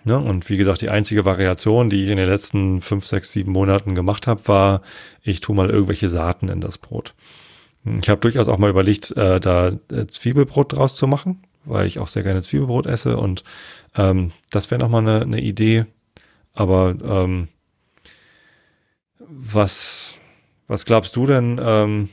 Ne? 0.03 0.19
Und 0.19 0.49
wie 0.49 0.57
gesagt, 0.57 0.81
die 0.81 0.89
einzige 0.89 1.25
Variation, 1.25 1.89
die 1.89 2.03
ich 2.03 2.09
in 2.09 2.17
den 2.17 2.29
letzten 2.29 2.81
fünf, 2.81 3.07
sechs, 3.07 3.31
sieben 3.31 3.51
Monaten 3.51 3.95
gemacht 3.95 4.27
habe, 4.27 4.47
war, 4.47 4.81
ich 5.23 5.39
tue 5.39 5.55
mal 5.55 5.69
irgendwelche 5.69 6.09
Saaten 6.09 6.49
in 6.49 6.61
das 6.61 6.77
Brot. 6.77 7.15
Ich 8.01 8.09
habe 8.09 8.21
durchaus 8.21 8.47
auch 8.47 8.57
mal 8.57 8.69
überlegt, 8.69 9.15
äh, 9.17 9.39
da 9.39 9.69
äh, 9.91 10.07
Zwiebelbrot 10.07 10.73
draus 10.73 10.95
zu 10.95 11.07
machen, 11.07 11.43
weil 11.65 11.87
ich 11.87 11.99
auch 11.99 12.09
sehr 12.09 12.23
gerne 12.23 12.41
Zwiebelbrot 12.41 12.85
esse 12.85 13.17
und 13.17 13.43
ähm, 13.95 14.33
das 14.49 14.69
wäre 14.69 14.81
nochmal 14.81 15.01
eine, 15.01 15.21
eine 15.21 15.41
Idee. 15.41 15.85
Aber 16.57 16.95
ähm, 17.07 17.49
was, 19.19 20.15
was 20.67 20.85
glaubst 20.85 21.15
du 21.15 21.27
denn, 21.27 21.61
ähm, 21.63 22.09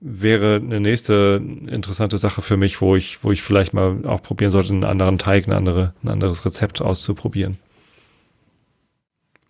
wäre 0.00 0.56
eine 0.56 0.80
nächste 0.80 1.40
interessante 1.68 2.18
Sache 2.18 2.42
für 2.42 2.56
mich, 2.56 2.80
wo 2.80 2.96
ich, 2.96 3.22
wo 3.22 3.30
ich 3.30 3.42
vielleicht 3.42 3.72
mal 3.72 4.04
auch 4.04 4.20
probieren 4.20 4.50
sollte, 4.50 4.72
einen 4.72 4.82
anderen 4.82 5.18
Teig, 5.18 5.46
eine 5.46 5.54
andere, 5.54 5.94
ein 6.02 6.08
anderes 6.08 6.44
Rezept 6.44 6.82
auszuprobieren. 6.82 7.58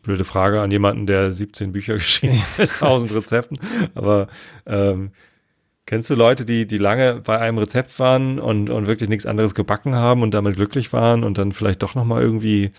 Blöde 0.03 0.27
Frage 0.27 0.61
an 0.61 0.71
jemanden, 0.71 1.07
der 1.07 1.33
17 1.33 1.73
Bücher 1.73 1.95
geschrieben 1.95 2.43
hat 2.43 2.59
mit 2.59 2.71
1000 2.71 3.15
Rezepten. 3.15 3.59
Aber 3.95 4.29
ähm, 4.67 5.13
kennst 5.87 6.11
du 6.11 6.15
Leute, 6.17 6.45
die, 6.45 6.67
die 6.67 6.79
lange 6.79 7.23
bei 7.25 7.39
einem 7.39 7.57
Rezept 7.57 7.99
waren 7.99 8.39
und, 8.39 8.69
und 8.69 8.87
wirklich 8.87 9.09
nichts 9.09 9.25
anderes 9.25 9.55
gebacken 9.55 9.95
haben 9.95 10.21
und 10.21 10.35
damit 10.35 10.57
glücklich 10.57 10.93
waren 10.93 11.25
und 11.25 11.39
dann 11.39 11.53
vielleicht 11.53 11.83
doch 11.83 11.95
nochmal 11.95 12.21
irgendwie 12.21 12.73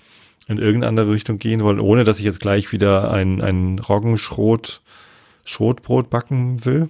in 0.47 0.57
irgendeine 0.57 0.89
andere 0.89 1.11
Richtung 1.11 1.37
gehen 1.37 1.61
wollen, 1.61 1.79
ohne 1.79 2.03
dass 2.03 2.19
ich 2.19 2.25
jetzt 2.25 2.39
gleich 2.39 2.71
wieder 2.71 3.11
ein, 3.11 3.41
ein 3.41 3.79
Roggenschrot, 3.79 4.81
Schrotbrot 5.43 6.09
backen 6.09 6.65
will? 6.65 6.89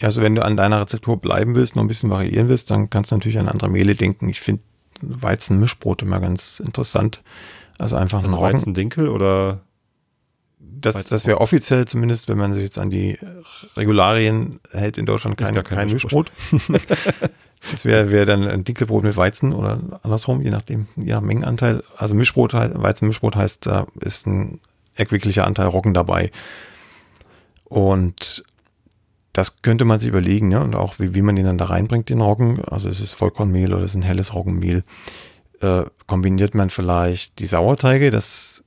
also 0.00 0.22
wenn 0.22 0.34
du 0.34 0.44
an 0.44 0.56
deiner 0.56 0.80
Rezeptur 0.80 1.20
bleiben 1.20 1.54
willst, 1.54 1.76
noch 1.76 1.82
ein 1.82 1.88
bisschen 1.88 2.10
variieren 2.10 2.48
willst, 2.48 2.70
dann 2.70 2.88
kannst 2.88 3.10
du 3.10 3.16
natürlich 3.16 3.38
an 3.38 3.48
andere 3.48 3.68
Mehle 3.68 3.94
denken. 3.94 4.28
Ich 4.28 4.40
finde 4.40 4.62
Weizenmischbrot 5.02 6.02
immer 6.02 6.20
ganz 6.20 6.60
interessant. 6.60 7.22
Also 7.78 7.96
einfach 7.96 8.22
also 8.22 8.30
ein 8.30 8.34
Roggen. 8.34 8.54
Weizendinkel 8.54 9.08
oder? 9.08 9.60
Das, 10.58 11.04
das 11.04 11.26
wäre 11.26 11.40
offiziell 11.40 11.86
zumindest, 11.86 12.28
wenn 12.28 12.38
man 12.38 12.54
sich 12.54 12.62
jetzt 12.64 12.78
an 12.78 12.90
die 12.90 13.18
Regularien 13.76 14.58
hält 14.70 14.98
in 14.98 15.06
Deutschland, 15.06 15.36
kein, 15.36 15.54
kein, 15.54 15.64
kein 15.64 15.90
Mischbrot. 15.90 16.30
das 17.70 17.84
wäre 17.84 18.10
wär 18.10 18.26
dann 18.26 18.46
ein 18.48 18.64
Dinkelbrot 18.64 19.04
mit 19.04 19.16
Weizen 19.16 19.52
oder 19.52 19.78
andersrum, 20.02 20.40
je 20.42 20.50
nachdem, 20.50 20.88
je 20.96 21.12
nach 21.12 21.20
Mengenanteil. 21.20 21.82
Also 21.96 22.14
Mischbrot, 22.14 22.54
Weizenmischbrot 22.54 23.36
heißt, 23.36 23.66
da 23.66 23.86
ist 24.00 24.26
ein 24.26 24.60
erquicklicher 24.94 25.46
Anteil 25.46 25.68
Roggen 25.68 25.94
dabei. 25.94 26.30
Und 27.64 28.44
das 29.32 29.62
könnte 29.62 29.84
man 29.84 29.98
sich 29.98 30.08
überlegen, 30.08 30.48
ne? 30.48 30.60
Und 30.60 30.74
auch 30.74 30.98
wie, 30.98 31.14
wie 31.14 31.22
man 31.22 31.36
den 31.36 31.46
dann 31.46 31.58
da 31.58 31.66
reinbringt, 31.66 32.08
den 32.08 32.20
Roggen. 32.20 32.62
Also 32.64 32.88
ist 32.88 33.00
es 33.00 33.14
Vollkornmehl 33.14 33.72
oder 33.72 33.84
ist 33.84 33.92
es 33.92 33.96
ein 33.96 34.02
helles 34.02 34.34
Roggenmehl. 34.34 34.84
Äh, 35.60 35.84
kombiniert 36.06 36.54
man 36.54 36.68
vielleicht 36.68 37.38
die 37.38 37.46
Sauerteige, 37.46 38.10
das 38.10 38.64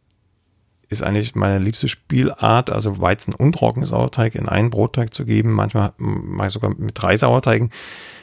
ist 0.87 1.03
eigentlich 1.03 1.35
meine 1.35 1.59
liebste 1.59 1.87
Spielart, 1.87 2.69
also 2.69 2.99
Weizen 2.99 3.33
und 3.33 3.59
Roggensauerteig 3.59 4.35
in 4.35 4.47
einen 4.47 4.69
Brotteig 4.69 5.13
zu 5.13 5.25
geben. 5.25 5.51
Manchmal 5.51 5.93
mache 5.97 6.47
ich 6.47 6.53
sogar 6.53 6.73
mit 6.75 6.91
drei 6.93 7.17
Sauerteigen 7.17 7.71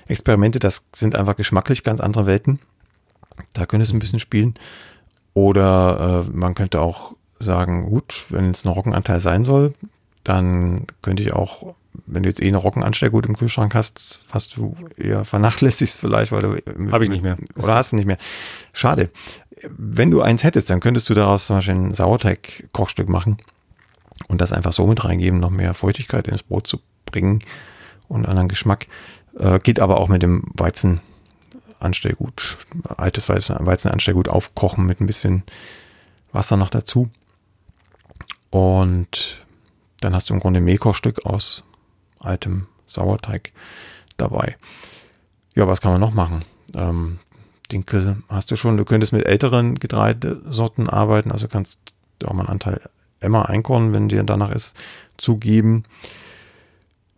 Experimente, 0.07 0.59
das 0.59 0.87
sind 0.93 1.17
einfach 1.17 1.37
geschmacklich 1.37 1.83
ganz 1.83 2.01
andere 2.01 2.27
Welten. 2.27 2.59
Da 3.53 3.67
könnte 3.67 3.85
es 3.85 3.93
ein 3.93 3.99
bisschen 3.99 4.21
spielen. 4.21 4.55
Oder 5.35 6.25
äh, 6.27 6.31
man 6.37 6.55
könnte 6.55 6.81
auch 6.81 7.15
sagen, 7.39 7.87
gut, 7.87 8.27
wenn 8.29 8.51
es 8.51 8.65
ein 8.65 8.69
Roggenanteil 8.69 9.21
sein 9.21 9.45
soll, 9.45 9.75
dann 10.25 10.87
könnte 11.01 11.23
ich 11.23 11.33
auch 11.33 11.75
wenn 12.07 12.23
du 12.23 12.29
jetzt 12.29 12.43
eh 12.43 12.49
eine 12.49 12.57
Roggenanstellgut 12.57 13.27
im 13.27 13.37
Kühlschrank 13.37 13.75
hast, 13.75 14.21
hast 14.31 14.57
du 14.57 14.77
eher 14.97 15.25
vernachlässigst 15.25 16.01
vielleicht, 16.01 16.33
weil 16.33 16.43
du. 16.43 16.93
Habe 16.93 17.05
ich 17.05 17.11
nicht 17.11 17.23
mehr. 17.23 17.37
Oder 17.57 17.75
hast 17.75 17.93
du 17.93 17.97
nicht 17.97 18.07
mehr. 18.07 18.19
Schade. 18.73 19.11
Wenn 19.69 20.11
du 20.11 20.23
eins 20.23 20.43
hättest, 20.43 20.71
dann 20.71 20.81
könntest 20.81 21.09
du 21.09 21.15
daraus 21.15 21.47
zum 21.47 21.57
Beispiel 21.57 21.75
ein 21.75 21.95
Sauerteig-Kochstück 21.95 23.09
machen 23.09 23.37
und 24.27 24.41
das 24.41 24.53
einfach 24.53 24.73
so 24.73 24.87
mit 24.87 25.05
reingeben, 25.05 25.39
noch 25.39 25.51
mehr 25.51 25.75
Feuchtigkeit 25.75 26.27
ins 26.27 26.43
Brot 26.43 26.67
zu 26.67 26.81
bringen 27.07 27.41
und 28.09 28.27
anderen 28.27 28.49
Geschmack. 28.49 28.87
Äh, 29.39 29.59
geht 29.61 29.81
aber 29.81 29.99
auch 29.99 30.09
mit 30.09 30.23
dem 30.23 30.45
Weizenanstellgut, 30.55 32.59
altes 32.97 33.29
Weizenanstellgut 33.29 34.29
aufkochen 34.29 34.87
mit 34.87 35.01
ein 35.01 35.07
bisschen 35.07 35.43
Wasser 36.33 36.57
noch 36.57 36.71
dazu. 36.71 37.11
Und 38.51 39.45
dann 40.01 40.15
hast 40.15 40.31
du 40.31 40.35
im 40.35 40.41
Grunde 40.41 40.61
ein 40.61 40.65
Mehlkochstück 40.65 41.25
aus 41.25 41.65
altem 42.19 42.67
Sauerteig 42.87 43.53
dabei. 44.17 44.57
Ja, 45.55 45.67
was 45.67 45.81
kann 45.81 45.93
man 45.93 46.01
noch 46.01 46.15
machen? 46.15 46.45
Ähm, 46.75 47.19
Dinkel 47.71 48.23
hast 48.29 48.51
du 48.51 48.57
schon. 48.57 48.77
Du 48.77 48.85
könntest 48.85 49.13
mit 49.13 49.27
älteren 49.27 49.75
Getreidesorten 49.75 50.89
arbeiten. 50.89 51.33
Also 51.33 51.49
kannst 51.49 51.81
du 52.19 52.29
auch 52.29 52.33
mal 52.33 52.43
einen 52.43 52.51
Anteil 52.51 52.81
Emmer 53.21 53.49
Einkorn, 53.49 53.95
wenn 53.95 54.09
dir 54.09 54.23
danach 54.25 54.51
ist, 54.51 54.77
zugeben. 55.17 55.85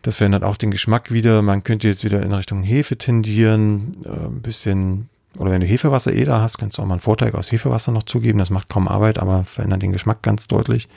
Das 0.05 0.17
verändert 0.17 0.45
auch 0.45 0.57
den 0.57 0.71
Geschmack 0.71 1.11
wieder. 1.11 1.43
Man 1.43 1.65
könnte 1.65 1.89
jetzt 1.89 2.05
wieder 2.05 2.23
in 2.23 2.33
Richtung 2.33 2.63
Hefe 2.63 2.97
tendieren. 2.97 3.97
Äh, 4.05 4.27
ein 4.27 4.43
bisschen, 4.43 5.09
oder 5.37 5.51
wenn 5.51 5.61
du 5.61 5.67
Hefewasser 5.67 6.13
eh 6.13 6.25
da 6.25 6.41
hast, 6.41 6.59
kannst 6.59 6.79
du 6.79 6.83
auch 6.83 6.87
mal 6.87 6.95
einen 6.95 7.01
Vorteig 7.01 7.35
aus 7.35 7.51
Hefewasser 7.51 7.91
noch 7.91 8.05
zugeben. 8.05 8.39
Das 8.39 8.51
macht 8.51 8.69
kaum 8.69 8.87
Arbeit, 8.87 9.19
aber 9.19 9.45
verändert 9.45 9.83
den 9.83 9.93
Geschmack 9.93 10.23
ganz 10.23 10.47
deutlich. 10.47 10.89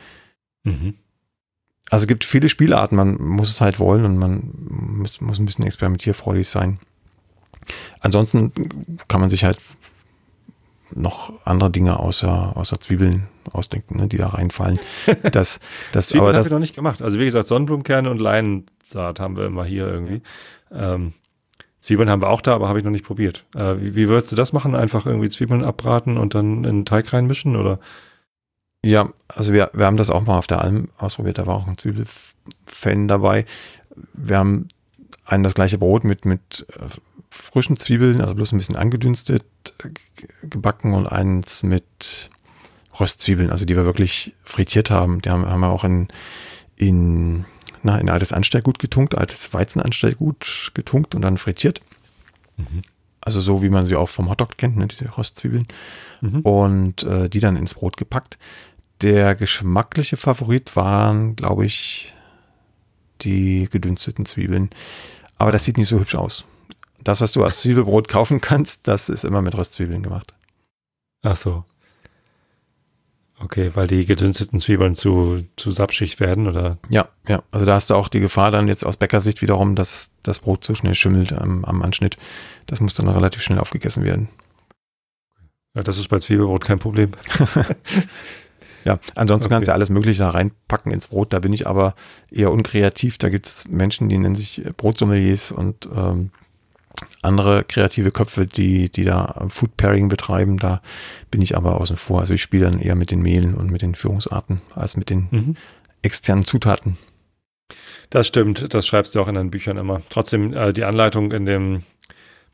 Mhm 0.64 0.94
also 1.90 2.04
es 2.04 2.08
gibt 2.08 2.26
viele 2.26 2.50
Spielarten, 2.50 2.98
man 2.98 3.22
muss 3.22 3.50
es 3.50 3.62
halt 3.62 3.80
wollen 3.80 4.06
und 4.06 4.18
man 4.18 4.52
muss, 4.70 5.22
muss 5.22 5.40
ein 5.40 5.46
bisschen 5.46 5.66
experimentierfreudig 5.66 6.50
sein. 6.50 6.80
Ansonsten 8.00 8.52
kann 9.08 9.22
man 9.22 9.30
sich 9.30 9.44
halt 9.44 9.60
noch 10.92 11.34
andere 11.46 11.70
Dinge 11.70 12.00
außer, 12.00 12.56
außer 12.56 12.80
Zwiebeln 12.80 13.28
ausdenken, 13.52 13.98
ne, 13.98 14.08
die 14.08 14.18
da 14.18 14.28
reinfallen. 14.28 14.80
Das, 15.32 15.60
das, 15.92 16.10
Zwiebeln 16.10 16.36
habe 16.36 16.46
ich 16.46 16.52
noch 16.52 16.60
nicht 16.60 16.76
gemacht. 16.76 17.02
Also 17.02 17.20
wie 17.20 17.26
gesagt, 17.26 17.48
Sonnenblumenkerne 17.48 18.10
und 18.10 18.20
Leinsaat 18.88 19.20
haben 19.20 19.38
wir 19.38 19.46
immer 19.46 19.66
hier 19.66 19.88
irgendwie. 19.88 20.22
Ähm, 20.72 21.14
Zwiebeln 21.80 22.10
haben 22.10 22.22
wir 22.22 22.30
auch 22.30 22.42
da, 22.42 22.56
aber 22.56 22.68
habe 22.68 22.80
ich 22.80 22.86
noch 22.86 22.92
nicht 22.92 23.06
probiert. 23.06 23.46
Äh, 23.56 23.76
wie, 23.80 23.96
wie 23.96 24.08
würdest 24.08 24.32
du 24.32 24.36
das 24.36 24.54
machen? 24.54 24.76
Einfach 24.76 25.06
irgendwie 25.06 25.30
Zwiebeln 25.30 25.64
abbraten 25.64 26.18
und 26.18 26.36
dann 26.36 26.58
in 26.58 26.64
den 26.64 26.86
Teig 26.86 27.14
reinmischen 27.14 27.56
oder? 27.56 27.80
Ja, 28.84 29.10
also 29.28 29.54
wir, 29.54 29.72
wir 29.74 29.86
haben 29.86 29.98
das 29.98 30.10
auch 30.10 30.26
mal 30.26 30.38
auf 30.38 30.48
der 30.48 30.62
Alm 30.62 30.90
ausprobiert, 30.98 31.38
da 31.38 31.46
war 31.46 31.56
auch 31.56 31.68
ein 31.68 31.78
Zwiebelfan 31.78 33.08
dabei. 33.08 33.46
Wir 34.14 34.38
haben 34.38 34.70
einen 35.26 35.44
das 35.44 35.56
gleiche 35.56 35.78
Brot 35.78 36.04
mit, 36.04 36.26
mit 36.26 36.66
äh, 36.74 36.86
frischen 37.30 37.78
Zwiebeln, 37.78 38.22
also 38.22 38.36
bloß 38.36 38.54
ein 38.54 38.58
bisschen 38.58 38.76
angedünstet, 38.76 39.46
gebacken 40.44 40.94
und 40.94 41.08
eins 41.08 41.64
mit 41.64 42.30
Röstzwiebeln, 43.00 43.52
also 43.52 43.66
die 43.66 43.76
wir 43.76 43.86
wirklich 43.86 44.34
frittiert 44.44 44.90
haben. 44.90 45.22
Die 45.22 45.30
haben, 45.30 45.46
haben 45.46 45.60
wir 45.60 45.70
auch 45.70 45.84
in, 45.84 46.08
in, 46.76 47.46
na, 47.88 47.98
in 47.98 48.10
altes 48.10 48.34
Anstellgut 48.34 48.80
getunkt, 48.80 49.18
altes 49.18 49.54
Weizenanstellgut 49.54 50.72
getunkt 50.74 51.16
und 51.16 51.22
dann 51.22 51.38
frittiert. 51.38 51.82
Mhm. 52.58 52.82
Also 53.22 53.40
so, 53.40 53.62
wie 53.62 53.70
man 53.70 53.86
sie 53.86 53.96
auch 53.96 54.10
vom 54.10 54.30
Hotdog 54.30 54.58
kennt, 54.58 54.76
ne, 54.76 54.88
diese 54.88 55.18
Röstzwiebeln. 55.18 55.66
Mhm. 56.20 56.42
Und 56.42 57.04
äh, 57.04 57.30
die 57.30 57.40
dann 57.40 57.56
ins 57.56 57.76
Brot 57.76 57.96
gepackt. 57.96 58.38
Der 59.02 59.36
geschmackliche 59.36 60.18
Favorit 60.18 60.76
waren, 60.76 61.38
glaube 61.38 61.66
ich, 61.66 62.14
die 63.22 63.70
gedünsteten 63.72 64.26
Zwiebeln. 64.26 64.70
Aber 65.38 65.54
das 65.54 65.64
sieht 65.64 65.78
nicht 65.78 65.88
so 65.88 66.00
hübsch 66.00 66.16
aus. 66.16 66.44
Das, 67.02 67.22
was 67.22 67.32
du 67.32 67.44
als 67.44 67.62
Zwiebelbrot 67.62 68.10
kaufen 68.10 68.42
kannst, 68.42 68.88
das 68.88 69.08
ist 69.08 69.24
immer 69.24 69.42
mit 69.42 69.58
Röstzwiebeln 69.58 70.04
gemacht. 70.04 70.34
Ach 71.22 71.38
so. 71.38 71.64
Okay, 73.40 73.72
weil 73.76 73.88
die 73.88 74.06
gedünsteten 74.06 74.60
Zwiebeln 74.60 74.96
zu, 74.96 75.44
zu 75.58 75.70
sapschig 75.70 76.20
werden, 76.20 76.48
oder? 76.48 76.80
Ja, 76.90 77.08
ja. 77.28 77.44
Also 77.52 77.68
da 77.68 77.76
hast 77.76 77.92
du 77.92 77.96
auch 77.96 78.08
die 78.08 78.20
Gefahr 78.20 78.50
dann 78.50 78.68
jetzt 78.68 78.84
aus 78.84 78.98
Bäckersicht 78.98 79.44
wiederum, 79.44 79.76
dass 79.76 80.12
das 80.24 80.40
Brot 80.40 80.64
zu 80.64 80.74
schnell 80.74 80.96
schimmelt 80.96 81.34
am, 81.34 81.64
am 81.64 81.84
Anschnitt. 81.84 82.18
Das 82.66 82.82
muss 82.82 82.96
dann 82.96 83.08
relativ 83.08 83.44
schnell 83.44 83.60
aufgegessen 83.60 84.04
werden. 84.04 84.30
Ja, 85.76 85.84
das 85.84 86.00
ist 86.00 86.10
bei 86.10 86.18
Zwiebelbrot 86.18 86.66
kein 86.66 86.80
Problem. 86.80 87.12
ja, 88.86 89.00
ansonsten 89.14 89.46
okay. 89.46 89.56
kannst 89.56 89.68
du 89.68 89.74
alles 89.74 89.92
Mögliche 89.92 90.24
da 90.24 90.32
reinpacken 90.32 90.92
ins 90.92 91.08
Brot. 91.08 91.32
Da 91.32 91.38
bin 91.38 91.54
ich 91.54 91.68
aber 91.68 91.94
eher 92.32 92.52
unkreativ. 92.52 93.20
Da 93.20 93.30
gibt 93.30 93.46
es 93.46 93.68
Menschen, 93.68 94.10
die 94.10 94.18
nennen 94.18 94.36
sich 94.36 94.64
Brotsommeliers 94.78 95.52
und 95.52 95.88
ähm, 95.96 96.32
andere 97.22 97.64
kreative 97.64 98.12
Köpfe, 98.12 98.48
die, 98.48 98.90
die 98.90 99.04
da 99.04 99.46
Food 99.50 99.78
Pairing 99.78 100.10
betreiben, 100.10 100.58
da 100.58 100.82
bin 101.30 101.42
ich 101.42 101.56
aber 101.56 101.80
außen 101.80 101.98
vor. 101.98 102.22
Also 102.22 102.34
ich 102.34 102.42
spiele 102.42 102.66
dann 102.66 102.80
eher 102.80 102.96
mit 102.96 103.12
den 103.12 103.22
Mehlen 103.22 103.54
und 103.54 103.72
mit 103.72 103.82
den 103.82 103.96
Führungsarten 103.96 104.62
als 104.76 104.98
mit 104.98 105.10
den 105.10 105.28
mhm. 105.32 105.56
externen 106.02 106.46
Zutaten. 106.46 106.98
Das 108.10 108.28
stimmt, 108.28 108.74
das 108.74 108.88
schreibst 108.88 109.14
du 109.16 109.22
auch 109.22 109.28
in 109.28 109.36
deinen 109.36 109.52
Büchern 109.52 109.78
immer. 109.78 110.02
Trotzdem, 110.10 110.54
äh, 110.54 110.74
die 110.74 110.86
Anleitung 110.86 111.32
in 111.32 111.46
dem 111.46 111.84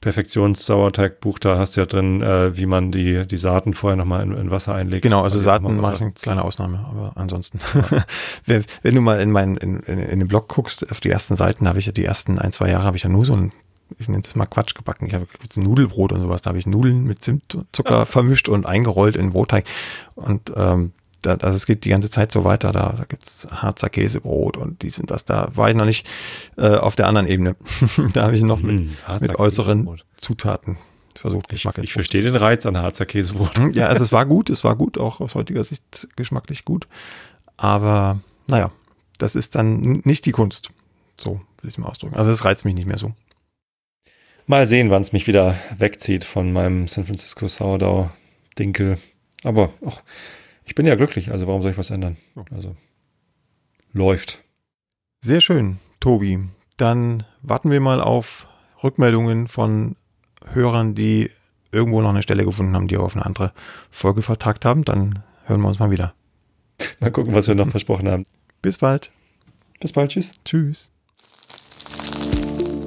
Perfektions-Sauerteig-Buch, 0.01 1.39
da 1.39 1.57
hast 1.57 1.77
du 1.77 1.81
ja 1.81 1.85
drin, 1.85 2.21
äh, 2.21 2.57
wie 2.57 2.65
man 2.65 2.91
die, 2.91 3.25
die 3.25 3.37
Saaten 3.37 3.73
vorher 3.73 3.95
nochmal 3.95 4.23
in, 4.23 4.35
in 4.35 4.51
Wasser 4.51 4.75
einlegt. 4.75 5.03
Genau, 5.03 5.21
also 5.21 5.39
Saaten 5.39 5.77
mache 5.77 5.95
ich 5.95 6.01
eine 6.01 6.11
kleine 6.11 6.43
Ausnahme, 6.43 6.85
aber 6.89 7.13
ansonsten. 7.15 7.59
wenn, 8.45 8.65
wenn, 8.81 8.95
du 8.95 9.01
mal 9.01 9.21
in 9.21 9.31
meinen 9.31 9.55
in, 9.55 9.79
in, 9.81 9.99
in 9.99 10.19
den 10.19 10.27
Blog 10.27 10.49
guckst, 10.49 10.91
auf 10.91 10.99
die 10.99 11.09
ersten 11.09 11.37
Seiten 11.37 11.69
habe 11.69 11.79
ich 11.79 11.85
ja 11.85 11.93
die 11.93 12.03
ersten 12.03 12.37
ein, 12.37 12.51
zwei 12.51 12.69
Jahre 12.69 12.83
habe 12.83 12.97
ich 12.97 13.03
ja 13.03 13.09
nur 13.09 13.25
so 13.25 13.33
ein 13.33 13.53
ich 13.99 14.07
nenne 14.07 14.23
es 14.23 14.35
mal 14.35 14.45
Quatsch 14.45 14.75
gebacken. 14.75 15.07
Ich 15.07 15.13
habe 15.13 15.27
Nudelbrot 15.55 16.11
und 16.11 16.21
sowas. 16.21 16.41
Da 16.41 16.49
habe 16.49 16.59
ich 16.59 16.65
Nudeln 16.65 17.03
mit 17.03 17.23
Zimtzucker 17.23 17.99
ja. 17.99 18.05
vermischt 18.05 18.49
und 18.49 18.65
eingerollt 18.65 19.15
in 19.15 19.31
Brotteig. 19.31 19.65
Und 20.15 20.51
ähm, 20.55 20.93
da, 21.21 21.35
also 21.35 21.55
es 21.55 21.65
geht 21.65 21.85
die 21.85 21.89
ganze 21.89 22.09
Zeit 22.09 22.31
so 22.31 22.43
weiter. 22.43 22.71
Da, 22.71 22.93
da 22.97 23.05
gibt 23.05 23.23
es 23.23 23.47
Harzer 23.51 23.89
Käsebrot 23.89 24.57
und 24.57 24.81
die 24.81 24.89
sind 24.89 25.11
das. 25.11 25.25
Da 25.25 25.49
war 25.53 25.69
ich 25.69 25.75
noch 25.75 25.85
nicht 25.85 26.07
äh, 26.57 26.75
auf 26.75 26.95
der 26.95 27.07
anderen 27.07 27.27
Ebene. 27.27 27.55
da 28.13 28.23
habe 28.23 28.35
ich 28.35 28.43
noch 28.43 28.61
mit, 28.61 28.81
mmh, 28.81 29.19
mit 29.19 29.39
äußeren 29.39 30.01
Zutaten 30.17 30.77
versucht, 31.19 31.47
Geschmack 31.49 31.77
Ich, 31.77 31.85
ich 31.85 31.93
verstehe 31.93 32.21
den 32.21 32.35
Reiz 32.35 32.65
an 32.65 32.77
Harzer 32.77 33.05
Käsebrot. 33.05 33.57
Ja, 33.73 33.87
also 33.87 34.03
es 34.03 34.11
war 34.11 34.25
gut. 34.25 34.49
Es 34.49 34.63
war 34.63 34.75
gut, 34.75 34.97
auch 34.97 35.21
aus 35.21 35.35
heutiger 35.35 35.63
Sicht 35.63 36.07
geschmacklich 36.15 36.65
gut. 36.65 36.87
Aber 37.57 38.19
naja, 38.47 38.71
das 39.17 39.35
ist 39.35 39.55
dann 39.55 40.01
nicht 40.03 40.25
die 40.25 40.31
Kunst. 40.31 40.71
So 41.19 41.33
will 41.61 41.69
ich 41.69 41.75
es 41.75 41.77
mal 41.77 41.87
ausdrücken. 41.87 42.15
Also 42.15 42.31
es 42.31 42.43
reizt 42.43 42.65
mich 42.65 42.75
nicht 42.75 42.87
mehr 42.87 42.97
so. 42.97 43.13
Mal 44.45 44.67
sehen, 44.67 44.89
wann 44.89 45.01
es 45.01 45.13
mich 45.13 45.27
wieder 45.27 45.55
wegzieht 45.77 46.25
von 46.25 46.51
meinem 46.51 46.87
San 46.87 47.05
Francisco 47.05 47.47
Sourdough 47.47 48.09
Dinkel. 48.59 48.97
Aber 49.43 49.73
ach, 49.85 50.01
ich 50.65 50.75
bin 50.75 50.85
ja 50.85 50.95
glücklich, 50.95 51.31
also 51.31 51.47
warum 51.47 51.61
soll 51.61 51.71
ich 51.71 51.77
was 51.77 51.89
ändern? 51.89 52.17
Also 52.51 52.75
läuft. 53.93 54.43
Sehr 55.21 55.41
schön, 55.41 55.79
Tobi. 55.99 56.39
Dann 56.77 57.23
warten 57.41 57.71
wir 57.71 57.79
mal 57.79 58.01
auf 58.01 58.47
Rückmeldungen 58.83 59.47
von 59.47 59.95
Hörern, 60.51 60.95
die 60.95 61.31
irgendwo 61.71 62.01
noch 62.01 62.09
eine 62.09 62.23
Stelle 62.23 62.43
gefunden 62.43 62.75
haben, 62.75 62.87
die 62.87 62.97
auf 62.97 63.15
eine 63.15 63.25
andere 63.25 63.53
Folge 63.89 64.21
vertagt 64.21 64.65
haben. 64.65 64.83
Dann 64.83 65.23
hören 65.45 65.61
wir 65.61 65.69
uns 65.69 65.79
mal 65.79 65.91
wieder. 65.91 66.13
Mal 66.99 67.11
gucken, 67.11 67.33
was 67.35 67.47
wir 67.47 67.55
noch 67.55 67.69
versprochen 67.69 68.09
haben. 68.09 68.25
Bis 68.61 68.79
bald. 68.79 69.11
Bis 69.79 69.93
bald. 69.93 70.11
Tschüss. 70.11 70.31
Tschüss. 70.43 70.92